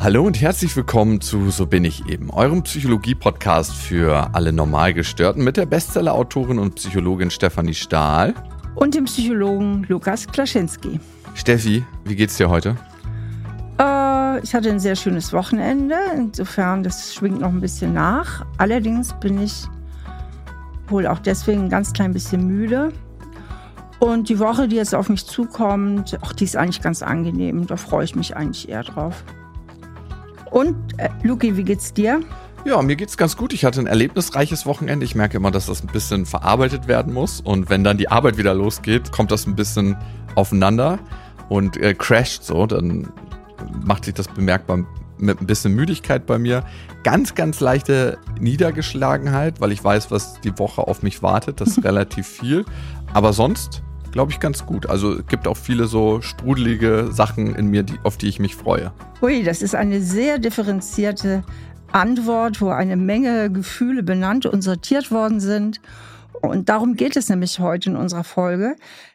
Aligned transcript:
Hallo 0.00 0.24
und 0.24 0.40
herzlich 0.40 0.76
willkommen 0.76 1.20
zu 1.20 1.50
So 1.50 1.66
bin 1.66 1.84
ich 1.84 2.08
eben, 2.08 2.30
eurem 2.30 2.62
Psychologie-Podcast 2.62 3.74
für 3.74 4.32
alle 4.32 4.52
Normalgestörten 4.52 5.42
mit 5.42 5.56
der 5.56 5.66
Bestseller-Autorin 5.66 6.60
und 6.60 6.76
Psychologin 6.76 7.32
Stefanie 7.32 7.74
Stahl. 7.74 8.32
Und 8.76 8.94
dem 8.94 9.06
Psychologen 9.06 9.84
Lukas 9.88 10.28
Klaschinski. 10.28 11.00
Steffi, 11.34 11.84
wie 12.04 12.14
geht's 12.14 12.36
dir 12.36 12.48
heute? 12.48 12.76
Äh, 13.80 14.38
ich 14.44 14.54
hatte 14.54 14.70
ein 14.70 14.78
sehr 14.78 14.94
schönes 14.94 15.32
Wochenende, 15.32 15.96
insofern 16.14 16.84
das 16.84 17.12
schwingt 17.12 17.40
noch 17.40 17.48
ein 17.48 17.60
bisschen 17.60 17.92
nach. 17.92 18.46
Allerdings 18.56 19.12
bin 19.18 19.42
ich 19.42 19.66
wohl 20.86 21.08
auch 21.08 21.18
deswegen 21.18 21.64
ein 21.64 21.70
ganz 21.70 21.92
klein 21.92 22.12
bisschen 22.12 22.46
müde. 22.46 22.92
Und 23.98 24.28
die 24.28 24.38
Woche, 24.38 24.68
die 24.68 24.76
jetzt 24.76 24.94
auf 24.94 25.08
mich 25.08 25.26
zukommt, 25.26 26.16
auch 26.22 26.32
die 26.32 26.44
ist 26.44 26.56
eigentlich 26.56 26.82
ganz 26.82 27.02
angenehm. 27.02 27.66
Da 27.66 27.76
freue 27.76 28.04
ich 28.04 28.14
mich 28.14 28.36
eigentlich 28.36 28.68
eher 28.68 28.84
drauf. 28.84 29.24
Und 30.50 30.76
äh, 30.98 31.08
Luki, 31.22 31.56
wie 31.56 31.64
geht's 31.64 31.92
dir? 31.92 32.20
Ja, 32.64 32.82
mir 32.82 32.96
geht's 32.96 33.16
ganz 33.16 33.36
gut. 33.36 33.52
Ich 33.52 33.64
hatte 33.64 33.80
ein 33.80 33.86
erlebnisreiches 33.86 34.66
Wochenende. 34.66 35.04
Ich 35.04 35.14
merke 35.14 35.36
immer, 35.36 35.50
dass 35.50 35.66
das 35.66 35.82
ein 35.82 35.86
bisschen 35.86 36.26
verarbeitet 36.26 36.88
werden 36.88 37.12
muss. 37.12 37.40
Und 37.40 37.70
wenn 37.70 37.84
dann 37.84 37.98
die 37.98 38.08
Arbeit 38.08 38.36
wieder 38.36 38.52
losgeht, 38.54 39.12
kommt 39.12 39.30
das 39.30 39.46
ein 39.46 39.54
bisschen 39.54 39.96
aufeinander 40.34 40.98
und 41.48 41.76
äh, 41.76 41.94
crasht 41.94 42.44
so. 42.44 42.66
Dann 42.66 43.08
macht 43.84 44.04
sich 44.04 44.14
das 44.14 44.28
bemerkbar 44.28 44.84
mit 45.18 45.40
ein 45.40 45.46
bisschen 45.46 45.74
Müdigkeit 45.74 46.26
bei 46.26 46.38
mir. 46.38 46.64
Ganz, 47.04 47.34
ganz 47.34 47.60
leichte 47.60 48.18
Niedergeschlagenheit, 48.40 49.60
weil 49.60 49.72
ich 49.72 49.82
weiß, 49.82 50.10
was 50.10 50.40
die 50.40 50.58
Woche 50.58 50.82
auf 50.82 51.02
mich 51.02 51.22
wartet. 51.22 51.60
Das 51.60 51.68
ist 51.68 51.84
relativ 51.84 52.26
viel. 52.26 52.64
Aber 53.14 53.32
sonst 53.32 53.82
glaube 54.18 54.32
ich, 54.32 54.40
ganz 54.40 54.66
gut. 54.66 54.90
Also 54.90 55.20
es 55.20 55.26
gibt 55.28 55.46
auch 55.46 55.56
viele 55.56 55.86
so 55.86 56.20
sprudelige 56.22 57.10
Sachen 57.12 57.54
in 57.54 57.68
mir, 57.68 57.84
die, 57.84 57.94
auf 58.02 58.16
die 58.16 58.26
ich 58.26 58.40
mich 58.40 58.56
freue. 58.56 58.92
Ui, 59.22 59.44
das 59.44 59.62
ist 59.62 59.76
eine 59.76 60.00
sehr 60.00 60.40
differenzierte 60.40 61.44
Antwort, 61.92 62.60
wo 62.60 62.70
eine 62.70 62.96
Menge 62.96 63.48
Gefühle 63.48 64.02
benannt 64.02 64.44
und 64.44 64.62
sortiert 64.62 65.12
worden 65.12 65.38
sind. 65.38 65.80
Und 66.32 66.68
darum 66.68 66.96
geht 66.96 67.16
es 67.16 67.28
nämlich 67.28 67.60
heute 67.60 67.90
in 67.90 67.96
unserer 67.96 68.24
Folge. 68.24 68.74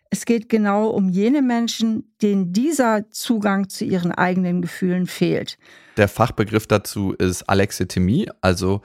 Es 0.09 0.23
geht 0.23 0.47
genau 0.47 0.87
um 0.87 1.09
jene 1.09 1.41
Menschen, 1.41 2.15
denen 2.21 2.53
dieser 2.53 3.09
Zugang 3.09 3.67
zu 3.67 3.83
ihren 3.83 4.13
eigenen 4.13 4.61
Gefühlen 4.61 5.05
fehlt. 5.05 5.57
Der 5.97 6.07
Fachbegriff 6.07 6.65
dazu 6.65 7.11
ist 7.11 7.43
Alexithymie, 7.49 8.29
also 8.39 8.79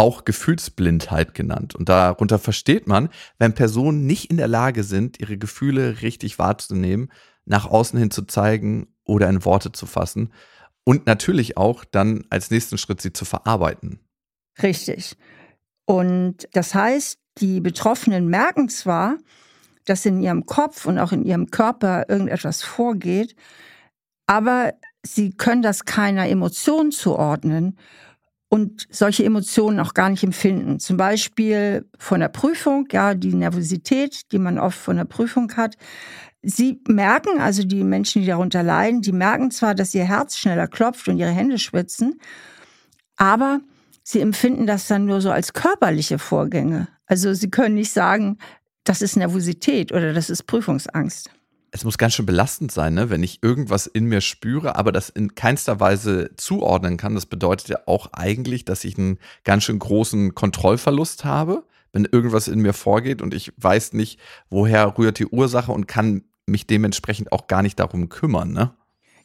auch 0.00 0.24
Gefühlsblindheit 0.24 1.34
genannt. 1.34 1.74
Und 1.74 1.90
darunter 1.90 2.38
versteht 2.38 2.86
man, 2.86 3.10
wenn 3.38 3.54
Personen 3.54 4.06
nicht 4.06 4.30
in 4.30 4.38
der 4.38 4.48
Lage 4.48 4.82
sind, 4.82 5.20
ihre 5.20 5.36
Gefühle 5.36 6.00
richtig 6.00 6.38
wahrzunehmen, 6.38 7.12
nach 7.44 7.66
außen 7.66 7.98
hin 7.98 8.10
zu 8.10 8.22
zeigen 8.22 8.88
oder 9.04 9.28
in 9.28 9.44
Worte 9.44 9.72
zu 9.72 9.84
fassen 9.84 10.32
und 10.84 11.04
natürlich 11.04 11.58
auch 11.58 11.84
dann 11.84 12.24
als 12.30 12.50
nächsten 12.50 12.78
Schritt 12.78 13.02
sie 13.02 13.12
zu 13.12 13.26
verarbeiten. 13.26 14.00
Richtig. 14.62 15.18
Und 15.84 16.48
das 16.54 16.74
heißt, 16.74 17.18
die 17.36 17.60
Betroffenen 17.60 18.26
merken 18.28 18.70
zwar, 18.70 19.18
dass 19.84 20.06
in 20.06 20.22
ihrem 20.22 20.46
Kopf 20.46 20.86
und 20.86 20.98
auch 20.98 21.12
in 21.12 21.26
ihrem 21.26 21.50
Körper 21.50 22.08
irgendetwas 22.08 22.62
vorgeht, 22.62 23.36
aber 24.26 24.72
sie 25.02 25.32
können 25.32 25.60
das 25.60 25.84
keiner 25.84 26.26
Emotion 26.26 26.90
zuordnen 26.90 27.76
und 28.50 28.88
solche 28.90 29.24
Emotionen 29.24 29.78
auch 29.78 29.94
gar 29.94 30.10
nicht 30.10 30.24
empfinden. 30.24 30.80
Zum 30.80 30.96
Beispiel 30.96 31.88
von 31.98 32.18
der 32.18 32.28
Prüfung, 32.28 32.88
ja, 32.90 33.14
die 33.14 33.32
Nervosität, 33.32 34.32
die 34.32 34.40
man 34.40 34.58
oft 34.58 34.76
von 34.76 34.96
der 34.96 35.04
Prüfung 35.04 35.52
hat. 35.56 35.76
Sie 36.42 36.80
merken, 36.88 37.40
also 37.40 37.62
die 37.62 37.84
Menschen, 37.84 38.22
die 38.22 38.28
darunter 38.28 38.64
leiden, 38.64 39.02
die 39.02 39.12
merken 39.12 39.52
zwar, 39.52 39.76
dass 39.76 39.94
ihr 39.94 40.04
Herz 40.04 40.36
schneller 40.36 40.66
klopft 40.66 41.06
und 41.06 41.18
ihre 41.18 41.30
Hände 41.30 41.58
schwitzen, 41.58 42.20
aber 43.16 43.60
sie 44.02 44.20
empfinden 44.20 44.66
das 44.66 44.88
dann 44.88 45.06
nur 45.06 45.20
so 45.20 45.30
als 45.30 45.52
körperliche 45.52 46.18
Vorgänge. 46.18 46.88
Also 47.06 47.32
sie 47.34 47.50
können 47.50 47.76
nicht 47.76 47.92
sagen, 47.92 48.38
das 48.82 49.00
ist 49.00 49.16
Nervosität 49.16 49.92
oder 49.92 50.12
das 50.12 50.28
ist 50.28 50.42
Prüfungsangst 50.48 51.30
es 51.72 51.84
muss 51.84 51.98
ganz 51.98 52.14
schön 52.14 52.26
belastend 52.26 52.72
sein, 52.72 52.94
ne? 52.94 53.10
wenn 53.10 53.22
ich 53.22 53.42
irgendwas 53.42 53.86
in 53.86 54.06
mir 54.06 54.20
spüre, 54.20 54.76
aber 54.76 54.92
das 54.92 55.08
in 55.08 55.34
keinster 55.34 55.80
Weise 55.80 56.30
zuordnen 56.36 56.96
kann. 56.96 57.14
Das 57.14 57.26
bedeutet 57.26 57.68
ja 57.68 57.78
auch 57.86 58.12
eigentlich, 58.12 58.64
dass 58.64 58.84
ich 58.84 58.98
einen 58.98 59.18
ganz 59.44 59.64
schön 59.64 59.78
großen 59.78 60.34
Kontrollverlust 60.34 61.24
habe, 61.24 61.64
wenn 61.92 62.04
irgendwas 62.04 62.48
in 62.48 62.60
mir 62.60 62.72
vorgeht 62.72 63.22
und 63.22 63.34
ich 63.34 63.52
weiß 63.56 63.92
nicht, 63.92 64.18
woher 64.48 64.98
rührt 64.98 65.18
die 65.18 65.26
Ursache 65.26 65.72
und 65.72 65.86
kann 65.86 66.22
mich 66.46 66.66
dementsprechend 66.66 67.32
auch 67.32 67.46
gar 67.46 67.62
nicht 67.62 67.78
darum 67.78 68.08
kümmern. 68.08 68.52
Ne? 68.52 68.72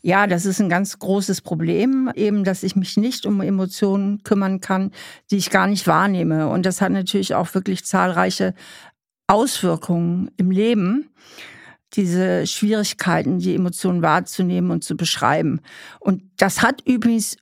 Ja, 0.02 0.28
das 0.28 0.46
ist 0.46 0.62
ein 0.62 0.70
ganz 0.70 1.00
großes 1.00 1.42
Problem, 1.42 2.12
eben, 2.14 2.44
dass 2.44 2.62
ich 2.62 2.76
mich 2.76 2.96
nicht 2.96 3.26
um 3.26 3.42
Emotionen 3.42 4.22
kümmern 4.22 4.62
kann, 4.62 4.92
die 5.32 5.38
ich 5.38 5.50
gar 5.50 5.66
nicht 5.66 5.88
wahrnehme. 5.88 6.48
Und 6.48 6.66
das 6.68 6.82
hat 6.82 6.92
natürlich 6.92 7.34
auch 7.34 7.56
wirklich 7.56 7.86
zahlreiche 7.86 8.54
Auswirkungen 9.28 10.30
im 10.38 10.52
Leben 10.52 11.10
diese 11.94 12.46
Schwierigkeiten, 12.46 13.40
die 13.40 13.56
Emotionen 13.56 14.02
wahrzunehmen 14.02 14.72
und 14.72 14.84
zu 14.84 14.98
beschreiben. 14.98 15.62
Und 16.00 16.24
das 16.38 16.62
hat 16.62 16.82
übrigens 16.86 17.38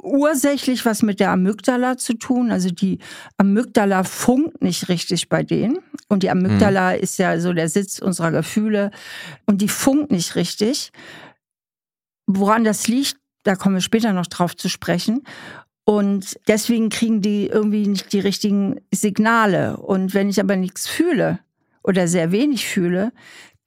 ursächlich 0.00 0.84
was 0.84 1.02
mit 1.02 1.20
der 1.20 1.30
Amygdala 1.30 1.96
zu 1.96 2.14
tun. 2.14 2.50
Also 2.50 2.70
die 2.70 2.98
Amygdala 3.36 4.04
funkt 4.04 4.62
nicht 4.62 4.88
richtig 4.88 5.28
bei 5.28 5.42
denen. 5.42 5.78
Und 6.08 6.22
die 6.22 6.30
Amygdala 6.30 6.92
mhm. 6.92 7.02
ist 7.02 7.18
ja 7.18 7.38
so 7.40 7.52
der 7.52 7.68
Sitz 7.68 7.98
unserer 7.98 8.30
Gefühle. 8.30 8.90
Und 9.46 9.60
die 9.60 9.68
funkt 9.68 10.10
nicht 10.10 10.36
richtig. 10.36 10.90
Woran 12.26 12.64
das 12.64 12.88
liegt, 12.88 13.16
da 13.44 13.56
kommen 13.56 13.76
wir 13.76 13.82
später 13.82 14.12
noch 14.12 14.26
drauf 14.26 14.56
zu 14.56 14.68
sprechen. 14.68 15.22
Und 15.84 16.38
deswegen 16.46 16.90
kriegen 16.90 17.22
die 17.22 17.46
irgendwie 17.46 17.86
nicht 17.86 18.12
die 18.12 18.20
richtigen 18.20 18.80
Signale. 18.92 19.78
Und 19.78 20.12
wenn 20.12 20.28
ich 20.28 20.38
aber 20.40 20.56
nichts 20.56 20.86
fühle 20.86 21.38
oder 21.82 22.08
sehr 22.08 22.30
wenig 22.30 22.66
fühle, 22.66 23.12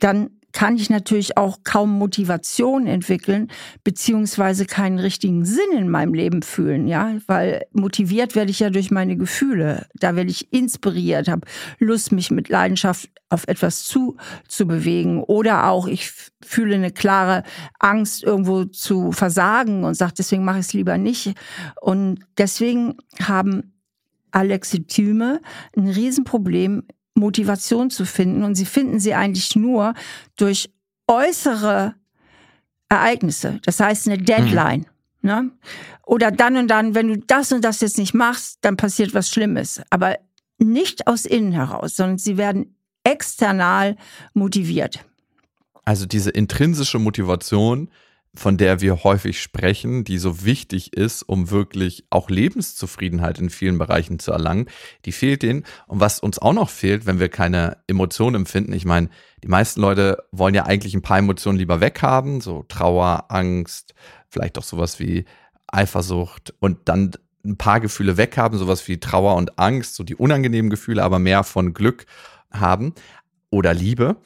dann 0.02 0.30
kann 0.52 0.76
ich 0.76 0.90
natürlich 0.90 1.38
auch 1.38 1.60
kaum 1.64 1.98
Motivation 1.98 2.88
entwickeln, 2.88 3.50
beziehungsweise 3.84 4.66
keinen 4.66 5.00
richtigen 5.00 5.46
Sinn 5.46 5.72
in 5.78 5.90
meinem 5.90 6.14
Leben 6.14 6.42
fühlen, 6.42 6.88
ja, 6.88 7.16
weil 7.28 7.64
motiviert 7.72 8.36
werde 8.36 8.52
ich 8.52 8.60
ja 8.60 8.70
durch 8.70 8.92
meine 8.92 9.16
Gefühle. 9.16 9.88
Da 9.96 10.16
werde 10.16 10.30
ich 10.30 10.52
inspiriert, 10.52 11.30
habe 11.30 11.48
Lust, 11.80 12.12
mich 12.12 12.32
mit 12.32 12.50
Leidenschaft 12.50 13.10
auf 13.30 13.48
etwas 13.48 13.86
zu, 13.86 14.18
zu 14.48 14.68
bewegen 14.68 15.24
oder 15.24 15.68
auch 15.70 15.88
ich 15.88 16.12
fühle 16.44 16.76
eine 16.76 16.92
klare 16.92 17.44
Angst, 17.80 18.24
irgendwo 18.24 18.66
zu 18.66 19.14
versagen 19.14 19.86
und 19.86 19.94
sage, 19.96 20.14
deswegen 20.18 20.44
mache 20.44 20.60
ich 20.60 20.66
es 20.66 20.74
lieber 20.74 20.98
nicht. 20.98 21.34
Und 21.80 22.20
deswegen 22.38 22.98
haben 23.22 23.74
Alexithyme 24.32 25.42
ein 25.78 25.88
Riesenproblem 25.88 26.84
Motivation 27.14 27.90
zu 27.90 28.06
finden. 28.06 28.44
Und 28.44 28.56
sie 28.56 28.66
finden 28.66 29.00
sie 29.00 29.14
eigentlich 29.14 29.56
nur 29.56 29.94
durch 30.36 30.72
äußere 31.08 31.96
Ereignisse. 32.90 33.60
Das 33.64 33.80
heißt 33.80 34.08
eine 34.08 34.18
Deadline. 34.18 34.82
Mhm. 35.22 35.30
Ne? 35.30 35.52
Oder 36.06 36.32
dann 36.32 36.58
und 36.58 36.68
dann, 36.68 36.96
wenn 36.96 37.08
du 37.08 37.18
das 37.18 37.52
und 37.52 37.64
das 37.64 37.82
jetzt 37.82 37.98
nicht 37.98 38.14
machst, 38.14 38.58
dann 38.62 38.76
passiert 38.76 39.14
was 39.14 39.30
Schlimmes. 39.30 39.82
Aber 39.90 40.18
nicht 40.58 41.08
aus 41.08 41.26
innen 41.26 41.52
heraus, 41.52 41.96
sondern 41.96 42.18
sie 42.18 42.38
werden 42.38 42.76
external 43.04 43.96
motiviert. 44.34 45.06
Also 45.86 46.06
diese 46.06 46.30
intrinsische 46.30 47.00
Motivation 47.00 47.90
von 48.34 48.58
der 48.58 48.80
wir 48.80 49.04
häufig 49.04 49.42
sprechen, 49.42 50.04
die 50.06 50.18
so 50.18 50.46
wichtig 50.46 50.96
ist, 50.96 51.24
um 51.24 51.52
wirklich 51.52 52.06
auch 52.10 52.30
Lebenszufriedenheit 52.30 53.40
in 53.40 53.50
vielen 53.50 53.78
Bereichen 53.78 54.20
zu 54.20 54.32
erlangen, 54.32 54.68
die 55.06 55.12
fehlt 55.12 55.44
denen. 55.44 55.66
Und 55.88 56.00
was 56.00 56.20
uns 56.20 56.40
auch 56.40 56.54
noch 56.54 56.70
fehlt, 56.70 57.06
wenn 57.06 57.20
wir 57.20 57.28
keine 57.30 57.78
Emotionen 57.88 58.38
empfinden, 58.38 58.72
ich 58.72 58.86
meine, 58.86 59.10
die 59.44 59.50
meisten 59.50 59.82
Leute 59.82 60.24
wollen 60.32 60.56
ja 60.56 60.66
eigentlich 60.66 60.94
ein 60.94 61.02
paar 61.02 61.18
Emotionen 61.18 61.58
lieber 61.58 61.82
weghaben, 61.82 62.40
so 62.40 62.64
Trauer, 62.70 63.26
Angst, 63.30 63.94
vielleicht 64.30 64.58
auch 64.58 64.64
sowas 64.64 65.00
wie 65.00 65.26
Eifersucht 65.68 66.54
und 66.60 66.78
dann 66.86 67.12
ein 67.44 67.58
paar 67.58 67.80
Gefühle 67.80 68.18
weghaben, 68.18 68.58
sowas 68.58 68.88
wie 68.88 69.00
Trauer 69.00 69.36
und 69.36 69.60
Angst, 69.60 69.96
so 69.96 70.04
die 70.04 70.16
unangenehmen 70.16 70.70
Gefühle, 70.70 71.04
aber 71.04 71.20
mehr 71.20 71.44
von 71.44 71.74
Glück 71.74 72.06
haben 72.52 72.94
oder 73.50 73.74
Liebe. 73.74 74.18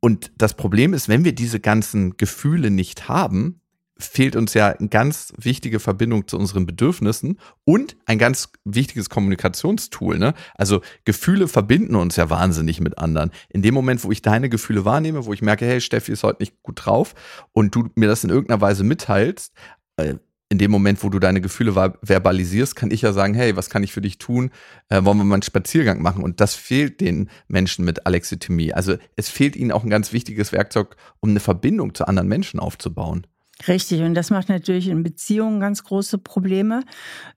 Und 0.00 0.32
das 0.36 0.54
Problem 0.54 0.94
ist, 0.94 1.08
wenn 1.08 1.24
wir 1.24 1.34
diese 1.34 1.60
ganzen 1.60 2.16
Gefühle 2.16 2.70
nicht 2.70 3.08
haben, 3.08 3.60
fehlt 4.02 4.34
uns 4.34 4.54
ja 4.54 4.68
eine 4.68 4.88
ganz 4.88 5.32
wichtige 5.36 5.78
Verbindung 5.78 6.26
zu 6.26 6.38
unseren 6.38 6.66
Bedürfnissen 6.66 7.38
und 7.64 7.96
ein 8.06 8.18
ganz 8.18 8.50
wichtiges 8.64 9.10
Kommunikationstool. 9.10 10.18
Ne? 10.18 10.34
Also 10.54 10.80
Gefühle 11.04 11.48
verbinden 11.48 11.94
uns 11.96 12.16
ja 12.16 12.30
wahnsinnig 12.30 12.80
mit 12.80 12.98
anderen. 12.98 13.30
In 13.50 13.62
dem 13.62 13.74
Moment, 13.74 14.02
wo 14.02 14.10
ich 14.10 14.22
deine 14.22 14.48
Gefühle 14.48 14.84
wahrnehme, 14.84 15.26
wo 15.26 15.32
ich 15.32 15.42
merke, 15.42 15.66
hey, 15.66 15.80
Steffi 15.80 16.12
ist 16.12 16.22
heute 16.22 16.42
nicht 16.42 16.62
gut 16.62 16.86
drauf 16.86 17.14
und 17.52 17.74
du 17.74 17.90
mir 17.94 18.08
das 18.08 18.24
in 18.24 18.30
irgendeiner 18.30 18.60
Weise 18.60 18.84
mitteilst, 18.84 19.52
äh, 19.96 20.14
in 20.50 20.58
dem 20.58 20.72
Moment, 20.72 21.02
wo 21.04 21.08
du 21.08 21.20
deine 21.20 21.40
Gefühle 21.40 21.72
verbalisierst, 22.02 22.74
kann 22.74 22.90
ich 22.90 23.02
ja 23.02 23.12
sagen, 23.12 23.34
hey, 23.34 23.56
was 23.56 23.70
kann 23.70 23.84
ich 23.84 23.92
für 23.92 24.00
dich 24.00 24.18
tun? 24.18 24.50
Äh, 24.88 25.04
wollen 25.04 25.16
wir 25.18 25.24
mal 25.24 25.36
einen 25.36 25.42
Spaziergang 25.42 26.02
machen? 26.02 26.24
Und 26.24 26.40
das 26.40 26.56
fehlt 26.56 27.00
den 27.00 27.30
Menschen 27.46 27.84
mit 27.84 28.04
Alexithymie. 28.04 28.72
Also 28.72 28.96
es 29.14 29.28
fehlt 29.28 29.54
ihnen 29.54 29.70
auch 29.70 29.84
ein 29.84 29.90
ganz 29.90 30.12
wichtiges 30.12 30.52
Werkzeug, 30.52 30.96
um 31.20 31.30
eine 31.30 31.40
Verbindung 31.40 31.94
zu 31.94 32.06
anderen 32.06 32.28
Menschen 32.28 32.58
aufzubauen. 32.58 33.28
Richtig, 33.68 34.00
und 34.02 34.14
das 34.14 34.30
macht 34.30 34.48
natürlich 34.48 34.88
in 34.88 35.04
Beziehungen 35.04 35.60
ganz 35.60 35.84
große 35.84 36.18
Probleme, 36.18 36.82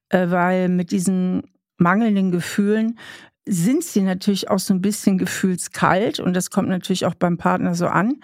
äh, 0.09 0.30
weil 0.30 0.68
mit 0.69 0.92
diesen 0.92 1.44
mangelnden 1.77 2.31
Gefühlen 2.31 2.98
sind 3.45 3.83
sie 3.83 4.01
natürlich 4.01 4.50
auch 4.50 4.59
so 4.59 4.74
ein 4.74 4.81
bisschen 4.81 5.18
gefühlskalt 5.19 6.19
und 6.19 6.33
das 6.33 6.50
kommt 6.50 6.69
natürlich 6.69 7.06
auch 7.06 7.13
beim 7.13 7.38
Partner 7.38 7.75
so 7.75 7.88
an. 7.88 8.21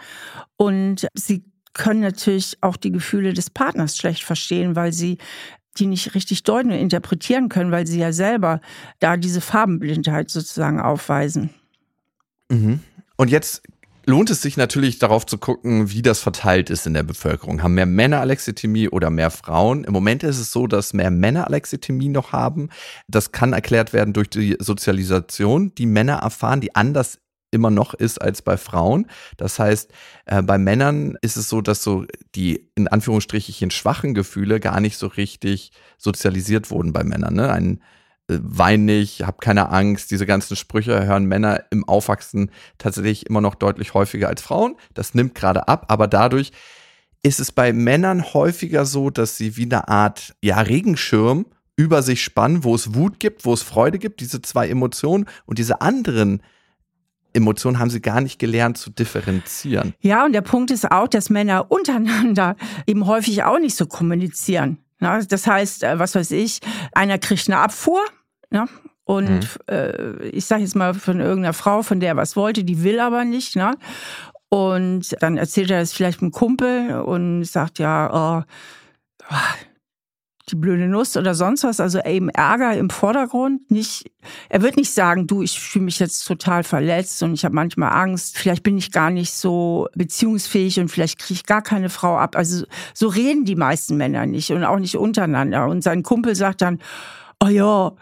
Und 0.55 1.07
sie 1.13 1.43
können 1.73 2.01
natürlich 2.01 2.57
auch 2.61 2.77
die 2.77 2.91
Gefühle 2.91 3.33
des 3.33 3.49
Partners 3.49 3.97
schlecht 3.97 4.23
verstehen, 4.23 4.75
weil 4.75 4.91
sie 4.91 5.17
die 5.77 5.85
nicht 5.85 6.15
richtig 6.15 6.43
deuten 6.43 6.71
und 6.71 6.77
interpretieren 6.77 7.49
können, 7.49 7.71
weil 7.71 7.87
sie 7.87 7.99
ja 7.99 8.11
selber 8.11 8.59
da 8.99 9.17
diese 9.17 9.41
Farbenblindheit 9.41 10.29
sozusagen 10.29 10.79
aufweisen. 10.79 11.51
Mhm. 12.49 12.79
Und 13.17 13.29
jetzt 13.29 13.61
lohnt 14.05 14.29
es 14.29 14.41
sich 14.41 14.57
natürlich 14.57 14.97
darauf 14.97 15.25
zu 15.25 15.37
gucken, 15.37 15.91
wie 15.91 16.01
das 16.01 16.19
verteilt 16.19 16.69
ist 16.69 16.87
in 16.87 16.95
der 16.95 17.03
Bevölkerung. 17.03 17.61
Haben 17.61 17.75
mehr 17.75 17.85
Männer 17.85 18.19
Alexithymie 18.21 18.89
oder 18.89 19.09
mehr 19.09 19.29
Frauen? 19.29 19.83
Im 19.83 19.93
Moment 19.93 20.23
ist 20.23 20.39
es 20.39 20.51
so, 20.51 20.67
dass 20.67 20.93
mehr 20.93 21.11
Männer 21.11 21.47
Alexithymie 21.47 22.09
noch 22.09 22.31
haben. 22.31 22.69
Das 23.07 23.31
kann 23.31 23.53
erklärt 23.53 23.93
werden 23.93 24.13
durch 24.13 24.29
die 24.29 24.57
Sozialisation, 24.59 25.73
die 25.75 25.85
Männer 25.85 26.15
erfahren, 26.15 26.59
die 26.59 26.75
anders 26.75 27.19
immer 27.51 27.71
noch 27.71 27.93
ist 27.93 28.21
als 28.21 28.41
bei 28.41 28.57
Frauen. 28.57 29.07
Das 29.37 29.59
heißt, 29.59 29.91
äh, 30.25 30.41
bei 30.41 30.57
Männern 30.57 31.17
ist 31.21 31.37
es 31.37 31.49
so, 31.49 31.61
dass 31.61 31.83
so 31.83 32.05
die 32.35 32.69
in 32.75 32.87
Anführungsstrichen 32.87 33.71
schwachen 33.71 34.13
Gefühle 34.13 34.59
gar 34.59 34.79
nicht 34.79 34.97
so 34.97 35.07
richtig 35.07 35.71
sozialisiert 35.97 36.71
wurden 36.71 36.93
bei 36.93 37.03
Männern. 37.03 37.33
Ne? 37.33 37.51
Ein 37.51 37.81
äh, 38.29 38.37
wein 38.41 38.85
nicht, 38.85 39.23
hab 39.23 39.41
keine 39.41 39.69
Angst. 39.69 40.11
Diese 40.11 40.25
ganzen 40.25 40.55
Sprüche 40.55 41.05
hören 41.05 41.25
Männer 41.25 41.63
im 41.71 41.87
Aufwachsen 41.87 42.51
tatsächlich 42.77 43.25
immer 43.25 43.41
noch 43.41 43.55
deutlich 43.55 43.93
häufiger 43.93 44.27
als 44.27 44.41
Frauen. 44.41 44.75
Das 44.93 45.13
nimmt 45.13 45.35
gerade 45.35 45.67
ab, 45.67 45.85
aber 45.89 46.07
dadurch 46.07 46.51
ist 47.21 47.39
es 47.39 47.51
bei 47.51 47.73
Männern 47.73 48.33
häufiger 48.33 48.85
so, 48.85 49.09
dass 49.09 49.35
sie 49.35 49.57
wie 49.57 49.65
eine 49.65 49.87
Art 49.89 50.35
ja, 50.41 50.61
Regenschirm 50.61 51.45
über 51.75 52.01
sich 52.01 52.23
spannen, 52.23 52.63
wo 52.63 52.75
es 52.75 52.93
Wut 52.93 53.19
gibt, 53.19 53.45
wo 53.45 53.53
es 53.53 53.63
Freude 53.63 53.99
gibt, 53.99 54.19
diese 54.21 54.41
zwei 54.41 54.67
Emotionen 54.69 55.25
und 55.45 55.59
diese 55.59 55.81
anderen 55.81 56.41
Emotionen 57.33 57.79
haben 57.79 57.89
sie 57.89 58.01
gar 58.01 58.21
nicht 58.21 58.39
gelernt 58.39 58.77
zu 58.77 58.89
differenzieren. 58.89 59.93
Ja, 59.99 60.25
und 60.25 60.33
der 60.33 60.41
Punkt 60.41 60.71
ist 60.71 60.91
auch, 60.91 61.07
dass 61.07 61.29
Männer 61.29 61.65
untereinander 61.71 62.55
eben 62.87 63.05
häufig 63.05 63.43
auch 63.43 63.59
nicht 63.59 63.75
so 63.75 63.85
kommunizieren. 63.85 64.79
Das 64.99 65.47
heißt, 65.47 65.83
äh, 65.83 65.97
was 65.97 66.15
weiß 66.15 66.31
ich, 66.31 66.59
einer 66.93 67.17
kriegt 67.19 67.47
eine 67.47 67.59
Abfuhr 67.59 68.01
Ne? 68.49 68.67
Und 69.03 69.39
mhm. 69.39 69.47
äh, 69.67 70.27
ich 70.27 70.45
sage 70.45 70.63
jetzt 70.63 70.75
mal 70.75 70.93
von 70.93 71.19
irgendeiner 71.19 71.53
Frau, 71.53 71.81
von 71.81 71.99
der 71.99 72.09
er 72.09 72.17
was 72.17 72.35
wollte, 72.35 72.63
die 72.63 72.83
will 72.83 72.99
aber 72.99 73.25
nicht. 73.25 73.55
Ne? 73.55 73.75
Und 74.49 75.15
dann 75.21 75.37
erzählt 75.37 75.71
er 75.71 75.79
das 75.79 75.93
vielleicht 75.93 76.21
einem 76.21 76.31
Kumpel 76.31 77.01
und 77.01 77.43
sagt, 77.43 77.79
ja, 77.79 78.43
oh, 79.31 79.33
die 80.51 80.55
blöde 80.55 80.87
Nuss 80.87 81.17
oder 81.17 81.35
sonst 81.35 81.63
was. 81.63 81.79
Also 81.79 81.99
eben 82.03 82.29
Ärger 82.29 82.75
im 82.75 82.89
Vordergrund. 82.89 83.69
Nicht, 83.71 84.11
er 84.49 84.61
wird 84.61 84.77
nicht 84.77 84.91
sagen, 84.91 85.27
du, 85.27 85.41
ich 85.41 85.59
fühle 85.59 85.85
mich 85.85 85.99
jetzt 85.99 86.25
total 86.25 86.63
verletzt 86.63 87.21
und 87.23 87.33
ich 87.33 87.45
habe 87.45 87.55
manchmal 87.55 87.91
Angst. 87.91 88.37
Vielleicht 88.37 88.63
bin 88.63 88.77
ich 88.77 88.91
gar 88.91 89.09
nicht 89.09 89.33
so 89.33 89.87
beziehungsfähig 89.95 90.79
und 90.79 90.89
vielleicht 90.89 91.19
kriege 91.19 91.35
ich 91.35 91.45
gar 91.45 91.61
keine 91.61 91.89
Frau 91.89 92.17
ab. 92.17 92.35
Also 92.35 92.65
so 92.93 93.07
reden 93.07 93.45
die 93.45 93.55
meisten 93.55 93.97
Männer 93.97 94.25
nicht 94.25 94.51
und 94.51 94.63
auch 94.63 94.79
nicht 94.79 94.97
untereinander. 94.97 95.67
Und 95.67 95.83
sein 95.83 96.03
Kumpel 96.03 96.35
sagt 96.35 96.61
dann, 96.61 96.79
oh 97.43 97.47
ja, 97.47 97.93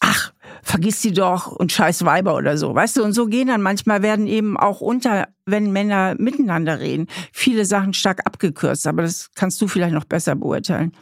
ach, 0.00 0.32
vergiss 0.62 1.00
sie 1.02 1.12
doch 1.12 1.46
und 1.48 1.72
scheiß 1.72 2.04
Weiber 2.04 2.36
oder 2.36 2.58
so, 2.58 2.74
weißt 2.74 2.96
du? 2.96 3.04
Und 3.04 3.12
so 3.12 3.26
gehen 3.26 3.48
dann 3.48 3.62
manchmal 3.62 4.02
werden 4.02 4.26
eben 4.26 4.56
auch 4.56 4.80
unter, 4.80 5.28
wenn 5.46 5.72
Männer 5.72 6.14
miteinander 6.18 6.80
reden, 6.80 7.06
viele 7.32 7.64
Sachen 7.64 7.94
stark 7.94 8.20
abgekürzt. 8.26 8.86
Aber 8.86 9.02
das 9.02 9.30
kannst 9.34 9.60
du 9.60 9.68
vielleicht 9.68 9.94
noch 9.94 10.04
besser 10.04 10.34
beurteilen. 10.34 10.92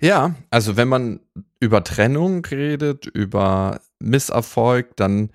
Ja, 0.00 0.34
also 0.50 0.76
wenn 0.76 0.88
man 0.88 1.20
über 1.60 1.84
Trennung 1.84 2.44
redet, 2.44 3.06
über 3.06 3.80
Misserfolg, 3.98 4.96
dann 4.96 5.30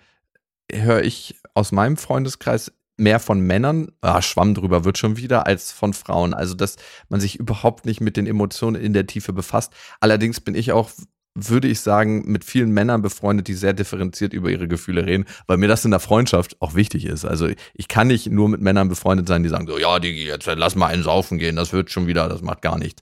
höre 0.72 1.04
ich 1.04 1.36
aus 1.54 1.72
meinem 1.72 1.98
Freundeskreis 1.98 2.72
mehr 2.98 3.20
von 3.20 3.40
Männern, 3.40 3.92
ah, 4.02 4.22
Schwamm 4.22 4.54
drüber 4.54 4.86
wird 4.86 4.98
schon 4.98 5.18
wieder, 5.18 5.48
als 5.48 5.72
von 5.72 5.94
Frauen. 5.94 6.34
Also, 6.34 6.54
dass 6.54 6.78
man 7.10 7.20
sich 7.20 7.40
überhaupt 7.40 7.86
nicht 7.86 8.02
mit 8.02 8.18
den 8.18 8.28
Emotionen 8.28 8.82
in 8.82 8.94
der 8.94 9.08
Tiefe 9.08 9.34
befasst. 9.34 9.74
Allerdings 10.00 10.40
bin 10.40 10.56
ich 10.56 10.72
auch 10.72 10.92
würde 11.36 11.68
ich 11.68 11.80
sagen, 11.82 12.32
mit 12.32 12.44
vielen 12.44 12.72
Männern 12.72 13.02
befreundet, 13.02 13.48
die 13.48 13.56
sehr 13.56 13.74
differenziert 13.74 14.34
über 14.34 14.50
ihre 14.50 14.68
Gefühle 14.68 15.06
reden, 15.06 15.26
weil 15.48 15.58
mir 15.58 15.68
das 15.68 15.84
in 15.84 15.92
der 15.92 16.00
Freundschaft 16.00 16.62
auch 16.62 16.76
wichtig 16.76 17.06
ist. 17.06 17.26
Also 17.26 17.50
ich 17.74 17.88
kann 17.88 18.08
nicht 18.08 18.30
nur 18.30 18.50
mit 18.50 18.62
Männern 18.62 18.88
befreundet 18.88 19.28
sein, 19.28 19.42
die 19.42 19.50
sagen 19.50 19.66
so, 19.68 19.80
ja, 19.80 20.00
Digi, 20.00 20.28
jetzt 20.28 20.46
lass 20.46 20.76
mal 20.76 20.88
einen 20.88 21.04
saufen 21.04 21.40
gehen, 21.40 21.56
das 21.56 21.74
wird 21.74 21.90
schon 21.90 22.06
wieder, 22.06 22.30
das 22.30 22.42
macht 22.42 22.62
gar 22.62 22.78
nichts. 22.78 23.02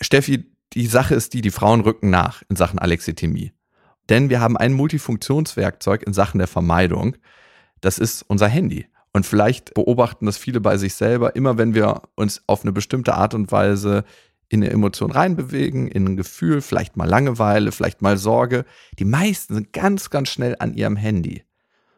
Steffi, 0.00 0.51
die 0.74 0.86
Sache 0.86 1.14
ist 1.14 1.34
die, 1.34 1.40
die 1.42 1.50
Frauen 1.50 1.80
rücken 1.80 2.10
nach 2.10 2.42
in 2.48 2.56
Sachen 2.56 2.78
Alexithymie. 2.78 3.52
Denn 4.08 4.30
wir 4.30 4.40
haben 4.40 4.56
ein 4.56 4.72
Multifunktionswerkzeug 4.72 6.02
in 6.02 6.12
Sachen 6.12 6.38
der 6.38 6.48
Vermeidung. 6.48 7.16
Das 7.80 7.98
ist 7.98 8.22
unser 8.22 8.48
Handy. 8.48 8.86
Und 9.12 9.26
vielleicht 9.26 9.74
beobachten 9.74 10.26
das 10.26 10.38
viele 10.38 10.60
bei 10.60 10.76
sich 10.76 10.94
selber, 10.94 11.36
immer 11.36 11.58
wenn 11.58 11.74
wir 11.74 12.02
uns 12.14 12.42
auf 12.46 12.62
eine 12.62 12.72
bestimmte 12.72 13.14
Art 13.14 13.34
und 13.34 13.52
Weise 13.52 14.04
in 14.48 14.62
eine 14.62 14.70
Emotion 14.70 15.10
reinbewegen, 15.10 15.88
in 15.88 16.06
ein 16.06 16.16
Gefühl, 16.16 16.60
vielleicht 16.60 16.96
mal 16.96 17.08
Langeweile, 17.08 17.72
vielleicht 17.72 18.02
mal 18.02 18.16
Sorge. 18.16 18.64
Die 18.98 19.04
meisten 19.04 19.54
sind 19.54 19.72
ganz, 19.72 20.10
ganz 20.10 20.28
schnell 20.28 20.56
an 20.58 20.74
ihrem 20.74 20.96
Handy. 20.96 21.44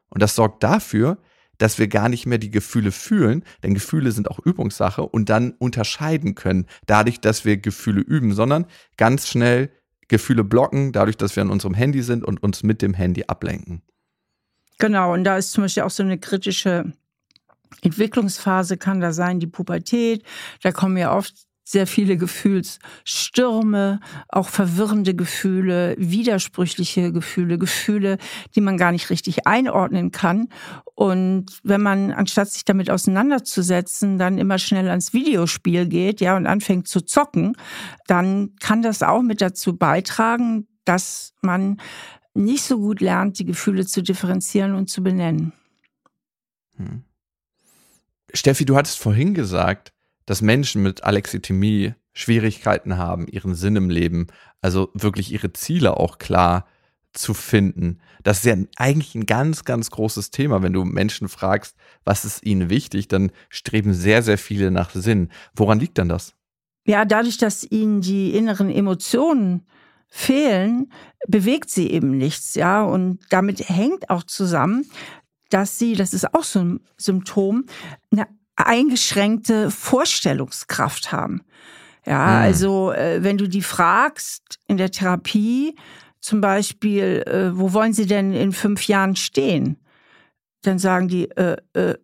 Und 0.09 0.23
das 0.23 0.35
sorgt 0.35 0.63
dafür, 0.63 1.19
dass 1.59 1.79
wir 1.79 1.89
gar 1.89 2.09
nicht 2.09 2.27
mehr 2.27 2.39
die 2.39 2.51
Gefühle 2.51 2.93
fühlen, 2.93 3.45
denn 3.63 3.75
Gefühle 3.75 4.13
sind 4.13 4.31
auch 4.31 4.39
Übungssache 4.39 5.03
und 5.03 5.29
dann 5.29 5.53
unterscheiden 5.59 6.35
können, 6.35 6.67
dadurch, 6.87 7.21
dass 7.21 7.45
wir 7.45 7.57
Gefühle 7.57 8.01
üben, 8.01 8.35
sondern 8.35 8.67
ganz 8.97 9.29
schnell 9.29 9.71
Gefühle 10.09 10.45
blocken, 10.45 10.93
dadurch, 10.93 11.17
dass 11.17 11.37
wir 11.37 11.43
an 11.43 11.51
unserem 11.51 11.75
Handy 11.75 12.03
sind 12.03 12.25
und 12.25 12.43
uns 12.43 12.63
mit 12.63 12.83
dem 12.83 12.95
Handy 12.95 13.25
ablenken. 13.27 13.83
Genau, 14.79 15.13
und 15.13 15.25
da 15.25 15.37
ist 15.39 15.53
zum 15.53 15.65
Beispiel 15.65 15.85
auch 15.85 15.91
so 15.91 16.03
eine 16.03 16.19
kritische 16.19 16.93
Entwicklungsphase, 17.83 18.77
kann 18.77 19.01
da 19.01 19.13
sein, 19.13 19.41
die 19.41 19.47
Pubertät. 19.47 20.25
Da 20.63 20.73
kommen 20.73 20.97
ja 20.97 21.17
oft 21.17 21.35
sehr 21.65 21.87
viele 21.87 22.19
Gefühlsstürme, 22.19 24.01
auch 24.29 24.49
verwirrende 24.49 25.15
Gefühle, 25.15 25.95
widersprüchliche 25.99 27.11
Gefühle, 27.11 27.59
Gefühle, 27.59 28.19
die 28.55 28.61
man 28.61 28.77
gar 28.77 28.93
nicht 28.93 29.09
richtig 29.09 29.47
einordnen 29.47 30.13
kann. 30.13 30.49
Und 30.95 31.47
wenn 31.65 31.81
man, 31.81 32.13
anstatt 32.13 32.51
sich 32.51 32.65
damit 32.65 32.89
auseinanderzusetzen, 32.89 34.17
dann 34.17 34.39
immer 34.39 34.59
schnell 34.59 34.89
ans 34.89 35.13
Videospiel 35.13 35.87
geht, 35.87 36.21
ja, 36.21 36.37
und 36.37 36.47
anfängt 36.47 36.87
zu 36.87 37.01
zocken, 37.01 37.57
dann 38.07 38.55
kann 38.61 38.83
das 38.83 39.03
auch 39.03 39.23
mit 39.23 39.41
dazu 39.41 39.77
beitragen, 39.77 40.69
dass 40.85 41.35
man 41.41 41.79
nicht 42.35 42.63
so 42.65 42.79
gut 42.79 43.01
lernt, 43.01 43.39
die 43.39 43.45
Gefühle 43.45 43.87
zu 43.87 44.03
differenzieren 44.03 44.75
und 44.75 44.89
zu 44.89 45.03
benennen. 45.03 45.53
Hm. 46.77 47.03
Steffi, 48.33 48.65
du 48.65 48.77
hattest 48.77 48.99
vorhin 48.99 49.35
gesagt, 49.35 49.93
dass 50.27 50.43
Menschen 50.43 50.83
mit 50.83 51.05
Alexithymie 51.05 51.95
Schwierigkeiten 52.13 52.97
haben, 52.97 53.27
ihren 53.27 53.55
Sinn 53.55 53.77
im 53.77 53.91
Leben, 53.91 54.29
also 54.61 54.91
wirklich 54.95 55.33
ihre 55.33 55.53
Ziele 55.53 55.97
auch 55.97 56.19
klar 56.19 56.67
zu 57.15 57.35
finden. 57.35 57.99
Das 58.23 58.39
ist 58.39 58.45
ja 58.45 58.57
eigentlich 58.77 59.15
ein 59.15 59.27
ganz, 59.27 59.65
ganz 59.65 59.91
großes 59.91 60.31
Thema. 60.31 60.63
Wenn 60.63 60.73
du 60.73 60.85
Menschen 60.85 61.29
fragst, 61.29 61.77
was 62.05 62.25
ist 62.25 62.45
ihnen 62.45 62.71
wichtig, 62.71 63.09
dann 63.09 63.33
streben 63.49 63.95
sehr, 63.95 64.23
sehr 64.23 64.39
viele 64.39 64.71
nach 64.71 64.91
Sinn. 64.91 65.31
Woran 65.55 65.81
liegt 65.81 65.99
denn 65.99 66.09
das? 66.09 66.35
Ja, 66.87 67.05
dadurch, 67.05 67.39
dass 67.39 67.65
ihnen 67.65 68.01
die 68.01 68.35
inneren 68.35 68.71
Emotionen 68.71 69.67
fehlen, 70.09 70.93
bewegt 71.27 71.71
sie 71.71 71.91
eben 71.91 72.17
nichts, 72.19 72.55
ja. 72.55 72.83
Und 72.83 73.21
damit 73.31 73.69
hängt 73.69 74.11
auch 74.11 74.23
zusammen, 74.23 74.87
dass 75.51 75.79
sie, 75.79 75.95
das 75.95 76.15
ist 76.15 76.35
auch 76.35 76.45
so 76.45 76.61
ein 76.61 76.81
Symptom, 76.97 77.65
eine 78.11 78.27
eingeschränkte 78.57 79.71
Vorstellungskraft 79.71 81.11
haben. 81.13 81.43
Ja, 82.07 82.19
mhm. 82.19 82.43
also 82.43 82.93
äh, 82.93 83.23
wenn 83.23 83.39
du 83.39 83.49
die 83.49 83.63
fragst 83.63 84.59
in 84.67 84.77
der 84.77 84.91
Therapie, 84.91 85.75
zum 86.25 86.41
Beispiel, 86.41 87.23
äh, 87.27 87.55
wo 87.55 87.75
wollen 87.75 87.93
sie 87.93 88.07
denn 88.07 88.33
in 88.33 88.53
fünf 88.53 88.89
Jahren 88.89 89.15
stehen? 89.15 89.77
Dann 90.63 90.79
sagen 90.79 91.07
die, 91.07 91.31
äh, 91.33 91.59
äh, 91.75 91.99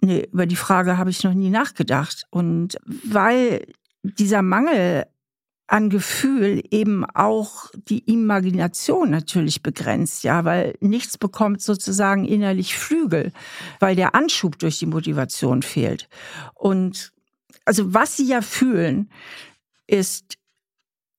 nee, 0.00 0.26
über 0.32 0.46
die 0.46 0.56
Frage 0.56 0.96
habe 0.96 1.10
ich 1.10 1.22
noch 1.24 1.34
nie 1.34 1.50
nachgedacht. 1.50 2.24
Und 2.30 2.78
weil 2.86 3.66
dieser 4.02 4.40
Mangel 4.40 5.04
an 5.66 5.90
Gefühl 5.90 6.62
eben 6.70 7.04
auch 7.04 7.70
die 7.74 7.98
Imagination 8.10 9.10
natürlich 9.10 9.62
begrenzt, 9.62 10.24
ja, 10.24 10.46
weil 10.46 10.76
nichts 10.80 11.18
bekommt 11.18 11.60
sozusagen 11.60 12.24
innerlich 12.24 12.78
Flügel, 12.78 13.30
weil 13.78 13.94
der 13.94 14.14
Anschub 14.14 14.58
durch 14.58 14.78
die 14.78 14.86
Motivation 14.86 15.60
fehlt. 15.60 16.08
Und 16.54 17.12
also 17.66 17.92
was 17.92 18.16
sie 18.16 18.26
ja 18.26 18.40
fühlen, 18.40 19.10
ist 19.86 20.38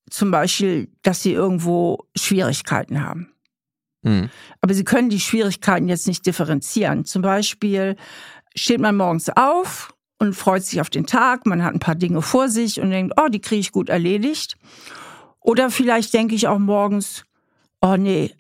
zum 0.10 0.32
Beispiel, 0.32 0.90
dass 1.04 1.22
sie 1.22 1.34
irgendwo 1.34 2.06
Schwierigkeiten 2.16 3.04
haben. 3.04 3.32
Hm. 4.04 4.30
Aber 4.62 4.74
sie 4.74 4.84
können 4.84 5.10
die 5.10 5.20
Schwierigkeiten 5.20 5.90
jetzt 5.90 6.08
nicht 6.08 6.26
differenzieren. 6.26 7.06
Zum 7.06 7.22
Beispiel 7.22 7.96
steht 8.56 8.80
man 8.80 8.96
morgens 8.96 9.30
auf 9.30 9.94
und 10.20 10.34
freut 10.34 10.64
sich 10.64 10.82
auf 10.82 10.90
den 10.90 11.06
Tag, 11.06 11.46
man 11.46 11.64
hat 11.64 11.74
ein 11.74 11.80
paar 11.80 11.96
Dinge 11.96 12.22
vor 12.22 12.50
sich 12.50 12.80
und 12.80 12.90
denkt, 12.90 13.14
oh, 13.18 13.28
die 13.28 13.42
kriege 13.42 13.60
ich 13.60 13.72
gut 13.72 13.90
erledigt. 13.90 14.58
Oder 15.40 15.70
vielleicht 15.70 16.14
denke 16.14 16.36
ich 16.36 16.48
auch 16.48 16.60
morgens, 16.60 17.24
oh 17.82 17.96
nee, 17.98 18.34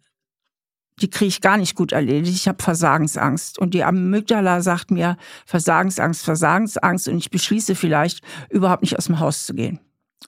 die 1.00 1.09
kriege 1.09 1.29
ich 1.29 1.41
gar 1.41 1.57
nicht 1.57 1.75
gut 1.75 1.91
erledigt. 1.91 2.36
Ich 2.36 2.47
habe 2.47 2.63
Versagensangst. 2.63 3.59
Und 3.59 3.74
die 3.74 3.83
Amygdala 3.83 4.62
sagt 4.62 4.89
mir 4.89 5.17
Versagensangst, 5.45 6.24
Versagensangst. 6.24 7.07
Und 7.07 7.17
ich 7.17 7.29
beschließe 7.29 7.75
vielleicht, 7.75 8.24
überhaupt 8.50 8.81
nicht 8.81 8.97
aus 8.97 9.05
dem 9.05 9.19
Haus 9.19 9.45
zu 9.45 9.53
gehen. 9.53 9.79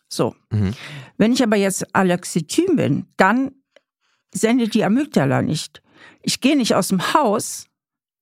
So. 0.08 0.36
Mhm. 0.52 0.74
Wenn 1.18 1.34
ich 1.34 1.44
aber 1.44 1.56
jetzt 1.56 1.96
Alexithym 1.96 2.76
bin, 2.76 3.06
dann 3.18 3.52
sendet 4.34 4.74
die 4.74 4.84
Amygdala 4.84 5.42
nicht. 5.42 5.82
Ich 6.22 6.42
gehe 6.42 6.58
nicht 6.58 6.76
aus 6.76 6.90
dem 6.90 7.14
Haus, 7.14 7.68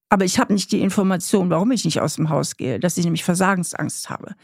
aber 0.09 0.25
ich 0.25 0.39
habe 0.39 0.53
nicht 0.53 0.71
die 0.71 0.81
Information, 0.81 1.49
warum 1.49 1.71
ich 1.71 1.85
nicht 1.85 1.99
aus 1.99 2.15
dem 2.15 2.29
Haus 2.29 2.57
gehe, 2.57 2.79
dass 2.79 2.97
ich 2.97 3.05
nämlich 3.05 3.23
Versagensangst 3.23 4.09
habe. 4.09 4.35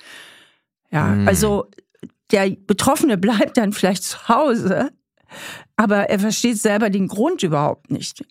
Ja, 0.91 1.07
mhm. 1.07 1.27
also 1.27 1.69
der 2.31 2.49
Betroffene 2.51 3.17
bleibt 3.19 3.57
dann 3.57 3.73
vielleicht 3.73 4.03
zu 4.03 4.27
Hause, 4.27 4.91
aber 5.75 6.09
er 6.09 6.19
versteht 6.19 6.57
selber 6.57 6.89
den 6.89 7.07
Grund 7.07 7.43
überhaupt 7.43 7.91
nicht. 7.91 8.23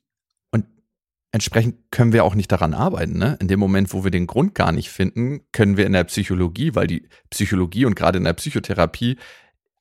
Entsprechend 1.35 1.91
können 1.91 2.13
wir 2.13 2.25
auch 2.25 2.35
nicht 2.35 2.53
daran 2.53 2.75
arbeiten. 2.75 3.19
Ne? 3.19 3.39
In 3.41 3.49
dem 3.49 3.59
Moment, 3.59 3.93
wo 3.95 4.05
wir 4.05 4.11
den 4.11 4.27
Grund 4.27 4.55
gar 4.55 4.71
nicht 4.71 4.91
finden, 4.91 5.41
können 5.53 5.79
wir 5.79 5.87
in 5.87 5.95
der 5.95 6.05
Psychologie, 6.05 6.75
weil 6.75 6.87
die 6.87 7.09
Psychologie 7.31 7.87
und 7.87 7.95
gerade 7.95 8.19
in 8.19 8.25
der 8.25 8.35
Psychotherapie 8.35 9.17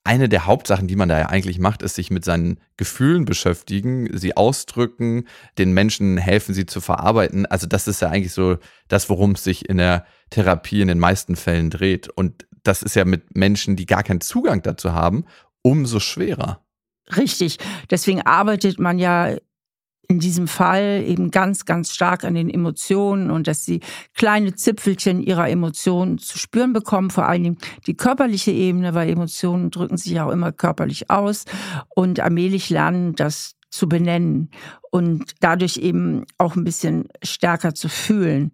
eine 0.04 0.30
der 0.30 0.46
Hauptsachen, 0.46 0.88
die 0.88 0.96
man 0.96 1.10
da 1.10 1.20
ja 1.20 1.26
eigentlich 1.28 1.60
macht, 1.60 1.84
ist 1.84 1.96
sich 1.96 2.10
mit 2.10 2.26
seinen 2.26 2.60
Gefühlen 2.76 3.26
beschäftigen, 3.26 4.18
sie 4.18 4.36
ausdrücken, 4.36 5.28
den 5.58 5.74
Menschen 5.74 6.18
helfen, 6.18 6.56
sie 6.56 6.66
zu 6.66 6.82
verarbeiten. 6.82 7.46
Also 7.46 7.68
das 7.68 7.88
ist 7.88 8.02
ja 8.02 8.10
eigentlich 8.10 8.34
so 8.34 8.58
das, 8.88 9.10
worum 9.10 9.32
es 9.32 9.44
sich 9.44 9.70
in 9.70 9.78
der 9.78 10.06
Therapie 10.32 10.82
in 10.82 10.88
den 10.88 11.00
meisten 11.00 11.36
Fällen 11.36 11.70
dreht. 11.70 12.10
Und 12.10 12.48
das 12.64 12.82
ist 12.82 12.96
ja 12.96 13.06
mit 13.06 13.36
Menschen, 13.36 13.76
die 13.76 13.86
gar 13.86 14.04
keinen 14.04 14.22
Zugang 14.22 14.64
dazu 14.64 14.94
haben, 14.94 15.26
umso 15.62 16.00
schwerer. 16.00 16.66
Richtig. 17.16 17.60
Deswegen 17.90 18.22
arbeitet 18.22 18.80
man 18.80 18.98
ja 18.98 19.36
in 20.08 20.20
diesem 20.20 20.48
Fall 20.48 21.04
eben 21.06 21.32
ganz, 21.32 21.66
ganz 21.66 21.94
stark 21.94 22.24
an 22.26 22.34
den 22.34 22.50
Emotionen 22.50 23.32
und 23.32 23.48
dass 23.48 23.64
sie 23.64 23.80
kleine 24.14 24.56
Zipfelchen 24.56 25.22
ihrer 25.22 25.50
Emotionen 25.50 26.18
zu 26.18 26.38
spüren 26.38 26.74
bekommen, 26.74 27.12
vor 27.12 27.28
allen 27.28 27.44
Dingen 27.44 27.58
die 27.88 27.96
körperliche 27.96 28.52
Ebene, 28.52 28.94
weil 28.94 29.10
Emotionen 29.10 29.72
drücken 29.72 29.98
sich 29.98 30.20
auch 30.20 30.32
immer 30.32 30.52
körperlich 30.52 31.10
aus 31.10 31.46
und 31.96 32.20
allmählich 32.20 32.70
lernen, 32.70 33.16
das 33.16 33.56
zu 33.70 33.88
benennen 33.88 34.52
und 34.92 35.32
dadurch 35.40 35.78
eben 35.78 36.26
auch 36.38 36.56
ein 36.56 36.66
bisschen 36.66 37.08
stärker 37.24 37.74
zu 37.74 37.88
fühlen. 37.88 38.52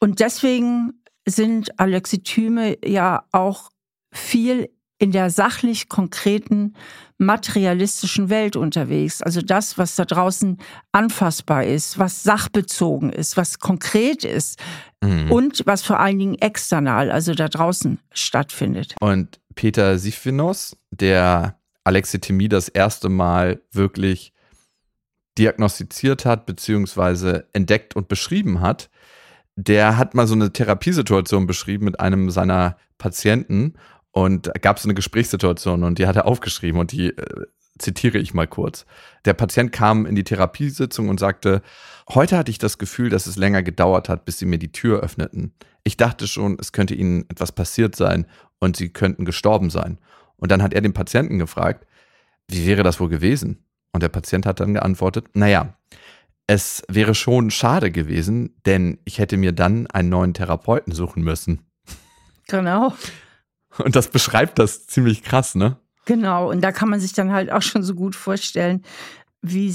Und 0.00 0.20
deswegen 0.20 0.94
sind 1.26 1.78
Alexithyme 1.78 2.78
ja 2.84 3.24
auch 3.30 3.70
viel 4.10 4.70
in 4.98 5.12
der 5.12 5.30
sachlich 5.30 5.88
konkreten 5.88 6.74
materialistischen 7.18 8.28
Welt 8.28 8.56
unterwegs. 8.56 9.22
Also 9.22 9.40
das, 9.40 9.78
was 9.78 9.94
da 9.94 10.04
draußen 10.04 10.58
anfassbar 10.92 11.64
ist, 11.64 11.98
was 11.98 12.22
sachbezogen 12.22 13.10
ist, 13.10 13.36
was 13.36 13.60
konkret 13.60 14.24
ist 14.24 14.58
mhm. 15.02 15.30
und 15.30 15.62
was 15.66 15.82
vor 15.82 16.00
allen 16.00 16.18
Dingen 16.18 16.34
external, 16.36 17.10
also 17.10 17.34
da 17.34 17.48
draußen 17.48 18.00
stattfindet. 18.12 18.96
Und 19.00 19.40
Peter 19.54 19.98
Sifinos, 19.98 20.76
der 20.90 21.58
Alexithymie 21.84 22.48
das 22.48 22.68
erste 22.68 23.08
Mal 23.08 23.62
wirklich 23.70 24.32
diagnostiziert 25.38 26.24
hat, 26.24 26.46
beziehungsweise 26.46 27.46
entdeckt 27.52 27.94
und 27.96 28.08
beschrieben 28.08 28.60
hat, 28.60 28.90
der 29.56 29.96
hat 29.96 30.14
mal 30.14 30.26
so 30.26 30.34
eine 30.34 30.52
Therapiesituation 30.52 31.46
beschrieben 31.46 31.84
mit 31.84 32.00
einem 32.00 32.30
seiner 32.30 32.76
Patienten 32.98 33.74
und 34.14 34.48
gab 34.62 34.76
es 34.76 34.84
eine 34.84 34.94
Gesprächssituation 34.94 35.82
und 35.82 35.98
die 35.98 36.06
hat 36.06 36.14
er 36.14 36.26
aufgeschrieben 36.26 36.78
und 36.80 36.92
die 36.92 37.08
äh, 37.08 37.46
zitiere 37.80 38.18
ich 38.18 38.32
mal 38.32 38.46
kurz. 38.46 38.86
Der 39.24 39.34
Patient 39.34 39.72
kam 39.72 40.06
in 40.06 40.14
die 40.14 40.22
Therapiesitzung 40.22 41.08
und 41.08 41.18
sagte, 41.18 41.62
heute 42.08 42.38
hatte 42.38 42.52
ich 42.52 42.58
das 42.58 42.78
Gefühl, 42.78 43.10
dass 43.10 43.26
es 43.26 43.34
länger 43.34 43.64
gedauert 43.64 44.08
hat, 44.08 44.24
bis 44.24 44.38
sie 44.38 44.46
mir 44.46 44.58
die 44.58 44.70
Tür 44.70 45.00
öffneten. 45.00 45.52
Ich 45.82 45.96
dachte 45.96 46.28
schon, 46.28 46.56
es 46.60 46.70
könnte 46.70 46.94
ihnen 46.94 47.28
etwas 47.28 47.50
passiert 47.50 47.96
sein 47.96 48.26
und 48.60 48.76
sie 48.76 48.90
könnten 48.90 49.24
gestorben 49.24 49.68
sein. 49.68 49.98
Und 50.36 50.52
dann 50.52 50.62
hat 50.62 50.74
er 50.74 50.80
den 50.80 50.92
Patienten 50.92 51.40
gefragt, 51.40 51.84
wie 52.46 52.68
wäre 52.68 52.84
das 52.84 53.00
wohl 53.00 53.08
gewesen? 53.08 53.64
Und 53.92 54.04
der 54.04 54.10
Patient 54.10 54.46
hat 54.46 54.60
dann 54.60 54.74
geantwortet, 54.74 55.26
naja, 55.34 55.76
es 56.46 56.84
wäre 56.88 57.16
schon 57.16 57.50
schade 57.50 57.90
gewesen, 57.90 58.54
denn 58.64 59.00
ich 59.04 59.18
hätte 59.18 59.36
mir 59.36 59.50
dann 59.50 59.88
einen 59.88 60.10
neuen 60.10 60.34
Therapeuten 60.34 60.92
suchen 60.92 61.24
müssen. 61.24 61.66
Genau. 62.46 62.92
Und 63.78 63.96
das 63.96 64.08
beschreibt 64.08 64.58
das 64.58 64.86
ziemlich 64.86 65.22
krass, 65.22 65.54
ne? 65.54 65.76
Genau, 66.06 66.50
und 66.50 66.60
da 66.60 66.70
kann 66.70 66.90
man 66.90 67.00
sich 67.00 67.12
dann 67.12 67.32
halt 67.32 67.50
auch 67.50 67.62
schon 67.62 67.82
so 67.82 67.94
gut 67.94 68.14
vorstellen, 68.14 68.82
wie 69.40 69.74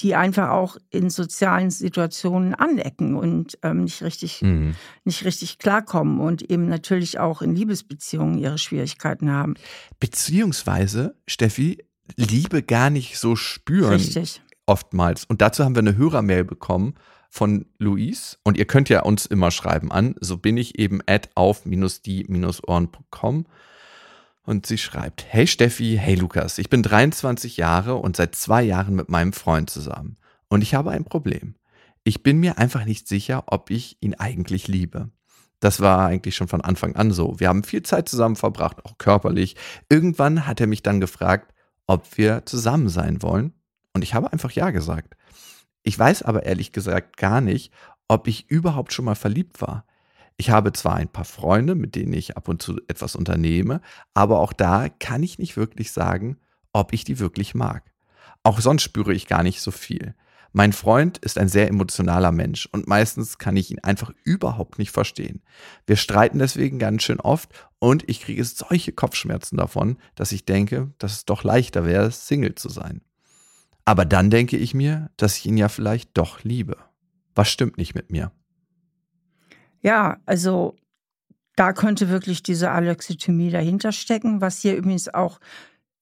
die 0.00 0.14
einfach 0.14 0.48
auch 0.48 0.76
in 0.90 1.10
sozialen 1.10 1.70
Situationen 1.70 2.54
anecken 2.54 3.14
und 3.14 3.58
ähm, 3.62 3.84
nicht 3.84 4.02
richtig, 4.02 4.40
mhm. 4.42 4.74
nicht 5.04 5.24
richtig 5.24 5.58
klarkommen 5.58 6.20
und 6.20 6.42
eben 6.42 6.68
natürlich 6.68 7.18
auch 7.18 7.42
in 7.42 7.54
Liebesbeziehungen 7.54 8.38
ihre 8.38 8.58
Schwierigkeiten 8.58 9.30
haben. 9.30 9.54
Beziehungsweise, 9.98 11.16
Steffi, 11.26 11.84
Liebe 12.16 12.62
gar 12.62 12.90
nicht 12.90 13.18
so 13.18 13.36
spüren. 13.36 13.92
Richtig. 13.92 14.42
Oftmals. 14.66 15.24
Und 15.26 15.42
dazu 15.42 15.64
haben 15.64 15.74
wir 15.74 15.80
eine 15.80 15.96
Hörermail 15.96 16.44
bekommen 16.44 16.94
von 17.30 17.64
Luis. 17.78 18.38
Und 18.42 18.58
ihr 18.58 18.66
könnt 18.66 18.90
ja 18.90 19.02
uns 19.02 19.24
immer 19.24 19.52
schreiben 19.52 19.90
an. 19.90 20.14
So 20.20 20.36
bin 20.36 20.58
ich 20.58 20.78
eben 20.78 21.00
at 21.06 21.30
auf-die-ohren.com. 21.36 23.46
Und 24.42 24.66
sie 24.66 24.78
schreibt, 24.78 25.26
hey 25.28 25.46
Steffi, 25.46 25.96
hey 26.00 26.16
Lukas, 26.16 26.58
ich 26.58 26.68
bin 26.68 26.82
23 26.82 27.56
Jahre 27.56 27.94
und 27.94 28.16
seit 28.16 28.34
zwei 28.34 28.62
Jahren 28.62 28.96
mit 28.96 29.08
meinem 29.08 29.32
Freund 29.32 29.70
zusammen. 29.70 30.16
Und 30.48 30.62
ich 30.62 30.74
habe 30.74 30.90
ein 30.90 31.04
Problem. 31.04 31.54
Ich 32.02 32.24
bin 32.24 32.40
mir 32.40 32.58
einfach 32.58 32.84
nicht 32.84 33.06
sicher, 33.06 33.44
ob 33.46 33.70
ich 33.70 33.98
ihn 34.00 34.14
eigentlich 34.14 34.66
liebe. 34.66 35.10
Das 35.60 35.80
war 35.80 36.06
eigentlich 36.06 36.34
schon 36.34 36.48
von 36.48 36.62
Anfang 36.62 36.96
an 36.96 37.12
so. 37.12 37.38
Wir 37.38 37.48
haben 37.48 37.62
viel 37.62 37.82
Zeit 37.82 38.08
zusammen 38.08 38.36
verbracht, 38.36 38.84
auch 38.84 38.98
körperlich. 38.98 39.56
Irgendwann 39.88 40.46
hat 40.46 40.60
er 40.60 40.66
mich 40.66 40.82
dann 40.82 41.00
gefragt, 41.00 41.54
ob 41.86 42.16
wir 42.16 42.44
zusammen 42.46 42.88
sein 42.88 43.22
wollen. 43.22 43.52
Und 43.92 44.02
ich 44.02 44.14
habe 44.14 44.32
einfach 44.32 44.50
Ja 44.52 44.70
gesagt. 44.70 45.16
Ich 45.82 45.98
weiß 45.98 46.22
aber 46.22 46.44
ehrlich 46.44 46.72
gesagt 46.72 47.16
gar 47.16 47.40
nicht, 47.40 47.72
ob 48.08 48.26
ich 48.26 48.50
überhaupt 48.50 48.92
schon 48.92 49.04
mal 49.04 49.14
verliebt 49.14 49.62
war. 49.62 49.86
Ich 50.36 50.50
habe 50.50 50.72
zwar 50.72 50.94
ein 50.94 51.08
paar 51.08 51.24
Freunde, 51.24 51.74
mit 51.74 51.94
denen 51.94 52.12
ich 52.12 52.36
ab 52.36 52.48
und 52.48 52.62
zu 52.62 52.80
etwas 52.88 53.14
unternehme, 53.14 53.80
aber 54.14 54.40
auch 54.40 54.52
da 54.52 54.88
kann 54.88 55.22
ich 55.22 55.38
nicht 55.38 55.56
wirklich 55.56 55.92
sagen, 55.92 56.38
ob 56.72 56.92
ich 56.92 57.04
die 57.04 57.18
wirklich 57.18 57.54
mag. 57.54 57.92
Auch 58.42 58.60
sonst 58.60 58.82
spüre 58.82 59.12
ich 59.12 59.26
gar 59.26 59.42
nicht 59.42 59.60
so 59.60 59.70
viel. 59.70 60.14
Mein 60.52 60.72
Freund 60.72 61.18
ist 61.18 61.38
ein 61.38 61.48
sehr 61.48 61.68
emotionaler 61.68 62.32
Mensch 62.32 62.68
und 62.72 62.88
meistens 62.88 63.38
kann 63.38 63.56
ich 63.56 63.70
ihn 63.70 63.78
einfach 63.80 64.10
überhaupt 64.24 64.78
nicht 64.78 64.90
verstehen. 64.90 65.42
Wir 65.86 65.96
streiten 65.96 66.40
deswegen 66.40 66.80
ganz 66.80 67.04
schön 67.04 67.20
oft 67.20 67.50
und 67.78 68.08
ich 68.08 68.20
kriege 68.20 68.44
solche 68.44 68.92
Kopfschmerzen 68.92 69.56
davon, 69.56 69.98
dass 70.16 70.32
ich 70.32 70.44
denke, 70.44 70.92
dass 70.98 71.12
es 71.12 71.24
doch 71.24 71.44
leichter 71.44 71.84
wäre, 71.84 72.10
Single 72.10 72.56
zu 72.56 72.68
sein. 72.68 73.02
Aber 73.84 74.04
dann 74.04 74.30
denke 74.30 74.56
ich 74.56 74.74
mir, 74.74 75.10
dass 75.16 75.38
ich 75.38 75.46
ihn 75.46 75.56
ja 75.56 75.68
vielleicht 75.68 76.16
doch 76.16 76.42
liebe. 76.44 76.76
Was 77.34 77.48
stimmt 77.48 77.78
nicht 77.78 77.94
mit 77.94 78.10
mir? 78.10 78.32
Ja, 79.80 80.18
also 80.26 80.76
da 81.56 81.72
könnte 81.72 82.08
wirklich 82.08 82.42
diese 82.42 82.70
Alexithymie 82.70 83.50
dahinter 83.50 83.92
stecken. 83.92 84.40
Was 84.40 84.60
hier 84.60 84.76
übrigens 84.76 85.12
auch 85.12 85.40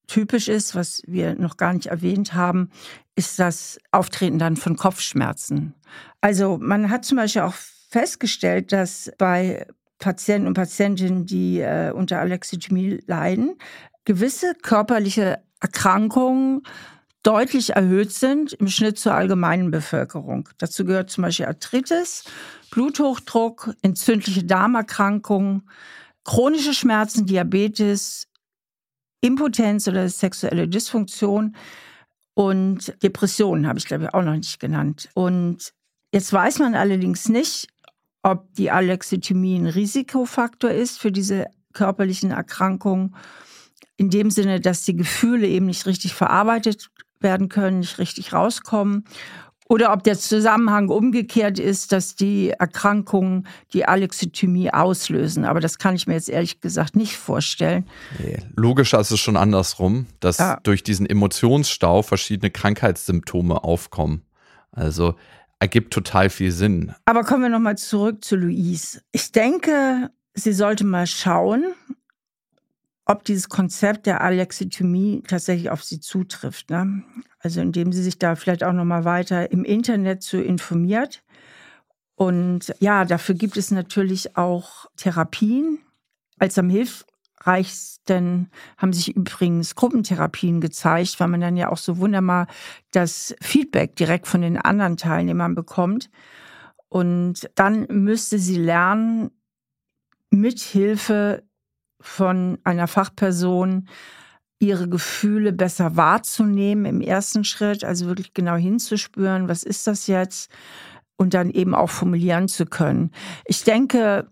typisch 0.07 0.49
ist, 0.49 0.75
was 0.75 1.03
wir 1.07 1.35
noch 1.35 1.57
gar 1.57 1.73
nicht 1.73 1.87
erwähnt 1.87 2.35
haben, 2.35 2.71
ist 3.15 3.39
das 3.39 3.79
Auftreten 3.91 4.39
dann 4.39 4.57
von 4.57 4.77
Kopfschmerzen. 4.77 5.75
Also 6.21 6.59
man 6.61 6.91
hat 6.91 7.05
zum 7.05 7.17
Beispiel 7.17 7.43
auch 7.43 7.55
festgestellt, 7.55 8.73
dass 8.73 9.11
bei 9.19 9.67
Patienten 9.99 10.47
und 10.47 10.55
Patientinnen, 10.55 11.27
die 11.27 11.61
äh, 11.61 11.91
unter 11.91 12.21
Alexithymie 12.21 13.01
leiden, 13.07 13.57
gewisse 14.05 14.55
körperliche 14.55 15.43
Erkrankungen 15.61 16.63
deutlich 17.23 17.71
erhöht 17.71 18.13
sind 18.13 18.53
im 18.55 18.69
Schnitt 18.69 18.99
zur 18.99 19.15
allgemeinen 19.15 19.71
Bevölkerung. 19.71 20.49
Dazu 20.59 20.85
gehört 20.85 21.11
zum 21.11 21.23
Beispiel 21.23 21.47
Arthritis, 21.47 22.25
Bluthochdruck, 22.71 23.75
entzündliche 23.83 24.45
Darmerkrankungen, 24.45 25.69
chronische 26.25 26.75
Schmerzen, 26.75 27.27
Diabetes, 27.27 28.29
Impotenz 29.21 29.89
oder 29.89 30.09
sexuelle 30.09 30.69
Dysfunktion 30.69 31.57
und 32.35 32.95
Depressionen 33.03 33.67
habe 33.67 33.81
ich 33.81 33.87
glaube 33.87 34.05
ich 34.05 34.15
auch 34.15 34.23
noch 34.23 34.37
nicht 34.37 34.61
genannt. 34.61 35.09
Und 35.15 35.73
jetzt 36.13 36.33
weiß 36.33 36.61
man 36.61 36.77
allerdings 36.77 37.29
nicht, 37.29 37.69
ob 38.23 38.53
die 38.55 38.71
Alexithymie 38.71 39.59
ein 39.59 39.67
Risikofaktor 39.67 40.71
ist 40.71 40.99
für 40.99 41.11
diese 41.11 41.47
körperlichen 41.73 42.31
Erkrankungen 42.31 43.17
in 43.97 44.11
dem 44.11 44.31
Sinne, 44.31 44.61
dass 44.61 44.85
die 44.85 44.95
Gefühle 44.95 45.49
eben 45.49 45.67
nicht 45.67 45.87
richtig 45.87 46.15
verarbeitet 46.15 46.91
werden 47.21 47.49
können, 47.49 47.81
nicht 47.81 47.99
richtig 47.99 48.33
rauskommen 48.33 49.05
Oder 49.69 49.93
ob 49.93 50.03
der 50.03 50.19
Zusammenhang 50.19 50.89
umgekehrt 50.89 51.59
ist, 51.59 51.93
dass 51.93 52.17
die 52.17 52.51
Erkrankungen 52.51 53.47
die 53.75 53.85
Alexithymie 53.85 54.71
auslösen. 54.73 55.45
Aber 55.45 55.61
das 55.61 55.79
kann 55.79 55.95
ich 55.95 56.07
mir 56.07 56.15
jetzt 56.15 56.31
ehrlich 56.31 56.61
gesagt 56.63 56.97
nicht 56.97 57.19
vorstellen. 57.19 57.87
Nee. 58.19 58.39
Logischer 58.57 58.99
ist 58.99 59.11
es 59.11 59.21
schon 59.21 59.37
andersrum, 59.37 60.07
dass 60.21 60.39
ja. 60.39 60.59
durch 60.63 60.83
diesen 60.83 61.05
Emotionsstau 61.05 62.01
verschiedene 62.03 62.51
Krankheitssymptome 62.51 63.63
aufkommen. 63.63 64.23
Also 64.73 65.17
ergibt 65.61 65.93
total 65.93 66.31
viel 66.31 66.53
Sinn. 66.53 66.95
Aber 67.05 67.25
kommen 67.25 67.43
wir 67.43 67.51
nochmal 67.51 67.77
zurück 67.77 68.25
zu 68.25 68.37
Louise. 68.37 69.03
Ich 69.13 69.33
denke, 69.33 70.11
sie 70.33 70.53
sollte 70.55 70.85
mal 70.85 71.07
schauen, 71.07 71.75
ob 73.09 73.25
dieses 73.25 73.49
Konzept 73.49 74.07
der 74.07 74.21
Alexithymie 74.21 75.23
tatsächlich 75.27 75.71
auf 75.71 75.83
sie 75.83 75.99
zutrifft. 75.99 76.69
Ne? 76.69 77.03
Also 77.41 77.61
indem 77.63 77.91
sie 77.91 78.03
sich 78.03 78.19
da 78.19 78.37
vielleicht 78.37 78.63
auch 78.63 78.75
noch 78.75 78.85
mal 78.85 79.05
weiter 79.05 79.51
im 79.51 79.65
Internet 79.65 80.23
zu 80.23 80.41
informiert. 80.41 81.25
Und 82.17 82.75
ja, 82.81 83.07
dafür 83.07 83.35
gibt 83.35 83.57
es 83.57 83.71
natürlich 83.71 84.37
auch 84.37 84.87
Therapien. 84.97 85.79
Als 86.39 86.59
am 86.59 86.69
hilfreichsten 86.69 88.51
haben 88.77 88.93
sich 88.93 89.17
übrigens 89.17 89.75
Gruppentherapien 89.75 90.61
gezeigt, 90.61 91.19
weil 91.19 91.29
man 91.29 91.41
dann 91.41 91.57
ja 91.57 91.71
auch 91.71 91.79
so 91.79 91.97
wunderbar 91.97 92.47
das 92.91 93.35
Feedback 93.41 93.97
direkt 93.97 94.27
von 94.27 94.43
den 94.43 94.59
anderen 94.59 94.99
Teilnehmern 94.99 95.55
bekommt. 95.55 96.11
Und 96.91 97.49
dann 97.55 97.87
müsste 97.89 98.39
sie 98.39 98.59
lernen, 98.59 99.31
mit 100.31 100.61
Hilfe 100.61 101.48
von 102.01 102.59
einer 102.65 102.87
Fachperson 102.87 103.89
ihre 104.61 104.89
Gefühle 104.89 105.53
besser 105.53 105.97
wahrzunehmen 105.97 106.85
im 106.85 107.01
ersten 107.01 107.45
Schritt, 107.45 107.85
also 107.85 108.07
wirklich 108.07 108.35
genau 108.35 108.57
hinzuspüren, 108.57 109.49
was 109.49 109.63
ist 109.63 109.87
das 109.87 110.07
jetzt 110.07 110.51
und 111.17 111.35
dann 111.35 111.51
eben 111.51 111.75
auch 111.75 111.91
formulieren 111.91 112.49
zu 112.49 112.67
können. 112.67 113.13
Ich 113.45 113.65
denke, 113.65 114.31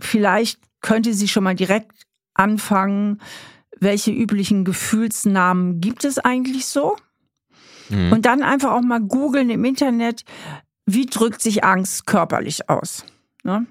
vielleicht 0.00 0.60
könnte 0.80 1.14
sie 1.14 1.28
schon 1.28 1.44
mal 1.44 1.54
direkt 1.54 1.92
anfangen, 2.34 3.20
welche 3.80 4.12
üblichen 4.12 4.64
Gefühlsnamen 4.64 5.80
gibt 5.80 6.04
es 6.04 6.18
eigentlich 6.18 6.66
so? 6.66 6.96
Mhm. 7.88 8.12
Und 8.12 8.26
dann 8.26 8.42
einfach 8.42 8.72
auch 8.72 8.82
mal 8.82 9.00
googeln 9.00 9.50
im 9.50 9.64
Internet, 9.64 10.24
wie 10.86 11.06
drückt 11.06 11.40
sich 11.40 11.64
Angst 11.64 12.06
körperlich 12.06 12.68
aus? 12.68 13.04
Ne? 13.42 13.66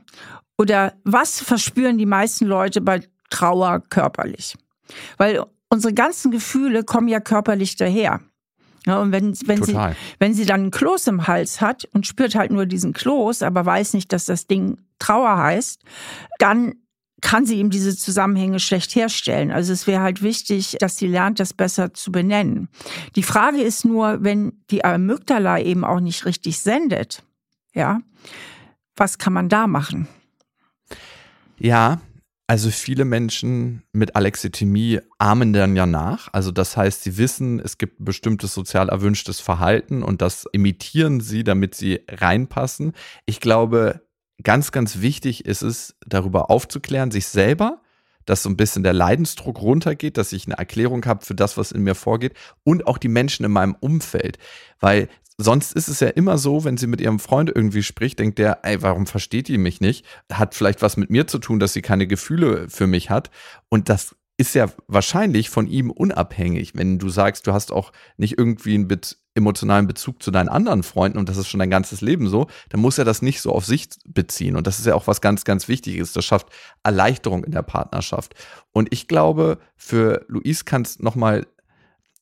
Oder 0.57 0.93
was 1.03 1.39
verspüren 1.39 1.97
die 1.97 2.05
meisten 2.05 2.45
Leute 2.45 2.81
bei 2.81 3.01
Trauer 3.29 3.81
körperlich? 3.89 4.55
Weil 5.17 5.43
unsere 5.69 5.93
ganzen 5.93 6.31
Gefühle 6.31 6.83
kommen 6.83 7.07
ja 7.07 7.19
körperlich 7.19 7.75
daher. 7.75 8.19
Ja, 8.85 8.99
und 8.99 9.11
wenn, 9.11 9.33
wenn, 9.47 9.63
sie, 9.63 9.77
wenn 10.19 10.33
sie 10.33 10.45
dann 10.45 10.61
einen 10.61 10.71
Kloß 10.71 11.07
im 11.07 11.27
Hals 11.27 11.61
hat 11.61 11.85
und 11.93 12.05
spürt 12.05 12.35
halt 12.35 12.51
nur 12.51 12.65
diesen 12.65 12.93
Kloß, 12.93 13.41
aber 13.41 13.65
weiß 13.65 13.93
nicht, 13.93 14.11
dass 14.11 14.25
das 14.25 14.45
Ding 14.45 14.77
Trauer 14.99 15.37
heißt, 15.37 15.81
dann 16.37 16.75
kann 17.21 17.45
sie 17.45 17.55
ihm 17.55 17.69
diese 17.69 17.95
Zusammenhänge 17.95 18.59
schlecht 18.59 18.95
herstellen. 18.95 19.51
Also 19.51 19.71
es 19.71 19.87
wäre 19.87 20.01
halt 20.01 20.21
wichtig, 20.21 20.75
dass 20.79 20.97
sie 20.97 21.07
lernt, 21.07 21.39
das 21.39 21.53
besser 21.53 21.93
zu 21.93 22.11
benennen. 22.11 22.67
Die 23.15 23.23
Frage 23.23 23.61
ist 23.61 23.85
nur, 23.85 24.23
wenn 24.23 24.61
die 24.69 24.83
Amygdala 24.83 25.59
eben 25.59 25.85
auch 25.85 26.01
nicht 26.01 26.25
richtig 26.25 26.59
sendet, 26.59 27.23
ja, 27.73 28.01
was 28.97 29.17
kann 29.17 29.31
man 29.31 29.47
da 29.47 29.67
machen? 29.67 30.07
Ja, 31.59 32.01
also 32.47 32.69
viele 32.69 33.05
Menschen 33.05 33.83
mit 33.93 34.15
Alexithymie 34.15 34.99
ahmen 35.17 35.53
dann 35.53 35.75
ja 35.75 35.85
nach. 35.85 36.29
Also 36.33 36.51
das 36.51 36.75
heißt, 36.75 37.03
sie 37.03 37.17
wissen, 37.17 37.59
es 37.59 37.77
gibt 37.77 38.01
ein 38.01 38.05
bestimmtes 38.05 38.53
sozial 38.53 38.89
erwünschtes 38.89 39.39
Verhalten 39.39 40.03
und 40.03 40.21
das 40.21 40.45
imitieren 40.51 41.21
sie, 41.21 41.43
damit 41.43 41.73
sie 41.73 42.01
reinpassen. 42.09 42.93
Ich 43.25 43.39
glaube, 43.39 44.01
ganz, 44.43 44.71
ganz 44.71 44.99
wichtig 44.99 45.45
ist 45.45 45.61
es, 45.61 45.95
darüber 46.05 46.49
aufzuklären, 46.49 47.11
sich 47.11 47.27
selber, 47.27 47.81
dass 48.25 48.43
so 48.43 48.49
ein 48.49 48.57
bisschen 48.57 48.83
der 48.83 48.93
Leidensdruck 48.93 49.61
runtergeht, 49.61 50.17
dass 50.17 50.33
ich 50.33 50.45
eine 50.45 50.57
Erklärung 50.57 51.05
habe 51.05 51.25
für 51.25 51.35
das, 51.35 51.57
was 51.57 51.71
in 51.71 51.83
mir 51.83 51.95
vorgeht 51.95 52.33
und 52.63 52.87
auch 52.87 52.97
die 52.97 53.07
Menschen 53.07 53.45
in 53.45 53.51
meinem 53.51 53.75
Umfeld. 53.79 54.37
Weil 54.79 55.09
sonst 55.37 55.73
ist 55.73 55.87
es 55.87 55.99
ja 55.99 56.09
immer 56.09 56.37
so, 56.37 56.63
wenn 56.63 56.77
sie 56.77 56.87
mit 56.87 57.01
ihrem 57.01 57.19
Freund 57.19 57.51
irgendwie 57.53 57.83
spricht, 57.83 58.19
denkt 58.19 58.39
der, 58.39 58.59
ey, 58.63 58.81
warum 58.81 59.07
versteht 59.07 59.47
die 59.47 59.57
mich 59.57 59.81
nicht? 59.81 60.05
Hat 60.31 60.55
vielleicht 60.55 60.81
was 60.81 60.97
mit 60.97 61.09
mir 61.09 61.27
zu 61.27 61.39
tun, 61.39 61.59
dass 61.59 61.73
sie 61.73 61.81
keine 61.81 62.07
Gefühle 62.07 62.69
für 62.69 62.87
mich 62.87 63.09
hat. 63.09 63.29
Und 63.69 63.89
das 63.89 64.15
ist 64.37 64.55
ja 64.55 64.67
wahrscheinlich 64.87 65.49
von 65.49 65.67
ihm 65.67 65.91
unabhängig. 65.91 66.75
Wenn 66.75 66.97
du 66.99 67.09
sagst, 67.09 67.45
du 67.47 67.53
hast 67.53 67.71
auch 67.71 67.91
nicht 68.17 68.37
irgendwie 68.37 68.75
einen 68.75 68.87
be 68.87 68.99
emotionalen 69.35 69.87
Bezug 69.87 70.21
zu 70.21 70.29
deinen 70.29 70.47
anderen 70.47 70.83
Freunden 70.83 71.17
und 71.17 71.27
das 71.27 71.37
ist 71.37 71.47
schon 71.47 71.59
dein 71.59 71.71
ganzes 71.71 72.01
Leben 72.01 72.29
so, 72.29 72.45
dann 72.69 72.79
muss 72.79 72.99
er 72.99 73.05
das 73.05 73.23
nicht 73.23 73.41
so 73.41 73.51
auf 73.51 73.65
sich 73.65 73.89
beziehen. 74.05 74.55
Und 74.55 74.67
das 74.67 74.77
ist 74.77 74.85
ja 74.85 74.93
auch 74.93 75.07
was 75.07 75.21
ganz, 75.21 75.43
ganz 75.43 75.67
Wichtiges. 75.67 76.13
Das 76.13 76.23
schafft 76.23 76.49
Erleichterung 76.83 77.43
in 77.43 77.51
der 77.51 77.63
Partnerschaft. 77.63 78.35
Und 78.73 78.89
ich 78.93 79.07
glaube, 79.07 79.57
für 79.75 80.23
Luis 80.27 80.65
kann 80.65 80.83
es 80.83 80.99
nochmal 80.99 81.47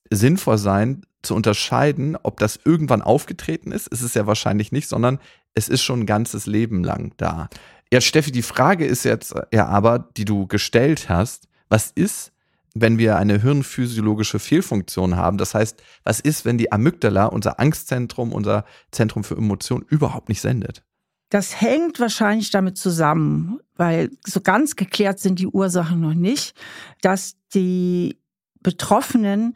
sinnvoll 0.08 0.56
sein, 0.56 1.02
zu 1.22 1.34
unterscheiden, 1.34 2.16
ob 2.22 2.38
das 2.38 2.58
irgendwann 2.64 3.02
aufgetreten 3.02 3.72
ist. 3.72 3.88
Es 3.92 4.02
ist 4.02 4.16
ja 4.16 4.26
wahrscheinlich 4.26 4.72
nicht, 4.72 4.88
sondern 4.88 5.18
es 5.54 5.68
ist 5.68 5.82
schon 5.82 6.00
ein 6.00 6.06
ganzes 6.06 6.46
Leben 6.46 6.82
lang 6.82 7.12
da. 7.16 7.48
Ja, 7.92 8.00
Steffi, 8.00 8.32
die 8.32 8.42
Frage 8.42 8.86
ist 8.86 9.04
jetzt 9.04 9.34
ja 9.52 9.66
aber, 9.66 9.98
die 10.16 10.24
du 10.24 10.46
gestellt 10.46 11.10
hast, 11.10 11.48
was 11.72 11.90
ist, 11.90 12.32
wenn 12.74 12.98
wir 12.98 13.16
eine 13.16 13.40
hirnphysiologische 13.40 14.38
Fehlfunktion 14.38 15.16
haben? 15.16 15.38
Das 15.38 15.54
heißt, 15.54 15.82
was 16.04 16.20
ist, 16.20 16.44
wenn 16.44 16.58
die 16.58 16.70
Amygdala, 16.70 17.26
unser 17.26 17.58
Angstzentrum, 17.58 18.32
unser 18.32 18.64
Zentrum 18.90 19.24
für 19.24 19.36
Emotionen, 19.36 19.84
überhaupt 19.88 20.28
nicht 20.28 20.42
sendet? 20.42 20.84
Das 21.30 21.62
hängt 21.62 21.98
wahrscheinlich 21.98 22.50
damit 22.50 22.76
zusammen, 22.76 23.58
weil 23.74 24.10
so 24.26 24.42
ganz 24.42 24.76
geklärt 24.76 25.18
sind 25.18 25.38
die 25.38 25.46
Ursachen 25.46 26.00
noch 26.00 26.12
nicht, 26.12 26.54
dass 27.00 27.36
die 27.54 28.18
Betroffenen 28.62 29.54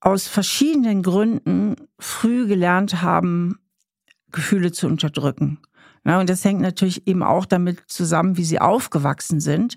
aus 0.00 0.26
verschiedenen 0.26 1.02
Gründen 1.02 1.76
früh 1.98 2.46
gelernt 2.46 3.02
haben, 3.02 3.58
Gefühle 4.32 4.72
zu 4.72 4.86
unterdrücken. 4.86 5.58
Ja, 6.06 6.18
und 6.18 6.30
das 6.30 6.42
hängt 6.42 6.62
natürlich 6.62 7.06
eben 7.06 7.22
auch 7.22 7.44
damit 7.44 7.82
zusammen, 7.86 8.38
wie 8.38 8.44
sie 8.44 8.60
aufgewachsen 8.60 9.40
sind. 9.40 9.76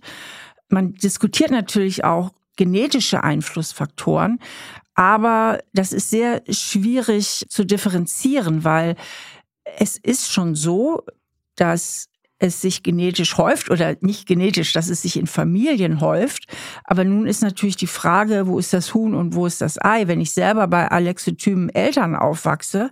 Man 0.69 0.93
diskutiert 0.93 1.51
natürlich 1.51 2.03
auch 2.03 2.31
genetische 2.55 3.23
Einflussfaktoren, 3.23 4.39
aber 4.93 5.59
das 5.73 5.91
ist 5.91 6.09
sehr 6.09 6.41
schwierig 6.49 7.45
zu 7.49 7.65
differenzieren, 7.65 8.63
weil 8.63 8.95
es 9.77 9.97
ist 9.97 10.31
schon 10.31 10.55
so, 10.55 11.03
dass 11.55 12.07
es 12.39 12.61
sich 12.61 12.83
genetisch 12.83 13.37
häuft 13.37 13.69
oder 13.69 13.95
nicht 14.01 14.27
genetisch, 14.27 14.73
dass 14.73 14.89
es 14.89 15.01
sich 15.01 15.17
in 15.17 15.27
Familien 15.27 16.01
häuft. 16.01 16.45
Aber 16.83 17.03
nun 17.03 17.27
ist 17.27 17.41
natürlich 17.41 17.77
die 17.77 17.87
Frage, 17.87 18.47
wo 18.47 18.59
ist 18.59 18.73
das 18.73 18.93
Huhn 18.93 19.13
und 19.13 19.35
wo 19.35 19.45
ist 19.45 19.61
das 19.61 19.81
Ei? 19.81 20.07
Wenn 20.07 20.21
ich 20.21 20.31
selber 20.31 20.67
bei 20.67 20.89
alexithymen 20.89 21.69
Eltern 21.69 22.15
aufwachse, 22.15 22.91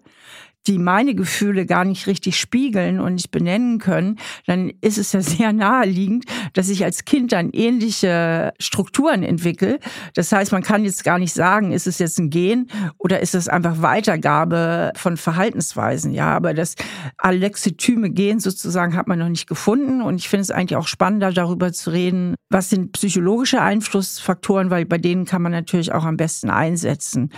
die 0.67 0.79
meine 0.79 1.15
Gefühle 1.15 1.65
gar 1.65 1.85
nicht 1.85 2.07
richtig 2.07 2.39
spiegeln 2.39 2.99
und 2.99 3.15
nicht 3.15 3.31
benennen 3.31 3.79
können, 3.79 4.17
dann 4.45 4.71
ist 4.81 4.97
es 4.97 5.11
ja 5.11 5.21
sehr 5.21 5.53
naheliegend, 5.53 6.25
dass 6.53 6.69
ich 6.69 6.83
als 6.83 7.05
Kind 7.05 7.31
dann 7.31 7.49
ähnliche 7.51 8.53
Strukturen 8.59 9.23
entwickle. 9.23 9.79
Das 10.13 10.31
heißt, 10.31 10.51
man 10.51 10.63
kann 10.63 10.85
jetzt 10.85 11.03
gar 11.03 11.19
nicht 11.19 11.33
sagen, 11.33 11.71
ist 11.71 11.87
es 11.87 11.99
jetzt 11.99 12.19
ein 12.19 12.29
Gen 12.29 12.67
oder 12.97 13.19
ist 13.19 13.35
es 13.35 13.47
einfach 13.47 13.81
Weitergabe 13.81 14.91
von 14.95 15.17
Verhaltensweisen. 15.17 16.13
Ja, 16.13 16.29
aber 16.35 16.53
das 16.53 16.75
alexithyme 17.17 18.09
Gen 18.11 18.39
sozusagen 18.39 18.95
hat 18.95 19.07
man 19.07 19.19
noch 19.19 19.29
nicht 19.29 19.47
gefunden 19.47 20.01
und 20.01 20.15
ich 20.15 20.29
finde 20.29 20.41
es 20.41 20.51
eigentlich 20.51 20.77
auch 20.77 20.87
spannender, 20.87 21.31
darüber 21.31 21.73
zu 21.73 21.91
reden, 21.91 22.35
was 22.49 22.69
sind 22.69 22.91
psychologische 22.93 23.61
Einflussfaktoren, 23.61 24.69
weil 24.69 24.85
bei 24.85 24.97
denen 24.97 25.25
kann 25.25 25.41
man 25.41 25.51
natürlich 25.51 25.91
auch 25.91 26.05
am 26.05 26.17
besten 26.17 26.49
einsetzen. 26.49 27.31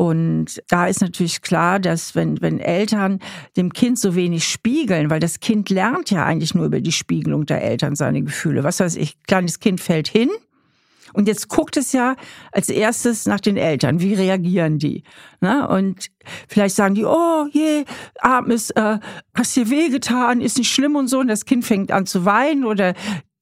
Und 0.00 0.62
da 0.68 0.86
ist 0.86 1.02
natürlich 1.02 1.42
klar, 1.42 1.78
dass 1.78 2.14
wenn, 2.14 2.40
wenn 2.40 2.58
Eltern 2.58 3.18
dem 3.58 3.70
Kind 3.70 3.98
so 3.98 4.14
wenig 4.14 4.48
spiegeln, 4.48 5.10
weil 5.10 5.20
das 5.20 5.40
Kind 5.40 5.68
lernt 5.68 6.10
ja 6.10 6.24
eigentlich 6.24 6.54
nur 6.54 6.64
über 6.64 6.80
die 6.80 6.90
Spiegelung 6.90 7.44
der 7.44 7.62
Eltern 7.62 7.94
seine 7.96 8.22
Gefühle. 8.22 8.64
Was 8.64 8.80
weiß 8.80 8.96
ich, 8.96 9.22
kleines 9.24 9.60
Kind 9.60 9.78
fällt 9.78 10.08
hin, 10.08 10.30
und 11.12 11.28
jetzt 11.28 11.48
guckt 11.48 11.76
es 11.76 11.92
ja 11.92 12.16
als 12.52 12.68
erstes 12.68 13.26
nach 13.26 13.40
den 13.40 13.56
Eltern. 13.56 14.00
Wie 14.00 14.14
reagieren 14.14 14.78
die? 14.78 15.02
Na, 15.40 15.66
und 15.66 16.06
vielleicht 16.48 16.76
sagen 16.76 16.94
die, 16.94 17.04
oh 17.04 17.46
je, 17.50 17.84
armes, 18.20 18.70
äh, 18.70 18.98
hast 19.34 19.56
dir 19.56 19.70
wehgetan, 19.70 20.40
ist 20.40 20.56
nicht 20.56 20.72
schlimm 20.72 20.96
und 20.96 21.08
so. 21.08 21.18
Und 21.18 21.28
das 21.28 21.44
Kind 21.44 21.64
fängt 21.64 21.90
an 21.90 22.06
zu 22.06 22.24
weinen 22.24 22.64
oder 22.64 22.94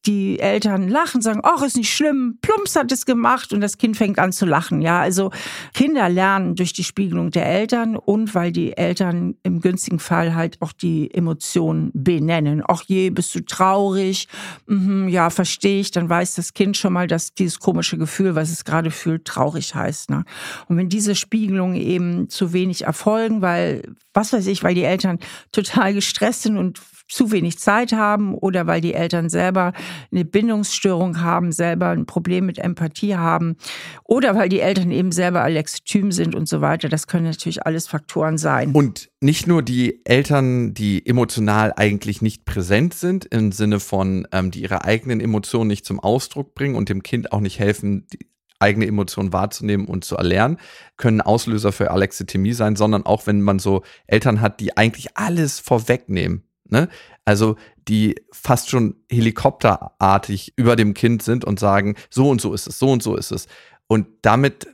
die 0.06 0.38
Eltern 0.38 0.88
lachen, 0.88 1.20
sagen, 1.20 1.40
ach, 1.42 1.62
ist 1.62 1.76
nicht 1.76 1.92
schlimm, 1.92 2.38
Plumps 2.40 2.76
hat 2.76 2.92
es 2.92 3.04
gemacht 3.04 3.52
und 3.52 3.61
das 3.61 3.78
Kind 3.78 3.96
fängt 3.96 4.18
an 4.18 4.32
zu 4.32 4.46
lachen. 4.46 4.80
Ja, 4.80 5.00
also 5.00 5.30
Kinder 5.74 6.08
lernen 6.08 6.54
durch 6.54 6.72
die 6.72 6.84
Spiegelung 6.84 7.30
der 7.30 7.46
Eltern 7.46 7.96
und 7.96 8.34
weil 8.34 8.52
die 8.52 8.76
Eltern 8.76 9.34
im 9.42 9.61
günstigen 9.61 9.98
Fall 9.98 10.34
halt 10.34 10.56
auch 10.62 10.72
die 10.72 11.12
Emotionen 11.12 11.90
benennen. 11.94 12.62
Ach 12.66 12.82
je, 12.87 13.11
bist 13.11 13.34
du 13.34 13.44
traurig? 13.44 14.28
Mhm, 14.66 15.08
ja, 15.08 15.30
verstehe 15.30 15.80
ich. 15.80 15.90
Dann 15.90 16.08
weiß 16.08 16.37
das 16.37 16.54
Kind 16.54 16.76
schon 16.76 16.92
mal, 16.92 17.06
dass 17.06 17.34
dieses 17.34 17.58
komische 17.58 17.98
Gefühl, 17.98 18.34
was 18.34 18.50
es 18.50 18.64
gerade 18.64 18.90
fühlt, 18.90 19.24
traurig 19.24 19.74
heißt. 19.74 20.11
Ne? 20.11 20.24
Und 20.68 20.76
wenn 20.76 20.88
diese 20.88 21.16
Spiegelungen 21.16 21.76
eben 21.76 22.28
zu 22.28 22.52
wenig 22.52 22.82
erfolgen, 22.82 23.42
weil, 23.42 23.82
was 24.14 24.32
weiß 24.32 24.46
ich, 24.46 24.62
weil 24.62 24.74
die 24.74 24.84
Eltern 24.84 25.18
total 25.52 25.92
gestresst 25.92 26.42
sind 26.42 26.56
und 26.56 26.80
zu 27.09 27.33
wenig 27.33 27.59
Zeit 27.59 27.92
haben 27.92 28.35
oder 28.35 28.66
weil 28.66 28.81
die 28.81 28.94
Eltern 28.94 29.29
selber 29.29 29.73
eine 30.12 30.25
Bindungsstörung 30.25 31.21
haben, 31.21 31.53
selber 31.53 31.88
ein 31.88 32.07
Problem 32.07 32.47
mit 32.47 32.59
Empathie 32.59 33.16
haben 33.16 33.57
oder 34.05 34.37
weil 34.37 34.49
die 34.49 34.61
Eltern 34.61 34.90
eben 34.90 35.11
selber 35.11 35.42
Alexithym 35.42 36.12
sind 36.12 36.35
und 36.35 36.49
so 36.49 36.61
weiter. 36.61 36.88
Das 36.88 37.07
können 37.07 37.25
natürlich 37.25 37.64
alles 37.64 37.88
Faktoren 37.88 38.38
sein. 38.38 38.73
Und 38.73 39.11
nicht 39.21 39.47
nur 39.47 39.62
die 39.62 40.05
Eltern, 40.05 40.75
die 40.75 41.05
emotional 41.05 41.73
eigentlich 41.75 42.23
nicht 42.23 42.44
präsent 42.44 42.94
sind, 42.94 43.25
im 43.25 43.53
Sinne 43.53 43.81
von, 43.81 44.29
ähm, 44.33 44.51
die 44.51 44.62
ihre 44.62 44.85
eigenen 44.85 45.21
Emotionen 45.21 45.68
nicht 45.68 45.87
zum 45.87 45.99
Ausdruck 46.01 46.55
bringen 46.55 46.77
und 46.77 46.88
dem 46.88 47.03
Kind 47.03 47.33
auch 47.33 47.40
nicht 47.40 47.59
helfen, 47.59 48.07
die 48.12 48.29
eigene 48.61 48.87
Emotionen 48.87 49.33
wahrzunehmen 49.33 49.87
und 49.87 50.05
zu 50.05 50.16
erlernen, 50.16 50.59
können 50.97 51.21
Auslöser 51.21 51.73
für 51.73 51.90
Alexithymie 51.90 52.53
sein, 52.53 52.77
sondern 52.77 53.07
auch 53.07 53.27
wenn 53.27 53.40
man 53.40 53.61
so 53.61 53.83
Eltern 54.07 54.40
hat, 54.40 54.61
die 54.61 54.77
eigentlich 54.77 55.16
alles 55.16 55.61
vorwegnehmen 55.61 56.47
Ne? 56.70 56.88
Also 57.24 57.57
die 57.88 58.16
fast 58.33 58.68
schon 58.68 58.96
helikopterartig 59.11 60.52
über 60.57 60.76
dem 60.76 60.94
Kind 60.94 61.22
sind 61.22 61.44
und 61.44 61.59
sagen, 61.59 61.94
so 62.11 62.28
und 62.28 62.40
so 62.40 62.52
ist 62.52 62.66
es, 62.66 62.78
so 62.78 62.90
und 62.90 63.02
so 63.02 63.16
ist 63.16 63.31
es. 63.31 63.48
Und 63.87 64.07
damit 64.22 64.66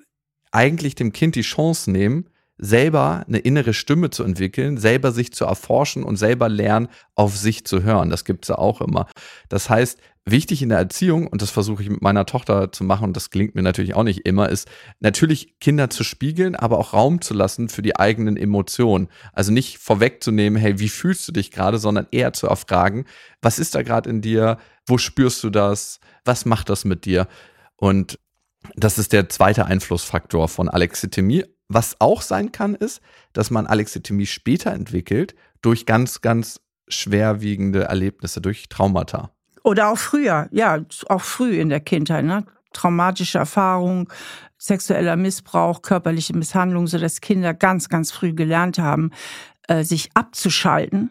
eigentlich 0.50 0.94
dem 0.94 1.12
Kind 1.12 1.35
die 1.35 1.42
Chance 1.42 1.90
nehmen, 1.90 2.30
selber 2.58 3.24
eine 3.26 3.38
innere 3.38 3.74
Stimme 3.74 4.10
zu 4.10 4.22
entwickeln, 4.22 4.78
selber 4.78 5.12
sich 5.12 5.32
zu 5.32 5.44
erforschen 5.44 6.04
und 6.04 6.16
selber 6.16 6.48
lernen, 6.48 6.88
auf 7.14 7.36
sich 7.36 7.64
zu 7.64 7.82
hören. 7.82 8.10
Das 8.10 8.24
gibt 8.24 8.44
es 8.44 8.48
ja 8.48 8.58
auch 8.58 8.80
immer. 8.80 9.06
Das 9.48 9.68
heißt, 9.68 9.98
wichtig 10.24 10.62
in 10.62 10.70
der 10.70 10.78
Erziehung, 10.78 11.26
und 11.26 11.42
das 11.42 11.50
versuche 11.50 11.82
ich 11.82 11.90
mit 11.90 12.00
meiner 12.00 12.26
Tochter 12.26 12.72
zu 12.72 12.84
machen, 12.84 13.04
und 13.04 13.16
das 13.16 13.30
gelingt 13.30 13.54
mir 13.54 13.62
natürlich 13.62 13.94
auch 13.94 14.04
nicht 14.04 14.24
immer, 14.24 14.48
ist 14.48 14.68
natürlich 15.00 15.58
Kinder 15.60 15.90
zu 15.90 16.04
spiegeln, 16.04 16.54
aber 16.54 16.78
auch 16.78 16.92
Raum 16.92 17.20
zu 17.20 17.34
lassen 17.34 17.68
für 17.68 17.82
die 17.82 17.96
eigenen 17.96 18.36
Emotionen. 18.36 19.08
Also 19.32 19.52
nicht 19.52 19.78
vorwegzunehmen, 19.78 20.58
hey, 20.58 20.78
wie 20.78 20.88
fühlst 20.88 21.26
du 21.28 21.32
dich 21.32 21.50
gerade, 21.50 21.78
sondern 21.78 22.06
eher 22.10 22.32
zu 22.32 22.46
erfragen, 22.46 23.04
was 23.42 23.58
ist 23.58 23.74
da 23.74 23.82
gerade 23.82 24.08
in 24.08 24.22
dir, 24.22 24.58
wo 24.86 24.96
spürst 24.96 25.42
du 25.42 25.50
das, 25.50 26.00
was 26.24 26.44
macht 26.44 26.68
das 26.68 26.84
mit 26.84 27.04
dir? 27.04 27.26
Und 27.76 28.18
das 28.76 28.98
ist 28.98 29.12
der 29.12 29.28
zweite 29.28 29.66
Einflussfaktor 29.66 30.48
von 30.48 30.68
Alexithymie. 30.68 31.44
Was 31.68 31.96
auch 32.00 32.22
sein 32.22 32.53
kann, 32.53 32.74
ist, 32.74 33.00
dass 33.33 33.50
man 33.50 33.66
Alexithymie 33.66 34.27
später 34.27 34.72
entwickelt 34.72 35.35
durch 35.62 35.87
ganz, 35.87 36.20
ganz 36.20 36.61
schwerwiegende 36.88 37.85
Erlebnisse, 37.85 38.40
durch 38.40 38.68
Traumata. 38.68 39.31
Oder 39.62 39.88
auch 39.88 39.98
früher, 39.98 40.48
ja, 40.50 40.85
auch 41.09 41.22
früh 41.22 41.59
in 41.59 41.70
der 41.70 41.81
Kindheit, 41.81 42.24
ne? 42.24 42.44
Traumatische 42.74 43.38
Erfahrung, 43.38 44.12
sexueller 44.59 45.16
Missbrauch, 45.16 45.81
körperliche 45.81 46.37
Misshandlung, 46.37 46.87
so 46.87 46.98
dass 46.98 47.20
Kinder 47.20 47.55
ganz, 47.55 47.88
ganz 47.88 48.11
früh 48.11 48.35
gelernt 48.35 48.79
haben, 48.79 49.11
äh, 49.68 49.85
sich 49.85 50.11
abzuschalten, 50.14 51.11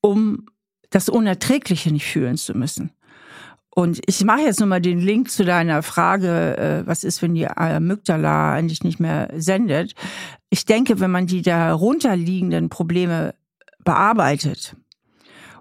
um 0.00 0.46
das 0.90 1.08
Unerträgliche 1.08 1.92
nicht 1.92 2.06
fühlen 2.06 2.36
zu 2.36 2.54
müssen. 2.54 2.92
Und 3.72 4.00
ich 4.06 4.24
mache 4.24 4.40
jetzt 4.40 4.60
nochmal 4.60 4.80
den 4.80 4.98
Link 4.98 5.30
zu 5.30 5.44
deiner 5.44 5.82
Frage, 5.82 6.56
äh, 6.56 6.86
was 6.86 7.04
ist, 7.04 7.22
wenn 7.22 7.34
die 7.34 7.46
Amygdala 7.46 8.52
eigentlich 8.54 8.82
nicht 8.82 8.98
mehr 8.98 9.28
sendet. 9.36 9.94
Ich 10.50 10.64
denke, 10.64 10.98
wenn 10.98 11.10
man 11.10 11.26
die 11.26 11.42
darunterliegenden 11.42 12.68
Probleme 12.68 13.34
bearbeitet 13.84 14.76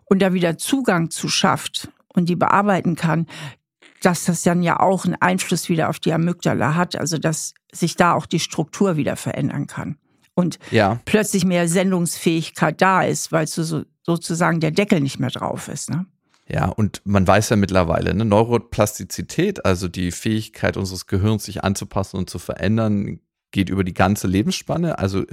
und 0.06 0.22
da 0.22 0.34
wieder 0.34 0.58
Zugang 0.58 1.12
zu 1.12 1.30
schafft 1.30 1.90
und 2.08 2.30
die 2.30 2.36
bearbeiten 2.36 2.96
kann, 2.96 3.28
dass 4.02 4.26
das 4.26 4.42
dann 4.44 4.64
ja 4.64 4.80
auch 4.80 5.06
einen 5.06 5.16
Einfluss 5.16 5.70
wieder 5.70 5.90
auf 5.90 6.00
die 6.00 6.14
Amygdala 6.14 6.76
hat, 6.76 6.96
also 6.96 7.18
dass 7.18 7.54
sich 7.72 7.96
da 7.96 8.14
auch 8.14 8.26
die 8.26 8.40
Struktur 8.40 8.98
wieder 8.98 9.16
verändern 9.18 9.68
kann. 9.68 9.98
Und 10.34 10.58
ja. 10.72 11.00
plötzlich 11.06 11.46
mehr 11.46 11.68
Sendungsfähigkeit 11.68 12.82
da 12.82 13.04
ist, 13.04 13.32
weil 13.32 13.46
so, 13.46 13.84
sozusagen 14.04 14.62
der 14.62 14.72
Deckel 14.72 15.02
nicht 15.02 15.20
mehr 15.20 15.30
drauf 15.30 15.68
ist. 15.68 15.90
Ne? 15.90 16.06
Ja, 16.52 16.66
und 16.66 17.02
man 17.06 17.28
weiß 17.28 17.50
ja 17.50 17.56
mittlerweile, 17.56 18.16
ne, 18.16 18.26
Neuroplastizität, 18.26 19.66
also 19.66 19.88
die 19.88 20.12
Fähigkeit 20.12 20.78
unseres 20.78 21.06
Gehirns, 21.06 21.46
sich 21.46 21.64
anzupassen 21.64 22.18
und 22.18 22.30
zu 22.30 22.40
verändern, 22.40 23.20
geht 23.52 23.70
über 23.70 23.84
die 23.84 23.94
ganze 23.94 24.28
Lebensspanne, 24.28 25.00
also 25.00 25.26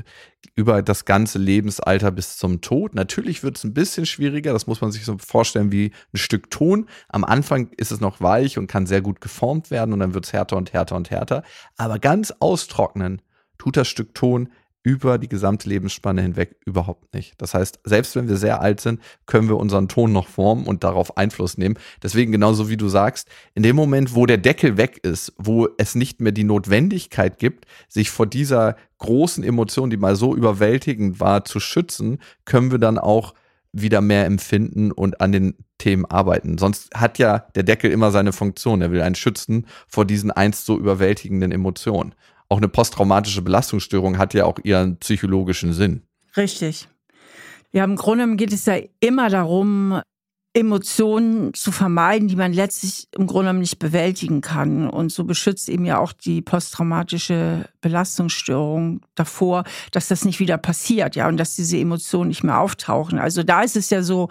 über 0.54 0.82
das 0.82 1.04
ganze 1.04 1.38
Lebensalter 1.38 2.10
bis 2.10 2.36
zum 2.36 2.60
Tod. 2.60 2.94
Natürlich 2.94 3.42
wird 3.42 3.58
es 3.58 3.64
ein 3.64 3.74
bisschen 3.74 4.06
schwieriger, 4.06 4.52
das 4.52 4.66
muss 4.66 4.80
man 4.80 4.92
sich 4.92 5.04
so 5.04 5.16
vorstellen 5.18 5.72
wie 5.72 5.92
ein 6.14 6.18
Stück 6.18 6.50
Ton. 6.50 6.88
Am 7.08 7.24
Anfang 7.24 7.70
ist 7.76 7.92
es 7.92 8.00
noch 8.00 8.20
weich 8.20 8.58
und 8.58 8.66
kann 8.66 8.86
sehr 8.86 9.02
gut 9.02 9.20
geformt 9.20 9.70
werden 9.70 9.92
und 9.92 10.00
dann 10.00 10.14
wird 10.14 10.26
es 10.26 10.32
härter 10.32 10.56
und 10.56 10.72
härter 10.72 10.96
und 10.96 11.10
härter. 11.10 11.42
Aber 11.76 11.98
ganz 11.98 12.32
austrocknen 12.40 13.20
tut 13.58 13.76
das 13.76 13.88
Stück 13.88 14.14
Ton 14.14 14.50
über 14.86 15.18
die 15.18 15.28
gesamte 15.28 15.68
Lebensspanne 15.68 16.22
hinweg 16.22 16.54
überhaupt 16.64 17.12
nicht. 17.12 17.34
Das 17.38 17.54
heißt, 17.54 17.80
selbst 17.82 18.14
wenn 18.14 18.28
wir 18.28 18.36
sehr 18.36 18.60
alt 18.60 18.80
sind, 18.80 19.00
können 19.26 19.48
wir 19.48 19.56
unseren 19.56 19.88
Ton 19.88 20.12
noch 20.12 20.28
formen 20.28 20.64
und 20.64 20.84
darauf 20.84 21.16
Einfluss 21.16 21.58
nehmen. 21.58 21.76
Deswegen 22.04 22.30
genauso 22.30 22.68
wie 22.68 22.76
du 22.76 22.88
sagst, 22.88 23.26
in 23.56 23.64
dem 23.64 23.74
Moment, 23.74 24.14
wo 24.14 24.26
der 24.26 24.38
Deckel 24.38 24.76
weg 24.76 25.00
ist, 25.02 25.32
wo 25.38 25.66
es 25.76 25.96
nicht 25.96 26.20
mehr 26.20 26.30
die 26.30 26.44
Notwendigkeit 26.44 27.40
gibt, 27.40 27.64
sich 27.88 28.10
vor 28.10 28.26
dieser 28.26 28.76
großen 28.98 29.42
Emotion, 29.42 29.90
die 29.90 29.96
mal 29.96 30.14
so 30.14 30.36
überwältigend 30.36 31.18
war, 31.18 31.44
zu 31.44 31.58
schützen, 31.58 32.18
können 32.44 32.70
wir 32.70 32.78
dann 32.78 32.96
auch 32.96 33.34
wieder 33.72 34.00
mehr 34.00 34.24
empfinden 34.24 34.92
und 34.92 35.20
an 35.20 35.32
den 35.32 35.56
Themen 35.78 36.04
arbeiten. 36.04 36.58
Sonst 36.58 36.94
hat 36.94 37.18
ja 37.18 37.40
der 37.56 37.64
Deckel 37.64 37.90
immer 37.90 38.12
seine 38.12 38.32
Funktion. 38.32 38.82
Er 38.82 38.92
will 38.92 39.02
einen 39.02 39.16
schützen 39.16 39.66
vor 39.88 40.04
diesen 40.04 40.30
einst 40.30 40.64
so 40.64 40.78
überwältigenden 40.78 41.50
Emotionen 41.50 42.14
auch 42.48 42.58
eine 42.58 42.68
posttraumatische 42.68 43.42
Belastungsstörung 43.42 44.18
hat 44.18 44.34
ja 44.34 44.44
auch 44.44 44.58
ihren 44.62 44.98
psychologischen 44.98 45.72
Sinn. 45.72 46.02
Richtig. 46.36 46.88
Ja, 47.72 47.84
im 47.84 47.96
Grunde 47.96 48.36
geht 48.36 48.52
es 48.52 48.66
ja 48.66 48.78
immer 49.00 49.28
darum, 49.28 50.00
Emotionen 50.56 51.52
zu 51.52 51.70
vermeiden, 51.70 52.28
die 52.28 52.36
man 52.36 52.54
letztlich 52.54 53.08
im 53.12 53.26
Grunde 53.26 53.52
nicht 53.52 53.78
bewältigen 53.78 54.40
kann. 54.40 54.88
Und 54.88 55.12
so 55.12 55.24
beschützt 55.24 55.68
eben 55.68 55.84
ja 55.84 55.98
auch 55.98 56.14
die 56.14 56.40
posttraumatische 56.40 57.68
Belastungsstörung 57.82 59.02
davor, 59.14 59.64
dass 59.92 60.08
das 60.08 60.24
nicht 60.24 60.40
wieder 60.40 60.56
passiert, 60.56 61.14
ja, 61.14 61.28
und 61.28 61.36
dass 61.36 61.56
diese 61.56 61.76
Emotionen 61.76 62.28
nicht 62.28 62.42
mehr 62.42 62.58
auftauchen. 62.58 63.18
Also 63.18 63.42
da 63.42 63.62
ist 63.62 63.76
es 63.76 63.90
ja 63.90 64.02
so, 64.02 64.30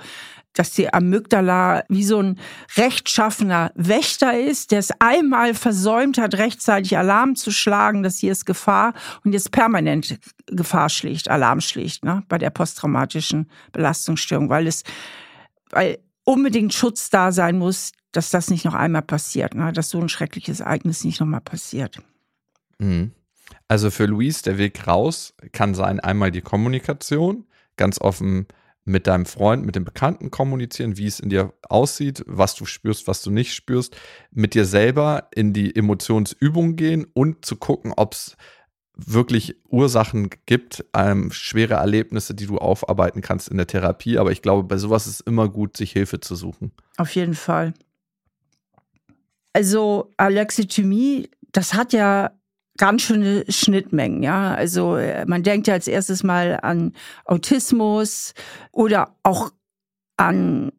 dass 0.55 0.71
die 0.71 0.91
Amygdala 0.91 1.83
wie 1.89 2.03
so 2.03 2.19
ein 2.19 2.39
rechtschaffener 2.75 3.71
Wächter 3.75 4.39
ist, 4.39 4.71
der 4.71 4.79
es 4.79 4.89
einmal 4.99 5.53
versäumt 5.53 6.17
hat, 6.17 6.35
rechtzeitig 6.35 6.97
Alarm 6.97 7.35
zu 7.35 7.51
schlagen, 7.51 8.01
dass 8.01 8.17
hier 8.17 8.31
ist 8.31 8.45
Gefahr 8.45 8.93
und 9.23 9.33
jetzt 9.33 9.51
permanent 9.51 10.17
Gefahr 10.47 10.89
schlägt, 10.89 11.29
Alarm 11.29 11.61
schlägt, 11.61 12.03
ne, 12.03 12.23
bei 12.27 12.37
der 12.37 12.49
posttraumatischen 12.49 13.49
Belastungsstörung, 13.71 14.49
weil 14.49 14.65
es, 14.65 14.83
weil 15.69 15.99
unbedingt 16.23 16.73
Schutz 16.73 17.09
da 17.09 17.31
sein 17.31 17.57
muss, 17.57 17.91
dass 18.11 18.29
das 18.29 18.49
nicht 18.49 18.65
noch 18.65 18.73
einmal 18.73 19.01
passiert, 19.01 19.55
ne, 19.55 19.73
dass 19.73 19.89
so 19.89 19.99
ein 19.99 20.09
schreckliches 20.09 20.61
Ereignis 20.61 21.03
nicht 21.03 21.19
nochmal 21.19 21.41
passiert. 21.41 21.99
Mhm. 22.79 23.11
Also 23.67 23.91
für 23.91 24.05
Luis, 24.05 24.41
der 24.41 24.57
Weg 24.57 24.87
raus 24.87 25.33
kann 25.51 25.75
sein 25.75 25.99
einmal 25.99 26.31
die 26.31 26.41
Kommunikation, 26.41 27.45
ganz 27.77 27.99
offen 27.99 28.47
mit 28.85 29.07
deinem 29.07 29.25
Freund, 29.25 29.65
mit 29.65 29.75
dem 29.75 29.83
Bekannten 29.83 30.29
kommunizieren, 30.29 30.95
wie 30.95 31.07
es 31.07 31.19
in 31.19 31.29
dir 31.29 31.53
aussieht, 31.67 32.23
was 32.27 32.55
du 32.55 32.65
spürst, 32.65 33.07
was 33.07 33.23
du 33.23 33.31
nicht 33.31 33.53
spürst, 33.53 33.97
mit 34.31 34.53
dir 34.53 34.65
selber 34.65 35.27
in 35.33 35.53
die 35.53 35.75
Emotionsübung 35.75 36.75
gehen 36.75 37.07
und 37.13 37.45
zu 37.45 37.55
gucken, 37.55 37.93
ob 37.97 38.13
es 38.13 38.37
wirklich 38.95 39.55
Ursachen 39.67 40.29
gibt, 40.45 40.85
ähm, 40.93 41.31
schwere 41.31 41.73
Erlebnisse, 41.73 42.33
die 42.33 42.45
du 42.45 42.59
aufarbeiten 42.59 43.21
kannst 43.21 43.49
in 43.49 43.57
der 43.57 43.67
Therapie. 43.67 44.17
Aber 44.17 44.31
ich 44.31 44.41
glaube, 44.41 44.63
bei 44.63 44.77
sowas 44.77 45.07
ist 45.07 45.21
immer 45.21 45.49
gut, 45.49 45.75
sich 45.75 45.91
Hilfe 45.91 46.21
zu 46.21 46.35
suchen. 46.35 46.71
Auf 46.97 47.13
jeden 47.15 47.35
Fall. 47.35 47.73
Also 49.51 50.13
Alexithymie, 50.17 51.29
das 51.51 51.73
hat 51.73 51.91
ja 51.91 52.31
ganz 52.77 53.03
schöne 53.03 53.45
Schnittmengen, 53.49 54.23
ja. 54.23 54.53
Also 54.53 54.97
äh, 54.97 55.25
man 55.25 55.43
denkt 55.43 55.67
ja 55.67 55.73
als 55.73 55.87
erstes 55.87 56.23
mal 56.23 56.59
an 56.61 56.93
Autismus 57.25 58.33
oder 58.71 59.15
auch 59.23 59.51
an 60.17 60.71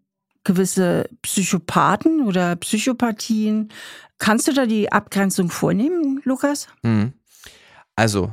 gewisse 0.45 1.09
Psychopathen 1.23 2.27
oder 2.27 2.57
Psychopathien. 2.57 3.71
Kannst 4.19 4.49
du 4.49 4.53
da 4.53 4.67
die 4.67 4.93
Abgrenzung 4.93 5.51
vornehmen, 5.51 6.21
Lukas? 6.25 6.69
Mhm. 6.83 7.13
Also 7.97 8.33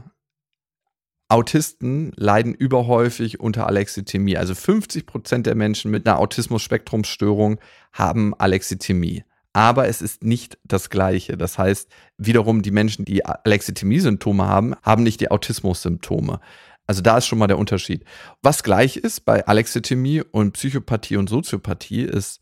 Autisten 1.30 2.12
leiden 2.15 2.54
überhäufig 2.54 3.39
unter 3.39 3.65
Alexithymie. 3.65 4.38
Also 4.38 4.54
50 4.54 5.08
Prozent 5.08 5.47
der 5.47 5.56
Menschen 5.56 5.89
mit 5.89 6.06
einer 6.06 6.19
Autismus-Spektrumstörung 6.19 7.60
haben 7.91 8.36
Alexithymie. 8.38 9.23
Aber 9.54 9.88
es 9.88 10.02
ist 10.02 10.24
nicht 10.24 10.58
das 10.63 10.89
Gleiche. 10.89 11.38
Das 11.38 11.58
heißt, 11.60 11.88
wiederum 12.18 12.63
die 12.63 12.72
Menschen, 12.72 13.06
die 13.06 13.24
Alexithymie-Symptome 13.24 14.48
haben, 14.48 14.76
haben 14.82 15.04
nicht 15.04 15.22
die 15.22 15.30
Autismus-Symptome. 15.30 16.39
Also 16.88 17.02
da 17.02 17.18
ist 17.18 17.28
schon 17.28 17.39
mal 17.39 17.48
der 17.48 17.60
Unterschied. 17.60 18.04
Was 18.42 18.63
gleich 18.63 18.98
ist 18.98 19.22
bei 19.22 19.46
Alexithymie 19.46 20.22
und 20.22 20.54
Psychopathie 20.54 21.18
und 21.18 21.30
Soziopathie 21.30 22.02
ist, 22.02 22.42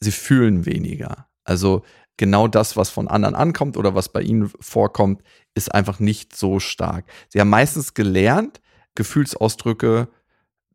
sie 0.00 0.12
fühlen 0.12 0.66
weniger. 0.66 1.26
Also 1.44 1.82
genau 2.16 2.48
das, 2.48 2.76
was 2.76 2.90
von 2.90 3.08
anderen 3.08 3.34
ankommt 3.34 3.76
oder 3.76 3.94
was 3.94 4.10
bei 4.10 4.20
ihnen 4.20 4.50
vorkommt, 4.60 5.22
ist 5.54 5.74
einfach 5.74 5.98
nicht 6.00 6.36
so 6.36 6.60
stark. 6.60 7.06
Sie 7.28 7.40
haben 7.40 7.50
meistens 7.50 7.94
gelernt, 7.94 8.60
Gefühlsausdrücke 8.94 10.08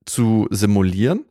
zu 0.06 0.48
simulieren. 0.50 1.26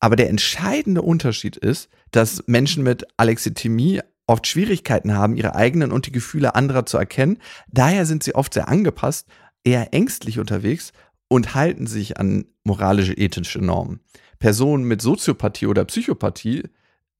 Aber 0.00 0.16
der 0.16 0.30
entscheidende 0.30 1.00
Unterschied 1.00 1.56
ist, 1.56 1.88
dass 2.12 2.44
Menschen 2.46 2.84
mit 2.84 3.06
Alexithymie 3.16 4.00
oft 4.26 4.46
Schwierigkeiten 4.46 5.14
haben, 5.14 5.36
ihre 5.36 5.54
eigenen 5.56 5.90
und 5.90 6.06
die 6.06 6.12
Gefühle 6.12 6.54
anderer 6.54 6.86
zu 6.86 6.96
erkennen. 6.96 7.38
Daher 7.68 8.06
sind 8.06 8.22
sie 8.22 8.34
oft 8.34 8.54
sehr 8.54 8.68
angepasst, 8.68 9.26
eher 9.64 9.92
ängstlich 9.92 10.38
unterwegs 10.38 10.92
und 11.28 11.54
halten 11.54 11.86
sich 11.86 12.18
an 12.18 12.46
moralische, 12.64 13.14
ethische 13.14 13.58
Normen. 13.58 14.00
Personen 14.38 14.84
mit 14.84 15.02
Soziopathie 15.02 15.66
oder 15.66 15.84
Psychopathie 15.84 16.64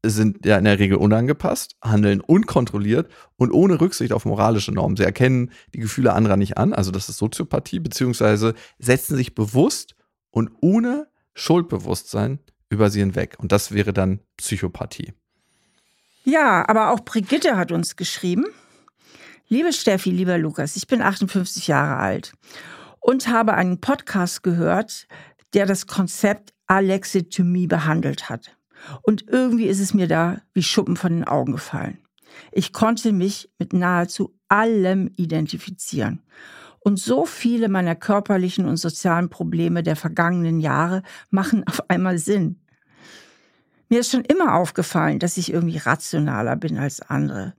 sind 0.05 0.45
ja 0.45 0.59
in 0.59 0.65
der 0.65 0.79
Regel 0.79 0.97
unangepasst, 0.97 1.77
handeln 1.83 2.21
unkontrolliert 2.21 3.09
und 3.37 3.53
ohne 3.53 3.81
Rücksicht 3.81 4.13
auf 4.13 4.25
moralische 4.25 4.73
Normen. 4.73 4.97
Sie 4.97 5.05
erkennen 5.05 5.53
die 5.75 5.79
Gefühle 5.79 6.13
anderer 6.13 6.37
nicht 6.37 6.59
an, 6.59 6.73
also 6.73 6.91
das 6.91 7.09
ist 7.09 7.19
Soziopathie, 7.19 7.79
beziehungsweise 7.79 8.55
setzen 8.79 9.17
sich 9.17 9.35
bewusst 9.35 9.95
und 10.31 10.51
ohne 10.61 11.07
Schuldbewusstsein 11.35 12.41
über 12.73 12.91
sie 12.91 13.01
hinweg. 13.01 13.37
Und 13.39 13.53
das 13.53 13.73
wäre 13.73 13.93
dann 13.93 14.21
Psychopathie. 14.39 15.13
Ja, 16.25 16.69
aber 16.69 16.91
auch 16.91 17.01
Brigitte 17.01 17.57
hat 17.57 17.71
uns 17.71 17.97
geschrieben. 17.97 18.47
Liebe 19.49 19.73
Steffi, 19.73 20.11
lieber 20.11 20.39
Lukas, 20.39 20.77
ich 20.77 20.87
bin 20.87 21.03
58 21.03 21.69
Jahre 21.69 21.97
alt 21.97 22.33
und 23.01 23.29
habe 23.29 23.55
einen 23.55 23.81
Podcast 23.81 24.43
gehört, 24.43 25.07
der 25.53 25.67
das 25.67 25.87
Konzept 25.87 26.55
Alexithymie 26.67 27.67
behandelt 27.67 28.31
hat. 28.31 28.57
Und 29.03 29.29
irgendwie 29.29 29.67
ist 29.67 29.81
es 29.81 29.93
mir 29.93 30.09
da 30.09 30.41
wie 30.55 30.63
Schuppen 30.63 30.97
von 30.97 31.13
den 31.13 31.25
Augen 31.25 31.53
gefallen. 31.53 31.99
Ich 32.51 32.73
konnte 32.73 33.13
mich 33.13 33.51
mit 33.59 33.75
nahezu 33.75 34.35
allem 34.49 35.11
identifizieren. 35.17 36.23
Und 36.81 36.99
so 36.99 37.27
viele 37.27 37.69
meiner 37.69 37.95
körperlichen 37.95 38.67
und 38.67 38.77
sozialen 38.77 39.29
Probleme 39.29 39.83
der 39.83 39.95
vergangenen 39.95 40.61
Jahre 40.61 41.03
machen 41.31 41.65
auf 41.67 41.91
einmal 41.91 42.19
Sinn. 42.19 42.62
Mir 43.93 44.01
ist 44.01 44.11
schon 44.11 44.25
immer 44.25 44.55
aufgefallen, 44.55 45.19
dass 45.19 45.37
ich 45.37 45.53
irgendwie 45.53 45.77
rationaler 45.77 46.57
bin 46.57 46.79
als 46.79 47.03
andere 47.03 47.53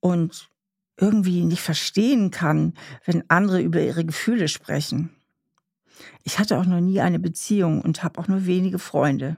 und 0.00 0.50
irgendwie 0.96 1.44
nicht 1.44 1.62
verstehen 1.62 2.32
kann, 2.32 2.74
wenn 3.04 3.22
andere 3.30 3.62
über 3.62 3.80
ihre 3.80 4.04
Gefühle 4.04 4.48
sprechen. 4.48 5.10
Ich 6.24 6.40
hatte 6.40 6.58
auch 6.58 6.66
noch 6.66 6.80
nie 6.80 7.00
eine 7.00 7.20
Beziehung 7.20 7.82
und 7.82 8.02
habe 8.02 8.18
auch 8.18 8.26
nur 8.26 8.46
wenige 8.46 8.80
Freunde. 8.80 9.36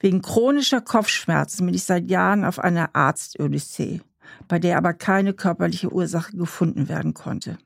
Wegen 0.00 0.20
chronischer 0.20 0.82
Kopfschmerzen 0.82 1.64
bin 1.64 1.74
ich 1.74 1.84
seit 1.84 2.10
Jahren 2.10 2.44
auf 2.44 2.58
einer 2.58 2.94
Arztodyssee, 2.94 4.02
bei 4.48 4.58
der 4.58 4.76
aber 4.76 4.92
keine 4.92 5.32
körperliche 5.32 5.90
Ursache 5.90 6.36
gefunden 6.36 6.90
werden 6.90 7.14
konnte. 7.14 7.56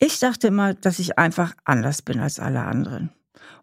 Ich 0.00 0.18
dachte 0.18 0.48
immer, 0.48 0.74
dass 0.74 0.98
ich 0.98 1.16
einfach 1.16 1.54
anders 1.62 2.02
bin 2.02 2.18
als 2.18 2.40
alle 2.40 2.64
anderen. 2.64 3.12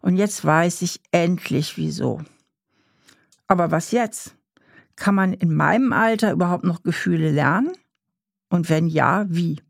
Und 0.00 0.16
jetzt 0.16 0.42
weiß 0.42 0.80
ich 0.80 1.02
endlich 1.10 1.76
wieso. 1.76 2.22
Aber 3.48 3.70
was 3.70 3.90
jetzt? 3.90 4.36
Kann 4.96 5.14
man 5.14 5.32
in 5.32 5.54
meinem 5.54 5.92
Alter 5.92 6.32
überhaupt 6.32 6.64
noch 6.64 6.82
Gefühle 6.82 7.30
lernen? 7.30 7.72
Und 8.50 8.68
wenn 8.68 8.86
ja, 8.86 9.24
wie? 9.28 9.60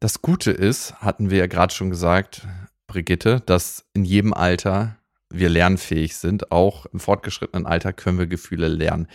Das 0.00 0.20
Gute 0.20 0.50
ist, 0.50 0.94
hatten 1.00 1.30
wir 1.30 1.38
ja 1.38 1.46
gerade 1.46 1.72
schon 1.72 1.90
gesagt, 1.90 2.46
Brigitte, 2.86 3.40
dass 3.46 3.86
in 3.94 4.04
jedem 4.04 4.34
Alter 4.34 4.98
wir 5.30 5.48
lernfähig 5.48 6.16
sind. 6.16 6.52
Auch 6.52 6.86
im 6.86 7.00
fortgeschrittenen 7.00 7.66
Alter 7.66 7.92
können 7.92 8.18
wir 8.18 8.26
Gefühle 8.26 8.68
lernen. 8.68 9.08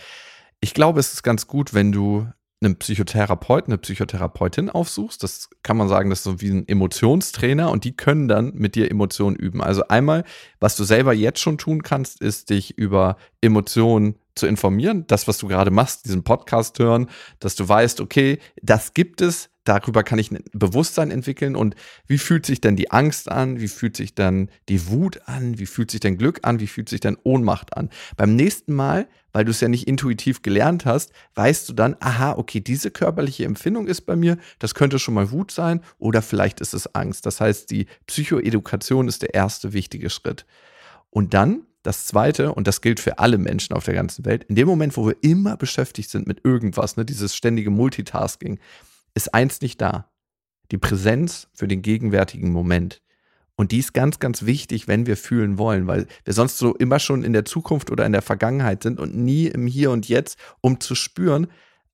Ich 0.60 0.74
glaube, 0.74 1.00
es 1.00 1.12
ist 1.12 1.22
ganz 1.22 1.46
gut, 1.46 1.74
wenn 1.74 1.92
du 1.92 2.28
einen 2.62 2.76
Psychotherapeuten, 2.76 3.72
eine 3.72 3.78
Psychotherapeutin 3.78 4.68
aufsuchst. 4.68 5.22
Das 5.22 5.48
kann 5.62 5.76
man 5.76 5.88
sagen, 5.88 6.10
das 6.10 6.20
ist 6.20 6.24
so 6.24 6.40
wie 6.40 6.50
ein 6.50 6.68
Emotionstrainer 6.68 7.70
und 7.70 7.84
die 7.84 7.96
können 7.96 8.28
dann 8.28 8.52
mit 8.54 8.74
dir 8.74 8.90
Emotionen 8.90 9.36
üben. 9.36 9.62
Also 9.62 9.88
einmal, 9.88 10.24
was 10.58 10.76
du 10.76 10.84
selber 10.84 11.14
jetzt 11.14 11.40
schon 11.40 11.56
tun 11.56 11.82
kannst, 11.82 12.20
ist 12.20 12.50
dich 12.50 12.76
über 12.76 13.16
Emotionen 13.40 14.16
zu 14.34 14.46
informieren. 14.46 15.06
Das, 15.06 15.26
was 15.26 15.38
du 15.38 15.48
gerade 15.48 15.70
machst, 15.70 16.04
diesen 16.04 16.22
Podcast 16.22 16.78
hören, 16.78 17.08
dass 17.38 17.54
du 17.54 17.66
weißt, 17.66 18.00
okay, 18.00 18.38
das 18.62 18.92
gibt 18.92 19.22
es, 19.22 19.48
darüber 19.64 20.02
kann 20.02 20.18
ich 20.18 20.30
ein 20.30 20.42
Bewusstsein 20.52 21.10
entwickeln 21.10 21.56
und 21.56 21.74
wie 22.06 22.18
fühlt 22.18 22.46
sich 22.46 22.60
denn 22.60 22.76
die 22.76 22.90
Angst 22.90 23.30
an, 23.30 23.60
wie 23.60 23.68
fühlt 23.68 23.96
sich 23.96 24.14
dann 24.14 24.50
die 24.68 24.88
Wut 24.88 25.20
an, 25.26 25.58
wie 25.58 25.66
fühlt 25.66 25.90
sich 25.90 26.00
dein 26.00 26.18
Glück 26.18 26.40
an, 26.42 26.60
wie 26.60 26.66
fühlt 26.66 26.88
sich 26.88 27.00
dein 27.00 27.16
Ohnmacht 27.22 27.76
an. 27.76 27.90
Beim 28.16 28.36
nächsten 28.36 28.74
Mal, 28.74 29.08
weil 29.32 29.44
du 29.44 29.50
es 29.50 29.60
ja 29.60 29.68
nicht 29.68 29.86
intuitiv 29.86 30.42
gelernt 30.42 30.86
hast, 30.86 31.12
weißt 31.34 31.68
du 31.68 31.72
dann, 31.72 31.96
aha, 32.00 32.32
okay, 32.32 32.60
diese 32.60 32.90
körperliche 32.90 33.44
Empfindung 33.44 33.86
ist 33.86 34.02
bei 34.02 34.16
mir, 34.16 34.38
das 34.58 34.74
könnte 34.74 34.98
schon 34.98 35.14
mal 35.14 35.30
Wut 35.30 35.50
sein 35.50 35.82
oder 35.98 36.22
vielleicht 36.22 36.60
ist 36.60 36.74
es 36.74 36.94
Angst. 36.94 37.26
Das 37.26 37.40
heißt, 37.40 37.70
die 37.70 37.86
Psychoedukation 38.06 39.08
ist 39.08 39.22
der 39.22 39.34
erste 39.34 39.72
wichtige 39.72 40.10
Schritt. 40.10 40.46
Und 41.10 41.34
dann 41.34 41.66
das 41.82 42.06
Zweite, 42.06 42.52
und 42.52 42.66
das 42.66 42.82
gilt 42.82 43.00
für 43.00 43.18
alle 43.18 43.38
Menschen 43.38 43.74
auf 43.74 43.84
der 43.84 43.94
ganzen 43.94 44.24
Welt, 44.26 44.44
in 44.44 44.54
dem 44.54 44.68
Moment, 44.68 44.96
wo 44.96 45.06
wir 45.06 45.16
immer 45.22 45.56
beschäftigt 45.56 46.10
sind 46.10 46.26
mit 46.26 46.44
irgendwas, 46.44 46.96
ne, 46.96 47.04
dieses 47.04 47.34
ständige 47.34 47.70
Multitasking, 47.70 48.58
ist 49.22 49.34
eins 49.34 49.60
nicht 49.60 49.80
da. 49.80 50.10
Die 50.70 50.78
Präsenz 50.78 51.48
für 51.52 51.68
den 51.68 51.82
gegenwärtigen 51.82 52.50
Moment. 52.50 53.02
Und 53.56 53.72
die 53.72 53.78
ist 53.78 53.92
ganz, 53.92 54.18
ganz 54.18 54.46
wichtig, 54.46 54.88
wenn 54.88 55.04
wir 55.04 55.18
fühlen 55.18 55.58
wollen, 55.58 55.86
weil 55.86 56.06
wir 56.24 56.32
sonst 56.32 56.56
so 56.56 56.74
immer 56.74 56.98
schon 56.98 57.22
in 57.22 57.34
der 57.34 57.44
Zukunft 57.44 57.90
oder 57.90 58.06
in 58.06 58.12
der 58.12 58.22
Vergangenheit 58.22 58.82
sind 58.82 58.98
und 58.98 59.14
nie 59.14 59.48
im 59.48 59.66
Hier 59.66 59.90
und 59.90 60.08
Jetzt, 60.08 60.38
um 60.62 60.80
zu 60.80 60.94
spüren, 60.94 61.48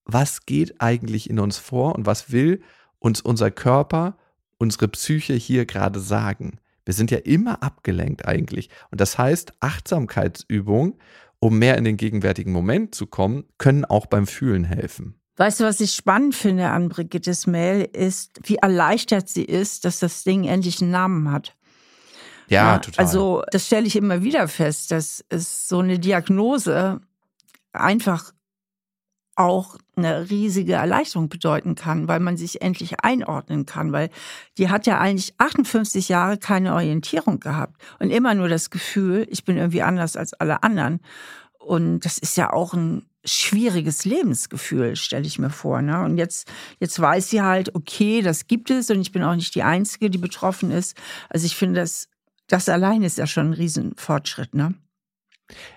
was 0.04 0.46
geht 0.46 0.80
eigentlich 0.80 1.28
in 1.28 1.40
uns 1.40 1.58
vor 1.58 1.96
und 1.96 2.06
was 2.06 2.30
will 2.30 2.62
uns 3.00 3.20
unser 3.20 3.50
Körper, 3.50 4.16
unsere 4.58 4.86
Psyche 4.88 5.34
hier 5.34 5.66
gerade 5.66 5.98
sagen. 5.98 6.60
Wir 6.84 6.94
sind 6.94 7.10
ja 7.10 7.18
immer 7.18 7.62
abgelenkt 7.62 8.26
eigentlich. 8.26 8.70
Und 8.92 9.00
das 9.00 9.18
heißt, 9.18 9.54
Achtsamkeitsübungen, 9.58 10.94
um 11.40 11.58
mehr 11.58 11.76
in 11.76 11.84
den 11.84 11.96
gegenwärtigen 11.96 12.52
Moment 12.52 12.94
zu 12.94 13.06
kommen, 13.06 13.44
können 13.58 13.84
auch 13.84 14.06
beim 14.06 14.28
Fühlen 14.28 14.62
helfen. 14.62 15.20
Weißt 15.36 15.60
du, 15.60 15.64
was 15.64 15.80
ich 15.80 15.92
spannend 15.92 16.34
finde 16.34 16.70
an 16.70 16.88
Brigittes 16.88 17.46
Mail, 17.46 17.88
ist, 17.92 18.40
wie 18.44 18.56
erleichtert 18.56 19.28
sie 19.28 19.44
ist, 19.44 19.84
dass 19.84 19.98
das 19.98 20.24
Ding 20.24 20.44
endlich 20.44 20.80
einen 20.80 20.90
Namen 20.90 21.30
hat. 21.30 21.54
Ja, 22.48 22.72
ja 22.72 22.78
total. 22.78 23.04
Also, 23.04 23.42
das 23.50 23.66
stelle 23.66 23.86
ich 23.86 23.96
immer 23.96 24.22
wieder 24.22 24.48
fest, 24.48 24.90
dass 24.92 25.24
es 25.28 25.68
so 25.68 25.80
eine 25.80 25.98
Diagnose 25.98 27.00
einfach 27.72 28.32
auch 29.36 29.76
eine 29.96 30.30
riesige 30.30 30.74
Erleichterung 30.74 31.28
bedeuten 31.28 31.74
kann, 31.74 32.08
weil 32.08 32.20
man 32.20 32.38
sich 32.38 32.62
endlich 32.62 33.00
einordnen 33.00 33.66
kann, 33.66 33.92
weil 33.92 34.08
die 34.56 34.70
hat 34.70 34.86
ja 34.86 34.98
eigentlich 34.98 35.34
58 35.36 36.08
Jahre 36.08 36.38
keine 36.38 36.74
Orientierung 36.74 37.38
gehabt 37.38 37.80
und 37.98 38.10
immer 38.10 38.34
nur 38.34 38.48
das 38.48 38.70
Gefühl, 38.70 39.26
ich 39.30 39.44
bin 39.44 39.58
irgendwie 39.58 39.82
anders 39.82 40.16
als 40.16 40.32
alle 40.32 40.62
anderen. 40.62 41.00
Und 41.66 42.00
das 42.00 42.18
ist 42.18 42.36
ja 42.36 42.52
auch 42.52 42.74
ein 42.74 43.06
schwieriges 43.24 44.04
Lebensgefühl, 44.04 44.94
stelle 44.94 45.26
ich 45.26 45.40
mir 45.40 45.50
vor. 45.50 45.82
Ne? 45.82 46.04
Und 46.04 46.16
jetzt, 46.16 46.48
jetzt 46.78 47.00
weiß 47.00 47.28
sie 47.30 47.42
halt, 47.42 47.74
okay, 47.74 48.22
das 48.22 48.46
gibt 48.46 48.70
es 48.70 48.88
und 48.88 49.00
ich 49.00 49.10
bin 49.10 49.24
auch 49.24 49.34
nicht 49.34 49.54
die 49.56 49.64
Einzige, 49.64 50.08
die 50.08 50.18
betroffen 50.18 50.70
ist. 50.70 50.96
Also 51.28 51.44
ich 51.44 51.56
finde, 51.56 51.80
das, 51.80 52.08
das 52.46 52.68
allein 52.68 53.02
ist 53.02 53.18
ja 53.18 53.26
schon 53.26 53.50
ein 53.50 53.54
Riesenfortschritt. 53.54 54.54
Ne? 54.54 54.74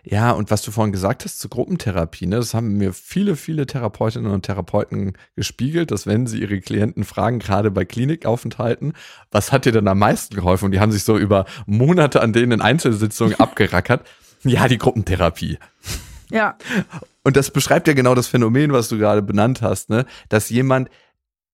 Ja, 0.04 0.32
und 0.32 0.52
was 0.52 0.62
du 0.62 0.70
vorhin 0.70 0.92
gesagt 0.92 1.26
hast 1.26 1.40
zur 1.40 1.50
Gruppentherapie, 1.50 2.28
ne, 2.28 2.36
das 2.36 2.54
haben 2.54 2.78
mir 2.78 2.94
viele, 2.94 3.36
viele 3.36 3.66
Therapeutinnen 3.66 4.32
und 4.32 4.46
Therapeuten 4.46 5.14
gespiegelt, 5.36 5.90
dass 5.90 6.06
wenn 6.06 6.28
sie 6.28 6.40
ihre 6.40 6.60
Klienten 6.60 7.04
fragen, 7.04 7.40
gerade 7.40 7.72
bei 7.72 7.84
Klinikaufenthalten, 7.84 8.94
was 9.32 9.52
hat 9.52 9.66
dir 9.66 9.72
denn 9.72 9.88
am 9.88 9.98
meisten 9.98 10.36
geholfen? 10.36 10.66
Und 10.66 10.72
die 10.72 10.80
haben 10.80 10.92
sich 10.92 11.04
so 11.04 11.18
über 11.18 11.46
Monate 11.66 12.22
an 12.22 12.32
denen 12.32 12.52
in 12.52 12.62
Einzelsitzungen 12.62 13.36
abgerackert. 13.40 14.08
Ja, 14.44 14.68
die 14.68 14.78
Gruppentherapie. 14.78 15.58
Ja. 16.32 16.58
Und 17.24 17.36
das 17.36 17.52
beschreibt 17.52 17.88
ja 17.88 17.94
genau 17.94 18.16
das 18.16 18.28
Phänomen, 18.28 18.72
was 18.72 18.88
du 18.88 18.98
gerade 18.98 19.22
benannt 19.22 19.62
hast, 19.62 19.90
ne? 19.90 20.06
dass 20.30 20.50
jemand 20.50 20.90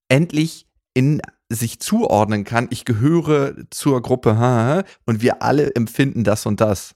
endlich 0.08 0.68
in 0.94 1.22
sich 1.50 1.80
zuordnen 1.80 2.44
kann, 2.44 2.68
ich 2.72 2.86
gehöre 2.86 3.54
zur 3.70 4.02
Gruppe 4.02 4.86
und 5.06 5.22
wir 5.22 5.42
alle 5.42 5.74
empfinden 5.76 6.24
das 6.24 6.46
und 6.46 6.62
das. 6.62 6.96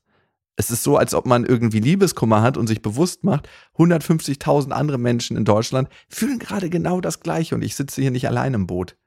Es 0.55 0.71
ist 0.71 0.83
so, 0.83 0.97
als 0.97 1.13
ob 1.13 1.25
man 1.25 1.45
irgendwie 1.45 1.79
Liebeskummer 1.79 2.41
hat 2.41 2.57
und 2.57 2.67
sich 2.67 2.81
bewusst 2.81 3.23
macht, 3.23 3.47
150.000 3.77 4.71
andere 4.71 4.97
Menschen 4.97 5.37
in 5.37 5.45
Deutschland 5.45 5.87
fühlen 6.09 6.39
gerade 6.39 6.69
genau 6.69 6.99
das 6.99 7.21
Gleiche 7.21 7.55
und 7.55 7.61
ich 7.61 7.75
sitze 7.75 8.01
hier 8.01 8.11
nicht 8.11 8.27
allein 8.27 8.53
im 8.53 8.67
Boot. 8.67 8.97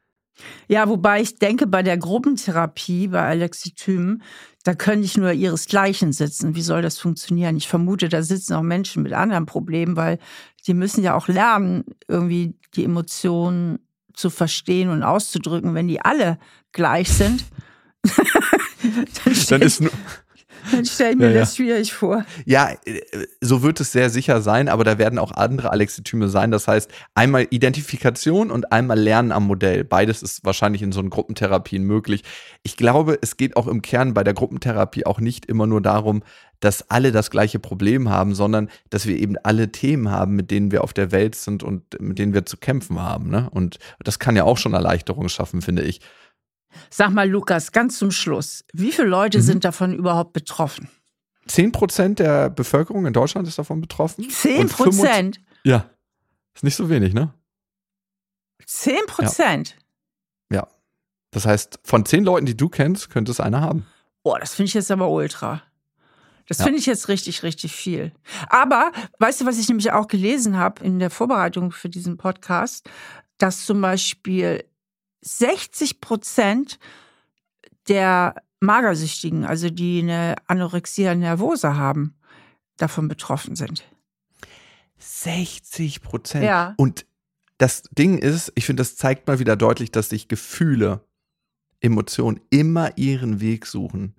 Ja, 0.69 0.89
wobei 0.89 1.21
ich 1.21 1.37
denke, 1.37 1.67
bei 1.67 1.83
der 1.83 1.99
Gruppentherapie, 1.99 3.09
bei 3.09 3.23
Alexithym, 3.23 4.23
da 4.65 4.75
können 4.75 5.03
nicht 5.03 5.17
nur 5.17 5.33
ihresgleichen 5.33 6.13
sitzen. 6.13 6.55
Wie 6.55 6.63
soll 6.63 6.83
das 6.83 6.99
funktionieren? 6.99 7.57
Ich 7.57 7.69
vermute, 7.69 8.09
da 8.09 8.23
sitzen 8.23 8.55
auch 8.55 8.63
Menschen 8.63 9.03
mit 9.03 9.13
anderen 9.13 9.47
Problemen, 9.47 9.97
weil 9.97 10.19
die 10.67 10.75
müssen 10.75 11.03
ja 11.03 11.15
auch 11.15 11.29
lernen, 11.29 11.85
irgendwie 12.09 12.55
die 12.75 12.85
Emotionen 12.85 13.81
zu 14.15 14.31
verstehen 14.31 14.89
und 14.89 15.03
auszudrücken. 15.03 15.75
Wenn 15.75 15.89
die 15.89 16.01
alle 16.01 16.39
gleich 16.71 17.09
sind, 17.09 17.45
dann, 19.25 19.35
dann 19.49 19.63
ist 19.63 19.81
nur 19.81 19.91
dann 20.71 20.85
stelle 20.85 21.11
ich 21.11 21.17
mir 21.17 21.33
ja, 21.33 21.41
das 21.41 21.57
schwierig 21.57 21.93
vor. 21.93 22.25
Ja, 22.45 22.71
äh, 22.85 23.01
so 23.41 23.63
wird 23.63 23.81
es 23.81 23.93
sehr 23.93 24.11
sicher 24.11 24.41
sein, 24.43 24.69
aber 24.69 24.85
da 24.85 24.99
werden 24.99 25.19
auch 25.19 25.33
andere 25.33 25.71
Alexithyme 25.71 26.29
sein. 26.29 26.51
Das 26.51 26.69
heißt, 26.69 26.91
einmal 27.15 27.47
Identifikation 27.51 28.51
und 28.51 28.73
einmal 28.73 28.99
Lernen 28.99 29.33
am 29.33 29.47
Modell. 29.47 29.85
Beides 29.85 30.23
ist 30.23 30.45
wahrscheinlich 30.45 30.83
in 30.83 30.93
so 30.93 31.01
einen 31.01 31.11
Gruppentherapien 31.11 31.83
möglich. 31.83 32.23
Ich 32.63 32.77
glaube, 32.77 33.19
es 33.21 33.37
geht 33.37 33.57
auch 33.57 33.67
im 33.67 33.83
Kern 33.83 34.15
bei 34.15 34.25
der 34.25 34.35
Gruppentherapie 34.35 35.07
auch 35.07 35.21
nicht 35.21 35.47
immer 35.47 35.67
nur 35.67 35.81
darum, 35.81 36.23
dass 36.63 36.89
alle 36.91 37.11
das 37.11 37.31
gleiche 37.31 37.59
Problem 37.59 38.09
haben, 38.09 38.35
sondern 38.35 38.69
dass 38.89 39.07
wir 39.07 39.17
eben 39.17 39.37
alle 39.43 39.73
Themen 39.73 40.11
haben, 40.11 40.37
mit 40.37 40.53
denen 40.53 40.71
wir 40.71 40.85
auf 40.85 40.93
der 40.93 41.11
Welt 41.11 41.35
sind 41.35 41.65
und 41.65 42.01
mit 42.01 42.21
denen 42.21 42.35
wir 42.35 42.47
zu 42.47 42.57
kämpfen 42.57 43.01
haben. 43.01 43.31
Ne? 43.31 43.49
Und 43.51 43.81
das 44.05 44.21
kann 44.21 44.37
ja 44.37 44.45
auch 44.45 44.59
schon 44.59 44.73
Erleichterung 44.73 45.29
schaffen, 45.29 45.61
finde 45.61 45.83
ich. 45.83 46.01
Sag 46.91 47.11
mal, 47.11 47.29
Lukas, 47.29 47.73
ganz 47.73 47.99
zum 47.99 48.11
Schluss. 48.11 48.65
Wie 48.73 48.93
viele 48.93 49.09
Leute 49.09 49.39
mhm. 49.39 49.43
sind 49.43 49.65
davon 49.65 49.95
überhaupt 49.95 50.33
betroffen? 50.33 50.89
Zehn 51.47 51.73
Prozent 51.73 52.19
der 52.19 52.51
Bevölkerung 52.51 53.07
in 53.07 53.13
Deutschland 53.13 53.49
ist 53.49 53.59
davon 53.59 53.81
betroffen. 53.81 54.29
Zehn 54.31 54.69
Prozent? 54.69 55.41
Ja. 55.65 55.91
Ist 56.55 56.65
nicht 56.65 56.77
so 56.77 56.89
wenig, 56.89 57.15
ne? 57.15 57.33
Zehn 58.67 59.05
Prozent? 59.07 59.77
Ja. 60.51 60.59
ja. 60.59 60.69
Das 61.31 61.47
heißt, 61.47 61.81
von 61.83 62.05
zehn 62.05 62.25
Leuten, 62.25 62.47
die 62.47 62.57
du 62.57 62.69
kennst, 62.69 63.11
könnte 63.11 63.33
es 63.33 63.41
einer 63.41 63.61
haben. 63.61 63.87
Boah, 64.23 64.39
das 64.39 64.55
finde 64.55 64.69
ich 64.69 64.75
jetzt 64.75 64.91
aber 64.91 65.09
ultra. 65.09 65.63
Das 66.49 66.59
ja. 66.59 66.65
finde 66.65 66.79
ich 66.79 66.87
jetzt 66.87 67.09
richtig, 67.09 67.43
richtig 67.43 67.73
viel. 67.73 68.13
Aber 68.49 68.93
weißt 69.19 69.41
du, 69.41 69.47
was 69.47 69.59
ich 69.59 69.69
nämlich 69.69 69.93
auch 69.93 70.09
gelesen 70.09 70.59
habe 70.59 70.85
in 70.85 70.99
der 70.99 71.11
Vorbereitung 71.11 71.73
für 71.73 71.89
diesen 71.89 72.17
Podcast, 72.17 72.89
dass 73.39 73.65
zum 73.65 73.81
Beispiel 73.81 74.65
60 75.23 76.01
Prozent 76.01 76.79
der 77.89 78.35
Magersüchtigen, 78.61 79.45
also 79.45 79.71
die 79.71 80.01
eine 80.01 80.37
Anorexia 80.47 81.15
nervosa 81.15 81.77
haben, 81.77 82.15
davon 82.77 83.09
betroffen 83.09 83.57
sind. 83.57 83.85
60 84.99 86.01
Prozent. 86.03 86.45
Ja. 86.45 86.75
Und 86.77 87.07
das 87.59 87.83
Ding 87.91 88.19
ist, 88.19 88.53
ich 88.55 88.67
finde, 88.67 88.83
das 88.83 88.97
zeigt 88.97 89.27
mal 89.27 89.39
wieder 89.39 89.57
deutlich, 89.57 89.91
dass 89.91 90.09
sich 90.09 90.29
Gefühle, 90.29 91.05
Emotionen 91.81 92.41
immer 92.51 92.97
ihren 92.97 93.41
Weg 93.41 93.67
suchen. 93.67 94.15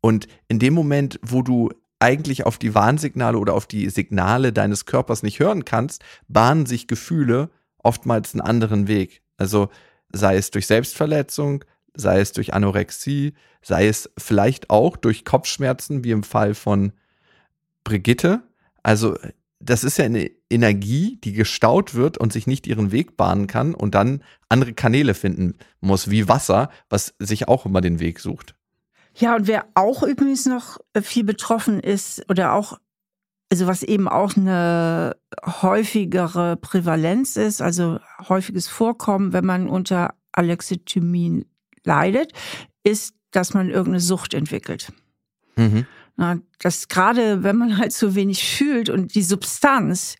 Und 0.00 0.28
in 0.48 0.58
dem 0.58 0.74
Moment, 0.74 1.18
wo 1.22 1.42
du 1.42 1.70
eigentlich 1.98 2.46
auf 2.46 2.58
die 2.58 2.74
Warnsignale 2.74 3.38
oder 3.38 3.54
auf 3.54 3.66
die 3.66 3.88
Signale 3.90 4.52
deines 4.52 4.86
Körpers 4.86 5.22
nicht 5.22 5.40
hören 5.40 5.64
kannst, 5.64 6.04
bahnen 6.28 6.66
sich 6.66 6.86
Gefühle 6.86 7.50
oftmals 7.78 8.34
einen 8.34 8.42
anderen 8.42 8.86
Weg. 8.88 9.22
Also 9.36 9.70
sei 10.12 10.36
es 10.36 10.50
durch 10.50 10.66
Selbstverletzung, 10.66 11.64
sei 11.94 12.20
es 12.20 12.32
durch 12.32 12.54
Anorexie, 12.54 13.34
sei 13.62 13.88
es 13.88 14.10
vielleicht 14.16 14.70
auch 14.70 14.96
durch 14.96 15.24
Kopfschmerzen, 15.24 16.04
wie 16.04 16.12
im 16.12 16.22
Fall 16.22 16.54
von 16.54 16.92
Brigitte. 17.84 18.42
Also 18.82 19.16
das 19.60 19.84
ist 19.84 19.98
ja 19.98 20.04
eine 20.04 20.30
Energie, 20.50 21.18
die 21.22 21.32
gestaut 21.32 21.94
wird 21.94 22.18
und 22.18 22.32
sich 22.32 22.46
nicht 22.46 22.66
ihren 22.66 22.92
Weg 22.92 23.16
bahnen 23.16 23.46
kann 23.46 23.74
und 23.74 23.94
dann 23.94 24.22
andere 24.48 24.72
Kanäle 24.72 25.14
finden 25.14 25.54
muss, 25.80 26.10
wie 26.10 26.28
Wasser, 26.28 26.70
was 26.88 27.14
sich 27.18 27.48
auch 27.48 27.66
immer 27.66 27.80
den 27.80 28.00
Weg 28.00 28.20
sucht. 28.20 28.54
Ja, 29.14 29.34
und 29.34 29.48
wer 29.48 29.66
auch 29.74 30.04
übrigens 30.04 30.46
noch 30.46 30.78
viel 31.02 31.24
betroffen 31.24 31.80
ist 31.80 32.24
oder 32.30 32.52
auch 32.52 32.78
also 33.50 33.66
was 33.66 33.82
eben 33.82 34.08
auch 34.08 34.36
eine 34.36 35.16
häufigere 35.44 36.56
Prävalenz 36.56 37.36
ist, 37.36 37.62
also 37.62 37.98
häufiges 38.28 38.68
Vorkommen, 38.68 39.32
wenn 39.32 39.46
man 39.46 39.68
unter 39.68 40.14
Alexithymie 40.32 41.46
leidet, 41.84 42.32
ist, 42.84 43.14
dass 43.30 43.54
man 43.54 43.68
irgendeine 43.68 44.00
Sucht 44.00 44.34
entwickelt. 44.34 44.92
Mhm. 45.56 45.86
Na, 46.16 46.38
das 46.58 46.88
gerade, 46.88 47.42
wenn 47.42 47.56
man 47.56 47.78
halt 47.78 47.92
so 47.92 48.14
wenig 48.14 48.44
fühlt 48.44 48.90
und 48.90 49.14
die 49.14 49.22
Substanz, 49.22 50.16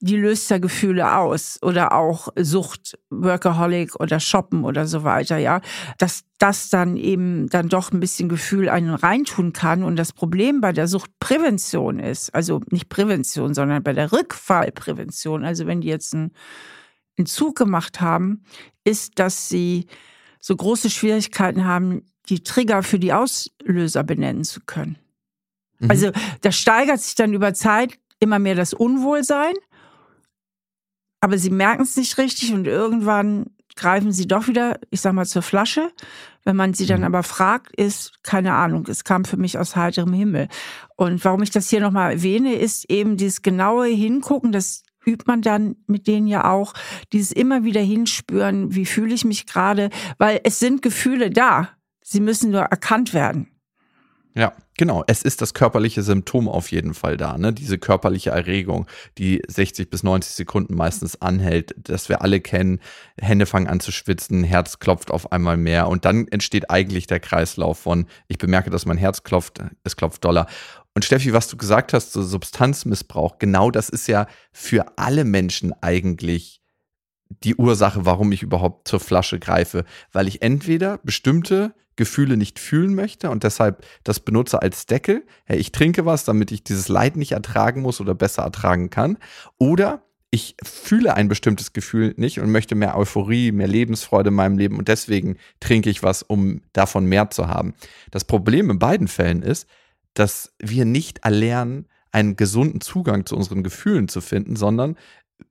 die 0.00 0.16
löst 0.16 0.50
ja 0.50 0.58
Gefühle 0.58 1.16
aus 1.16 1.58
oder 1.62 1.92
auch 1.92 2.28
Sucht, 2.36 2.98
Workaholic 3.10 4.00
oder 4.00 4.18
Shoppen 4.18 4.64
oder 4.64 4.86
so 4.86 5.04
weiter, 5.04 5.36
ja, 5.36 5.60
dass 5.98 6.24
das 6.38 6.70
dann 6.70 6.96
eben 6.96 7.48
dann 7.50 7.68
doch 7.68 7.92
ein 7.92 8.00
bisschen 8.00 8.30
Gefühl 8.30 8.70
einen 8.70 8.94
reintun 8.94 9.52
kann. 9.52 9.82
Und 9.82 9.96
das 9.96 10.14
Problem 10.14 10.62
bei 10.62 10.72
der 10.72 10.88
Suchtprävention 10.88 11.98
ist, 11.98 12.34
also 12.34 12.62
nicht 12.70 12.88
Prävention, 12.88 13.52
sondern 13.52 13.82
bei 13.82 13.92
der 13.92 14.10
Rückfallprävention, 14.10 15.44
also 15.44 15.66
wenn 15.66 15.82
die 15.82 15.88
jetzt 15.88 16.14
einen 16.14 16.32
Entzug 17.16 17.56
gemacht 17.56 18.00
haben, 18.00 18.42
ist, 18.84 19.18
dass 19.18 19.50
sie 19.50 19.86
so 20.40 20.56
große 20.56 20.88
Schwierigkeiten 20.88 21.66
haben, 21.66 22.06
die 22.30 22.42
Trigger 22.42 22.82
für 22.82 22.98
die 22.98 23.12
Auslöser 23.12 24.02
benennen 24.02 24.44
zu 24.44 24.60
können. 24.64 24.96
Mhm. 25.78 25.90
Also 25.90 26.10
da 26.40 26.52
steigert 26.52 27.00
sich 27.00 27.16
dann 27.16 27.34
über 27.34 27.52
Zeit 27.52 27.98
immer 28.18 28.38
mehr 28.38 28.54
das 28.54 28.72
Unwohlsein 28.72 29.54
aber 31.20 31.38
sie 31.38 31.50
merken 31.50 31.82
es 31.82 31.96
nicht 31.96 32.18
richtig 32.18 32.52
und 32.52 32.66
irgendwann 32.66 33.46
greifen 33.76 34.12
sie 34.12 34.26
doch 34.26 34.46
wieder, 34.46 34.78
ich 34.90 35.00
sag 35.00 35.12
mal, 35.12 35.26
zur 35.26 35.42
Flasche. 35.42 35.90
Wenn 36.44 36.56
man 36.56 36.74
sie 36.74 36.86
dann 36.86 37.00
mhm. 37.00 37.06
aber 37.06 37.22
fragt, 37.22 37.74
ist 37.76 38.22
keine 38.22 38.54
Ahnung. 38.54 38.86
Es 38.88 39.04
kam 39.04 39.24
für 39.24 39.36
mich 39.36 39.58
aus 39.58 39.76
heiterem 39.76 40.12
Himmel. 40.12 40.48
Und 40.96 41.24
warum 41.24 41.42
ich 41.42 41.50
das 41.50 41.68
hier 41.68 41.80
nochmal 41.80 42.12
erwähne, 42.12 42.54
ist 42.54 42.90
eben 42.90 43.16
dieses 43.16 43.42
genaue 43.42 43.86
Hingucken, 43.86 44.52
das 44.52 44.82
übt 45.06 45.24
man 45.26 45.42
dann 45.42 45.76
mit 45.86 46.06
denen 46.06 46.26
ja 46.26 46.50
auch, 46.50 46.74
dieses 47.12 47.32
immer 47.32 47.64
wieder 47.64 47.80
hinspüren, 47.80 48.74
wie 48.74 48.86
fühle 48.86 49.14
ich 49.14 49.24
mich 49.24 49.46
gerade, 49.46 49.90
weil 50.18 50.40
es 50.44 50.58
sind 50.58 50.82
Gefühle 50.82 51.30
da. 51.30 51.70
Sie 52.02 52.20
müssen 52.20 52.50
nur 52.50 52.62
erkannt 52.62 53.14
werden. 53.14 53.49
Ja, 54.36 54.52
genau. 54.76 55.02
Es 55.08 55.22
ist 55.22 55.42
das 55.42 55.54
körperliche 55.54 56.02
Symptom 56.02 56.48
auf 56.48 56.70
jeden 56.70 56.94
Fall 56.94 57.16
da, 57.16 57.36
ne? 57.36 57.52
Diese 57.52 57.78
körperliche 57.78 58.30
Erregung, 58.30 58.86
die 59.18 59.42
60 59.48 59.90
bis 59.90 60.04
90 60.04 60.34
Sekunden 60.34 60.74
meistens 60.76 61.20
anhält, 61.20 61.74
das 61.76 62.08
wir 62.08 62.22
alle 62.22 62.40
kennen. 62.40 62.78
Hände 63.20 63.46
fangen 63.46 63.66
an 63.66 63.80
zu 63.80 63.90
schwitzen, 63.90 64.44
Herz 64.44 64.78
klopft 64.78 65.10
auf 65.10 65.32
einmal 65.32 65.56
mehr 65.56 65.88
und 65.88 66.04
dann 66.04 66.28
entsteht 66.28 66.70
eigentlich 66.70 67.08
der 67.08 67.18
Kreislauf 67.18 67.78
von, 67.78 68.06
ich 68.28 68.38
bemerke, 68.38 68.70
dass 68.70 68.86
mein 68.86 68.98
Herz 68.98 69.24
klopft, 69.24 69.58
es 69.82 69.96
klopft 69.96 70.24
doller. 70.24 70.46
Und 70.94 71.04
Steffi, 71.04 71.32
was 71.32 71.48
du 71.48 71.56
gesagt 71.56 71.92
hast, 71.92 72.12
so 72.12 72.22
Substanzmissbrauch, 72.22 73.38
genau 73.38 73.70
das 73.70 73.88
ist 73.88 74.06
ja 74.06 74.26
für 74.52 74.96
alle 74.96 75.24
Menschen 75.24 75.72
eigentlich 75.80 76.60
die 77.28 77.54
Ursache, 77.54 78.06
warum 78.06 78.32
ich 78.32 78.42
überhaupt 78.42 78.88
zur 78.88 79.00
Flasche 79.00 79.38
greife, 79.38 79.84
weil 80.12 80.28
ich 80.28 80.42
entweder 80.42 80.98
bestimmte 80.98 81.74
Gefühle 82.00 82.38
nicht 82.38 82.58
fühlen 82.58 82.94
möchte 82.94 83.28
und 83.28 83.44
deshalb 83.44 83.84
das 84.04 84.20
benutze 84.20 84.62
als 84.62 84.86
Deckel. 84.86 85.22
Hey, 85.44 85.58
ich 85.58 85.70
trinke 85.70 86.06
was, 86.06 86.24
damit 86.24 86.50
ich 86.50 86.64
dieses 86.64 86.88
Leid 86.88 87.18
nicht 87.18 87.32
ertragen 87.32 87.82
muss 87.82 88.00
oder 88.00 88.14
besser 88.14 88.42
ertragen 88.42 88.88
kann. 88.88 89.18
Oder 89.58 90.02
ich 90.30 90.56
fühle 90.64 91.14
ein 91.14 91.28
bestimmtes 91.28 91.74
Gefühl 91.74 92.14
nicht 92.16 92.40
und 92.40 92.50
möchte 92.50 92.74
mehr 92.74 92.96
Euphorie, 92.96 93.52
mehr 93.52 93.68
Lebensfreude 93.68 94.28
in 94.28 94.34
meinem 94.34 94.56
Leben 94.56 94.78
und 94.78 94.88
deswegen 94.88 95.36
trinke 95.60 95.90
ich 95.90 96.02
was, 96.02 96.22
um 96.22 96.62
davon 96.72 97.04
mehr 97.04 97.28
zu 97.28 97.48
haben. 97.48 97.74
Das 98.10 98.24
Problem 98.24 98.70
in 98.70 98.78
beiden 98.78 99.06
Fällen 99.06 99.42
ist, 99.42 99.68
dass 100.14 100.54
wir 100.58 100.86
nicht 100.86 101.18
erlernen, 101.18 101.86
einen 102.12 102.34
gesunden 102.34 102.80
Zugang 102.80 103.26
zu 103.26 103.36
unseren 103.36 103.62
Gefühlen 103.62 104.08
zu 104.08 104.22
finden, 104.22 104.56
sondern 104.56 104.96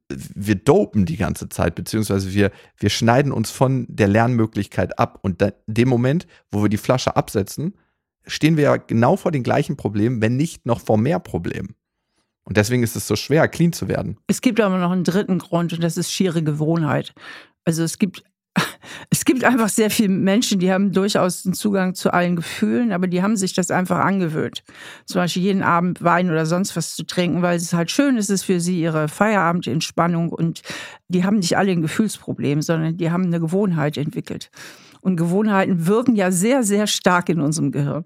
wir 0.09 0.55
dopen 0.55 1.05
die 1.05 1.17
ganze 1.17 1.49
Zeit, 1.49 1.75
beziehungsweise 1.75 2.33
wir, 2.33 2.51
wir 2.77 2.89
schneiden 2.89 3.31
uns 3.31 3.51
von 3.51 3.85
der 3.87 4.07
Lernmöglichkeit 4.07 4.97
ab. 4.97 5.19
Und 5.21 5.41
in 5.41 5.51
dem 5.67 5.89
Moment, 5.89 6.27
wo 6.51 6.63
wir 6.63 6.69
die 6.69 6.77
Flasche 6.77 7.15
absetzen, 7.15 7.75
stehen 8.25 8.57
wir 8.57 8.63
ja 8.63 8.77
genau 8.77 9.15
vor 9.15 9.31
den 9.31 9.43
gleichen 9.43 9.77
Problemen, 9.77 10.21
wenn 10.21 10.35
nicht 10.35 10.65
noch 10.65 10.81
vor 10.81 10.97
mehr 10.97 11.19
Problemen. 11.19 11.75
Und 12.43 12.57
deswegen 12.57 12.81
ist 12.81 12.95
es 12.95 13.07
so 13.07 13.15
schwer, 13.15 13.47
clean 13.47 13.73
zu 13.73 13.87
werden. 13.87 14.17
Es 14.25 14.41
gibt 14.41 14.59
aber 14.59 14.79
noch 14.79 14.91
einen 14.91 15.03
dritten 15.03 15.37
Grund 15.37 15.73
und 15.73 15.83
das 15.83 15.97
ist 15.97 16.11
schiere 16.11 16.41
Gewohnheit. 16.41 17.13
Also 17.63 17.83
es 17.83 17.99
gibt 17.99 18.23
es 19.09 19.25
gibt 19.25 19.43
einfach 19.43 19.69
sehr 19.69 19.89
viele 19.89 20.09
Menschen, 20.09 20.59
die 20.59 20.71
haben 20.71 20.91
durchaus 20.91 21.45
einen 21.45 21.53
Zugang 21.53 21.95
zu 21.95 22.13
allen 22.13 22.35
Gefühlen, 22.35 22.91
aber 22.91 23.07
die 23.07 23.21
haben 23.21 23.37
sich 23.37 23.53
das 23.53 23.71
einfach 23.71 23.99
angewöhnt. 23.99 24.63
Zum 25.05 25.19
Beispiel 25.19 25.43
jeden 25.43 25.63
Abend 25.63 26.03
Wein 26.03 26.29
oder 26.29 26.45
sonst 26.45 26.75
was 26.75 26.95
zu 26.95 27.03
trinken, 27.03 27.41
weil 27.41 27.57
es 27.57 27.73
halt 27.73 27.91
schön 27.91 28.17
ist, 28.17 28.29
es 28.29 28.43
für 28.43 28.59
sie 28.59 28.81
ihre 28.81 29.07
Feierabendentspannung 29.07 30.29
und 30.29 30.61
die 31.07 31.23
haben 31.23 31.37
nicht 31.37 31.57
alle 31.57 31.71
ein 31.71 31.81
Gefühlsproblem, 31.81 32.61
sondern 32.61 32.97
die 32.97 33.11
haben 33.11 33.25
eine 33.25 33.39
Gewohnheit 33.39 33.97
entwickelt. 33.97 34.51
Und 35.01 35.15
Gewohnheiten 35.15 35.87
wirken 35.87 36.15
ja 36.15 36.31
sehr, 36.31 36.63
sehr 36.63 36.85
stark 36.85 37.29
in 37.29 37.39
unserem 37.39 37.71
Gehirn. 37.71 38.05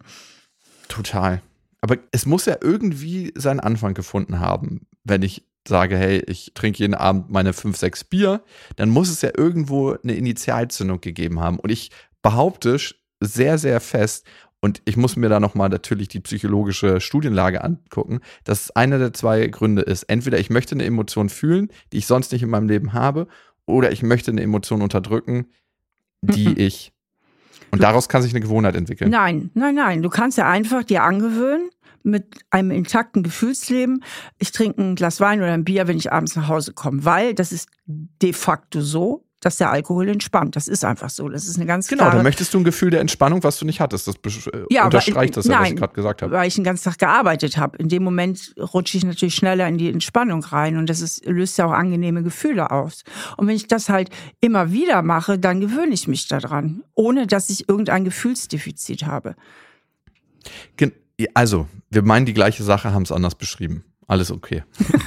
Total. 0.87 1.41
Aber 1.81 1.97
es 2.11 2.25
muss 2.25 2.45
ja 2.45 2.55
irgendwie 2.61 3.33
seinen 3.35 3.59
Anfang 3.59 3.93
gefunden 3.93 4.39
haben, 4.39 4.81
wenn 5.03 5.21
ich 5.21 5.43
sage, 5.67 5.97
hey, 5.97 6.23
ich 6.27 6.51
trinke 6.53 6.79
jeden 6.79 6.95
Abend 6.95 7.29
meine 7.29 7.53
fünf, 7.53 7.77
sechs 7.77 8.03
Bier, 8.03 8.43
dann 8.75 8.89
muss 8.89 9.09
es 9.09 9.21
ja 9.21 9.31
irgendwo 9.35 9.95
eine 10.03 10.15
Initialzündung 10.15 11.01
gegeben 11.01 11.39
haben. 11.39 11.59
Und 11.59 11.71
ich 11.71 11.91
behaupte 12.21 12.77
sehr, 13.19 13.57
sehr 13.57 13.79
fest, 13.79 14.25
und 14.63 14.81
ich 14.85 14.95
muss 14.95 15.17
mir 15.17 15.27
da 15.27 15.41
nochmal 15.41 15.67
natürlich 15.67 16.07
die 16.07 16.21
psychologische 16.21 17.01
Studienlage 17.01 17.61
angucken, 17.61 18.21
dass 18.45 18.71
einer 18.71 18.97
der 18.97 19.11
zwei 19.11 19.45
Gründe 19.47 19.81
ist. 19.81 20.03
Entweder 20.03 20.39
ich 20.39 20.49
möchte 20.49 20.73
eine 20.73 20.85
Emotion 20.85 21.27
fühlen, 21.27 21.67
die 21.91 21.97
ich 21.97 22.07
sonst 22.07 22.31
nicht 22.31 22.43
in 22.43 22.49
meinem 22.49 22.69
Leben 22.69 22.93
habe, 22.93 23.27
oder 23.65 23.91
ich 23.91 24.03
möchte 24.03 24.31
eine 24.31 24.41
Emotion 24.41 24.81
unterdrücken, 24.81 25.47
die 26.21 26.47
mhm. 26.47 26.55
ich. 26.57 26.93
Und 27.71 27.83
daraus 27.83 28.07
kann 28.07 28.21
sich 28.21 28.31
eine 28.31 28.39
Gewohnheit 28.39 28.77
entwickeln. 28.77 29.11
Nein, 29.11 29.51
nein, 29.53 29.75
nein. 29.75 30.01
Du 30.01 30.09
kannst 30.09 30.37
ja 30.37 30.49
einfach 30.49 30.85
dir 30.85 31.03
angewöhnen, 31.03 31.69
mit 32.03 32.39
einem 32.49 32.71
intakten 32.71 33.23
Gefühlsleben. 33.23 34.03
Ich 34.37 34.51
trinke 34.51 34.81
ein 34.81 34.95
Glas 34.95 35.19
Wein 35.19 35.39
oder 35.39 35.53
ein 35.53 35.63
Bier, 35.63 35.87
wenn 35.87 35.97
ich 35.97 36.11
abends 36.11 36.35
nach 36.35 36.47
Hause 36.47 36.73
komme, 36.73 37.05
weil 37.05 37.33
das 37.33 37.51
ist 37.51 37.69
de 37.85 38.33
facto 38.33 38.81
so 38.81 39.25
dass 39.43 39.57
der 39.57 39.71
Alkohol 39.71 40.07
entspannt. 40.09 40.55
Das 40.55 40.67
ist 40.67 40.85
einfach 40.85 41.09
so. 41.09 41.27
Das 41.29 41.47
ist 41.47 41.57
eine 41.57 41.65
ganz 41.65 41.87
Genau, 41.87 42.09
dann 42.09 42.23
möchtest 42.23 42.53
du 42.53 42.59
ein 42.59 42.63
Gefühl 42.63 42.91
der 42.91 43.01
Entspannung, 43.01 43.43
was 43.43 43.59
du 43.59 43.65
nicht 43.65 43.79
hattest. 43.79 44.07
Das 44.07 44.15
äh, 44.47 44.65
ja, 44.69 44.85
unterstreicht 44.85 45.35
das 45.37 45.45
ja, 45.45 45.59
was 45.59 45.69
ich 45.69 45.75
gerade 45.75 45.93
gesagt 45.93 46.21
habe. 46.21 46.31
Weil 46.31 46.47
ich 46.47 46.55
den 46.55 46.63
ganzen 46.63 46.89
Tag 46.89 46.99
gearbeitet 46.99 47.57
habe. 47.57 47.77
In 47.77 47.89
dem 47.89 48.03
Moment 48.03 48.53
rutsche 48.57 48.97
ich 48.97 49.03
natürlich 49.03 49.35
schneller 49.35 49.67
in 49.67 49.77
die 49.77 49.89
Entspannung 49.89 50.43
rein 50.43 50.77
und 50.77 50.89
das 50.89 51.01
ist, 51.01 51.25
löst 51.25 51.57
ja 51.57 51.65
auch 51.65 51.71
angenehme 51.71 52.23
Gefühle 52.23 52.71
aus. 52.71 53.03
Und 53.37 53.47
wenn 53.47 53.55
ich 53.55 53.67
das 53.67 53.89
halt 53.89 54.09
immer 54.39 54.71
wieder 54.71 55.01
mache, 55.01 55.37
dann 55.37 55.59
gewöhne 55.59 55.93
ich 55.93 56.07
mich 56.07 56.27
daran, 56.27 56.83
ohne 56.93 57.27
dass 57.27 57.49
ich 57.49 57.67
irgendein 57.67 58.05
Gefühlsdefizit 58.05 59.05
habe. 59.05 59.35
Also, 61.33 61.67
wir 61.89 62.01
meinen 62.01 62.25
die 62.25 62.33
gleiche 62.33 62.63
Sache, 62.63 62.93
haben 62.93 63.03
es 63.03 63.11
anders 63.11 63.35
beschrieben. 63.35 63.83
Alles 64.07 64.31
okay. 64.31 64.63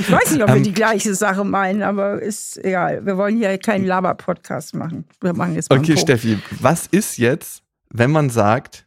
Ich 0.00 0.10
weiß 0.10 0.30
nicht, 0.32 0.42
ob 0.42 0.48
wir 0.48 0.56
ähm, 0.56 0.62
die 0.62 0.72
gleiche 0.72 1.14
Sache 1.14 1.44
meinen, 1.44 1.82
aber 1.82 2.22
ist 2.22 2.56
egal. 2.64 3.04
Wir 3.04 3.18
wollen 3.18 3.36
hier 3.36 3.58
keinen 3.58 3.84
Laber-Podcast 3.84 4.74
machen. 4.74 5.04
Wir 5.20 5.34
machen 5.34 5.54
jetzt 5.54 5.68
mal 5.68 5.78
Okay, 5.78 5.96
Steffi, 5.96 6.38
was 6.58 6.86
ist 6.86 7.18
jetzt, 7.18 7.62
wenn 7.90 8.10
man 8.10 8.30
sagt, 8.30 8.86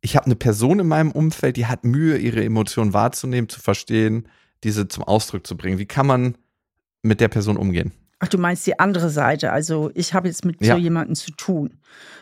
ich 0.00 0.16
habe 0.16 0.26
eine 0.26 0.36
Person 0.36 0.80
in 0.80 0.88
meinem 0.88 1.12
Umfeld, 1.12 1.56
die 1.56 1.66
hat 1.66 1.84
Mühe, 1.84 2.16
ihre 2.16 2.42
Emotionen 2.42 2.94
wahrzunehmen, 2.94 3.48
zu 3.50 3.60
verstehen, 3.60 4.28
diese 4.64 4.88
zum 4.88 5.04
Ausdruck 5.04 5.46
zu 5.46 5.56
bringen. 5.56 5.78
Wie 5.78 5.86
kann 5.86 6.06
man 6.06 6.38
mit 7.02 7.20
der 7.20 7.28
Person 7.28 7.56
umgehen? 7.58 7.92
Ach, 8.20 8.28
du 8.28 8.38
meinst 8.38 8.66
die 8.66 8.78
andere 8.78 9.10
Seite. 9.10 9.52
Also 9.52 9.90
ich 9.94 10.12
habe 10.12 10.28
jetzt 10.28 10.44
mit 10.44 10.64
ja. 10.64 10.74
so 10.74 10.80
jemandem 10.80 11.14
zu 11.14 11.30
tun. 11.32 11.78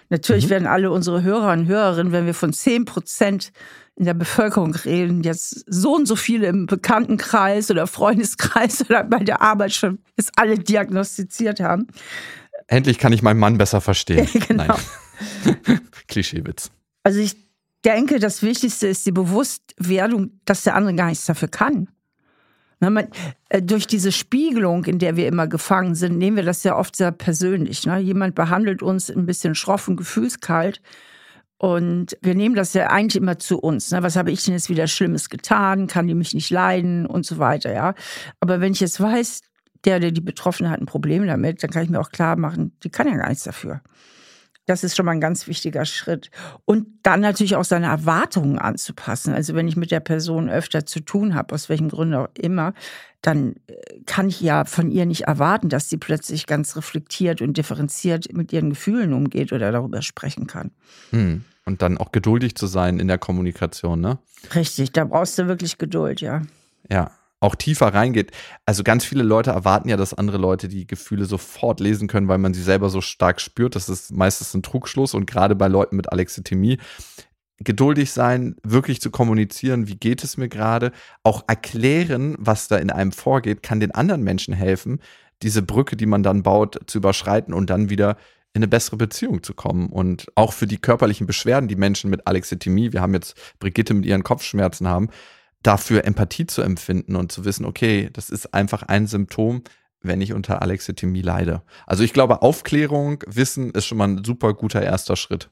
Natürlich 0.09 0.47
mhm. 0.47 0.51
werden 0.51 0.67
alle 0.67 0.91
unsere 0.91 1.23
Hörer 1.23 1.53
und 1.53 1.67
Hörerinnen, 1.67 2.13
wenn 2.13 2.27
wir 2.27 2.35
von 2.35 2.53
10 2.53 2.85
Prozent 2.85 3.53
in 3.97 4.05
der 4.05 4.15
Bevölkerung 4.15 4.75
reden, 4.75 5.23
jetzt 5.23 5.65
so 5.67 5.95
und 5.95 6.07
so 6.07 6.17
viele 6.17 6.49
im 6.49 6.67
Bekanntenkreis 6.67 7.71
oder 7.71 7.87
Freundeskreis 7.87 8.83
oder 8.89 9.05
bei 9.05 9.21
der 9.21 9.41
Arbeit 9.41 9.73
schon 9.73 9.99
jetzt 10.17 10.33
alle 10.37 10.59
diagnostiziert 10.59 11.61
haben. 11.61 11.87
Endlich 12.69 12.99
kann 12.99 13.13
ich 13.13 13.23
meinen 13.23 13.41
Mann 13.41 13.59
besser 13.59 13.81
verstehen. 13.81 14.29
genau. 14.49 14.77
Klischeewitz. 16.09 16.71
Also 17.05 17.21
ich 17.21 17.37
denke, 17.85 18.19
das 18.19 18.43
Wichtigste 18.43 18.87
ist 18.89 19.07
die 19.07 19.13
Bewusstwerdung, 19.13 20.41
dass 20.45 20.65
der 20.65 20.75
andere 20.75 20.95
gar 20.95 21.07
nichts 21.07 21.25
dafür 21.25 21.49
kann. 21.49 21.89
Man, 22.79 23.09
äh, 23.49 23.63
durch 23.63 23.87
diese 23.87 24.13
Spiegelung, 24.13 24.85
in 24.85 24.99
der 24.99 25.17
wir 25.17 25.27
immer 25.27 25.47
gefangen 25.47 25.95
sind, 25.95 26.19
nehmen 26.19 26.37
wir 26.37 26.45
das 26.45 26.63
ja 26.63 26.77
oft 26.77 26.95
sehr 26.95 27.11
persönlich. 27.11 27.87
Ne? 27.87 27.99
Jemand 27.99 28.35
behandelt 28.35 28.83
uns 28.83 29.11
ein 29.11 29.27
bisschen 29.27 29.55
schroff 29.55 29.89
und 29.89 29.97
gefühlskalt. 29.97 30.83
Und 31.59 32.19
wir 32.21 32.35
nehmen 32.35 32.55
das 32.55 32.75
ja 32.75 32.89
eigentlich 32.89 33.17
immer 33.17 33.39
zu 33.39 33.59
uns. 33.59 33.91
Ne? 33.91 34.03
Was 34.03 34.17
habe 34.17 34.31
ich 34.31 34.45
denn 34.45 34.53
jetzt 34.53 34.69
wieder 34.69 34.87
Schlimmes 34.87 35.31
getan? 35.31 35.87
Kann 35.87 36.07
die 36.07 36.15
mich 36.15 36.35
nicht 36.35 36.51
leiden 36.51 37.07
und 37.07 37.25
so 37.25 37.39
weiter, 37.39 37.73
ja? 37.73 37.95
Aber 38.41 38.61
wenn 38.61 38.73
ich 38.73 38.81
jetzt 38.81 39.01
weiß, 39.01 39.41
der, 39.87 40.01
der 40.01 40.11
die 40.11 40.21
Betroffene 40.21 40.69
hat 40.69 40.81
ein 40.81 40.87
Problem 40.87 41.27
damit, 41.27 41.63
dann 41.63 41.71
kann 41.71 41.85
ich 41.85 41.89
mir 41.89 42.01
auch 42.01 42.11
klar 42.11 42.37
machen, 42.37 42.77
die 42.83 42.91
kann 42.91 43.09
ja 43.09 43.17
gar 43.17 43.29
nichts 43.29 43.45
dafür. 43.45 43.81
Das 44.67 44.85
ist 44.85 44.97
schon 44.97 45.07
mal 45.07 45.13
ein 45.13 45.21
ganz 45.21 45.47
wichtiger 45.47 45.85
Schritt. 45.85 46.31
Und 46.65 46.87
dann 47.03 47.21
natürlich 47.21 47.57
auch 47.57 47.65
seine 47.65 47.87
Erwartungen 47.87 48.59
anzupassen. 48.59 49.33
Also 49.33 49.55
wenn 49.55 49.69
ich 49.69 49.77
mit 49.77 49.91
der 49.91 50.01
Person 50.01 50.51
öfter 50.51 50.85
zu 50.87 51.01
tun 51.01 51.35
habe, 51.35 51.55
aus 51.55 51.69
welchen 51.69 51.89
Gründen 51.89 52.15
auch 52.15 52.29
immer, 52.37 52.75
dann 53.23 53.55
äh, 53.67 53.75
kann 54.07 54.29
ich 54.29 54.41
ja 54.41 54.65
von 54.65 54.91
ihr 54.91 55.07
nicht 55.07 55.23
erwarten, 55.23 55.69
dass 55.69 55.89
sie 55.89 55.97
plötzlich 55.97 56.47
ganz 56.47 56.77
reflektiert 56.77 57.41
und 57.43 57.57
differenziert 57.57 58.33
mit 58.33 58.53
ihren 58.53 58.71
Gefühlen 58.71 59.13
umgeht 59.13 59.53
oder 59.53 59.73
darüber 59.73 60.03
sprechen 60.03 60.47
kann. 60.47 60.71
Hm. 61.11 61.45
Und 61.65 61.83
dann 61.83 61.99
auch 61.99 62.13
geduldig 62.13 62.55
zu 62.55 62.67
sein 62.67 63.01
in 63.01 63.09
der 63.09 63.19
Kommunikation, 63.19 64.01
ne? 64.01 64.19
Richtig, 64.55 64.93
da 64.93 65.05
brauchst 65.05 65.39
du 65.39 65.49
wirklich 65.49 65.79
Geduld, 65.79 66.21
ja. 66.21 66.43
Ja, 66.89 67.11
auch 67.41 67.55
tiefer 67.55 67.89
reingeht. 67.89 68.33
Also 68.65 68.83
ganz 68.83 69.05
viele 69.05 69.23
Leute 69.23 69.51
erwarten 69.51 69.89
ja, 69.89 69.97
dass 69.97 70.15
andere 70.15 70.39
Leute 70.39 70.69
die 70.69 70.87
Gefühle 70.87 71.27
sofort 71.27 71.81
lesen 71.81 72.09
können, 72.09 72.29
weil 72.29 72.39
man 72.39 72.55
sie 72.55 72.63
selber 72.63 72.89
so 72.89 73.01
stark 73.01 73.41
spürt. 73.41 73.77
Das 73.77 73.89
ist 73.89 74.13
meistens 74.13 74.55
ein 74.55 74.63
Trugschluss 74.63 75.15
und 75.15 75.27
gerade 75.27 75.55
bei 75.55 75.69
Leuten 75.69 75.97
mit 75.97 76.11
Alexithymie 76.11 76.79
geduldig 77.59 78.13
sein, 78.13 78.57
wirklich 78.63 79.01
zu 79.01 79.11
kommunizieren, 79.11 79.89
wie 79.89 79.97
geht 79.97 80.23
es 80.23 80.37
mir 80.37 80.49
gerade, 80.49 80.93
auch 81.23 81.45
erklären, 81.47 82.37
was 82.39 82.69
da 82.69 82.77
in 82.77 82.91
einem 82.91 83.13
vorgeht, 83.13 83.63
kann 83.63 83.81
den 83.81 83.93
anderen 83.93 84.23
Menschen 84.23 84.53
helfen, 84.53 85.01
diese 85.43 85.63
Brücke, 85.63 85.97
die 85.97 86.07
man 86.07 86.23
dann 86.23 86.43
baut, 86.43 86.79
zu 86.87 86.99
überschreiten 86.99 87.55
und 87.55 87.71
dann 87.71 87.89
wieder 87.89 88.17
in 88.53 88.61
eine 88.61 88.69
bessere 88.69 88.97
Beziehung 88.97 89.43
zu 89.43 89.53
kommen. 89.53 89.89
Und 89.89 90.27
auch 90.35 90.53
für 90.53 90.67
die 90.67 90.79
körperlichen 90.79 91.27
Beschwerden, 91.27 91.69
die 91.69 91.77
Menschen 91.77 92.11
mit 92.11 92.27
Alexithymie, 92.27 92.93
wir 92.93 93.03
haben 93.03 93.15
jetzt 93.15 93.37
Brigitte 93.59 93.93
mit 93.93 94.07
ihren 94.07 94.23
Kopfschmerzen 94.23 94.89
haben, 94.89 95.09
dafür 95.67 96.05
Empathie 96.05 96.47
zu 96.47 96.63
empfinden 96.63 97.17
und 97.17 97.33
zu 97.33 97.45
wissen, 97.45 97.65
okay, 97.65 98.11
das 98.13 98.31
ist 98.31 98.55
einfach 98.55 98.85
ein 98.85 99.07
Symptom, 99.07 99.63
wenn 100.03 100.21
ich 100.21 100.33
unter 100.33 100.63
Alexithymie 100.63 101.23
leide. 101.23 101.63
Also 101.87 102.05
ich 102.05 102.13
glaube, 102.13 102.43
Aufklärung, 102.43 103.25
Wissen 103.27 103.71
ist 103.73 103.87
schon 103.87 103.99
mal 103.99 104.09
ein 104.09 104.25
super 104.25 104.55
guter 104.55 104.83
erster 104.83 105.17
Schritt. 105.17 105.51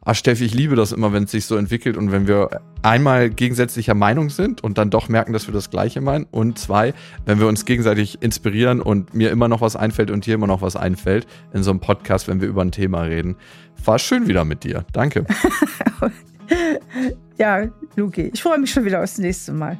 Ah, 0.00 0.14
Steffi, 0.14 0.44
ich 0.44 0.54
liebe 0.54 0.74
das 0.74 0.92
immer, 0.92 1.12
wenn 1.12 1.24
es 1.24 1.32
sich 1.32 1.44
so 1.44 1.56
entwickelt 1.56 1.96
und 1.96 2.10
wenn 2.12 2.26
wir 2.26 2.62
einmal 2.82 3.28
gegensätzlicher 3.28 3.94
Meinung 3.94 4.30
sind 4.30 4.64
und 4.64 4.78
dann 4.78 4.90
doch 4.90 5.08
merken, 5.08 5.32
dass 5.32 5.46
wir 5.46 5.52
das 5.52 5.70
Gleiche 5.70 6.00
meinen. 6.00 6.24
Und 6.30 6.58
zwei, 6.58 6.94
wenn 7.26 7.40
wir 7.40 7.46
uns 7.46 7.64
gegenseitig 7.64 8.22
inspirieren 8.22 8.80
und 8.80 9.12
mir 9.12 9.30
immer 9.30 9.48
noch 9.48 9.60
was 9.60 9.76
einfällt 9.76 10.10
und 10.10 10.24
dir 10.24 10.34
immer 10.34 10.46
noch 10.46 10.62
was 10.62 10.76
einfällt 10.76 11.26
in 11.52 11.62
so 11.62 11.70
einem 11.70 11.80
Podcast, 11.80 12.26
wenn 12.26 12.40
wir 12.40 12.48
über 12.48 12.62
ein 12.62 12.72
Thema 12.72 13.02
reden. 13.02 13.36
War 13.84 13.98
schön 13.98 14.28
wieder 14.28 14.44
mit 14.44 14.64
dir. 14.64 14.86
Danke. 14.92 15.26
ja, 17.38 17.66
Luki, 17.96 18.30
ich 18.32 18.42
freue 18.42 18.58
mich 18.58 18.70
schon 18.70 18.84
wieder 18.84 19.02
aufs 19.02 19.18
nächste 19.18 19.52
Mal. 19.52 19.78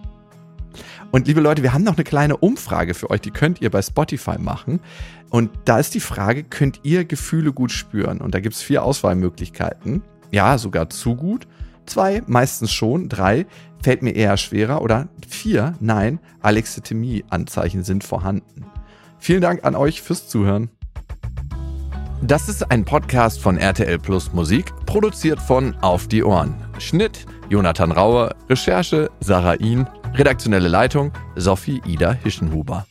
Und 1.11 1.27
liebe 1.27 1.41
Leute, 1.41 1.63
wir 1.63 1.73
haben 1.73 1.85
noch 1.85 1.97
eine 1.97 2.05
kleine 2.05 2.37
Umfrage 2.37 2.95
für 2.95 3.11
euch, 3.11 3.23
die 3.23 3.31
könnt 3.31 3.63
ihr 3.63 3.71
bei 3.71 3.81
Spotify 3.81 4.39
machen. 4.39 4.81
Und 5.31 5.51
da 5.65 5.79
ist 5.79 5.95
die 5.95 6.01
Frage, 6.01 6.45
könnt 6.45 6.81
ihr 6.83 7.05
Gefühle 7.05 7.53
gut 7.53 7.73
spüren? 7.73 8.21
Und 8.21 8.35
da 8.35 8.41
gibt 8.41 8.55
es 8.55 8.63
vier 8.63 8.83
Auswahlmöglichkeiten. 8.83 10.03
Ja, 10.31 10.59
sogar 10.59 10.91
zu 10.91 11.17
gut. 11.17 11.47
Zwei, 11.87 12.23
meistens 12.27 12.73
schon. 12.73 13.09
Drei, 13.09 13.47
fällt 13.83 14.03
mir 14.03 14.13
eher 14.13 14.37
schwerer. 14.37 14.83
Oder 14.83 15.09
vier, 15.27 15.75
nein, 15.81 16.21
Alexithymie-Anzeichen 16.41 17.85
sind 17.85 18.05
vorhanden. 18.05 18.67
Vielen 19.19 19.41
Dank 19.41 19.65
an 19.65 19.75
euch 19.75 20.03
fürs 20.03 20.29
Zuhören. 20.29 20.71
Das 22.23 22.49
ist 22.49 22.69
ein 22.73 22.85
Podcast 22.85 23.41
von 23.41 23.57
RTL 23.59 23.99
Plus 23.99 24.33
Musik, 24.33 24.73
produziert 24.87 25.41
von 25.41 25.77
Auf 25.77 26.09
die 26.09 26.25
Ohren. 26.25 26.55
Schnitt 26.79 27.27
Jonathan 27.49 27.93
Rauer, 27.93 28.35
Recherche 28.51 29.09
Sarah 29.21 29.55
Ihn, 29.55 29.87
redaktionelle 30.15 30.69
Leitung 30.69 31.13
Sophie 31.37 31.81
Ida 31.87 32.13
Hischenhuber. 32.13 32.87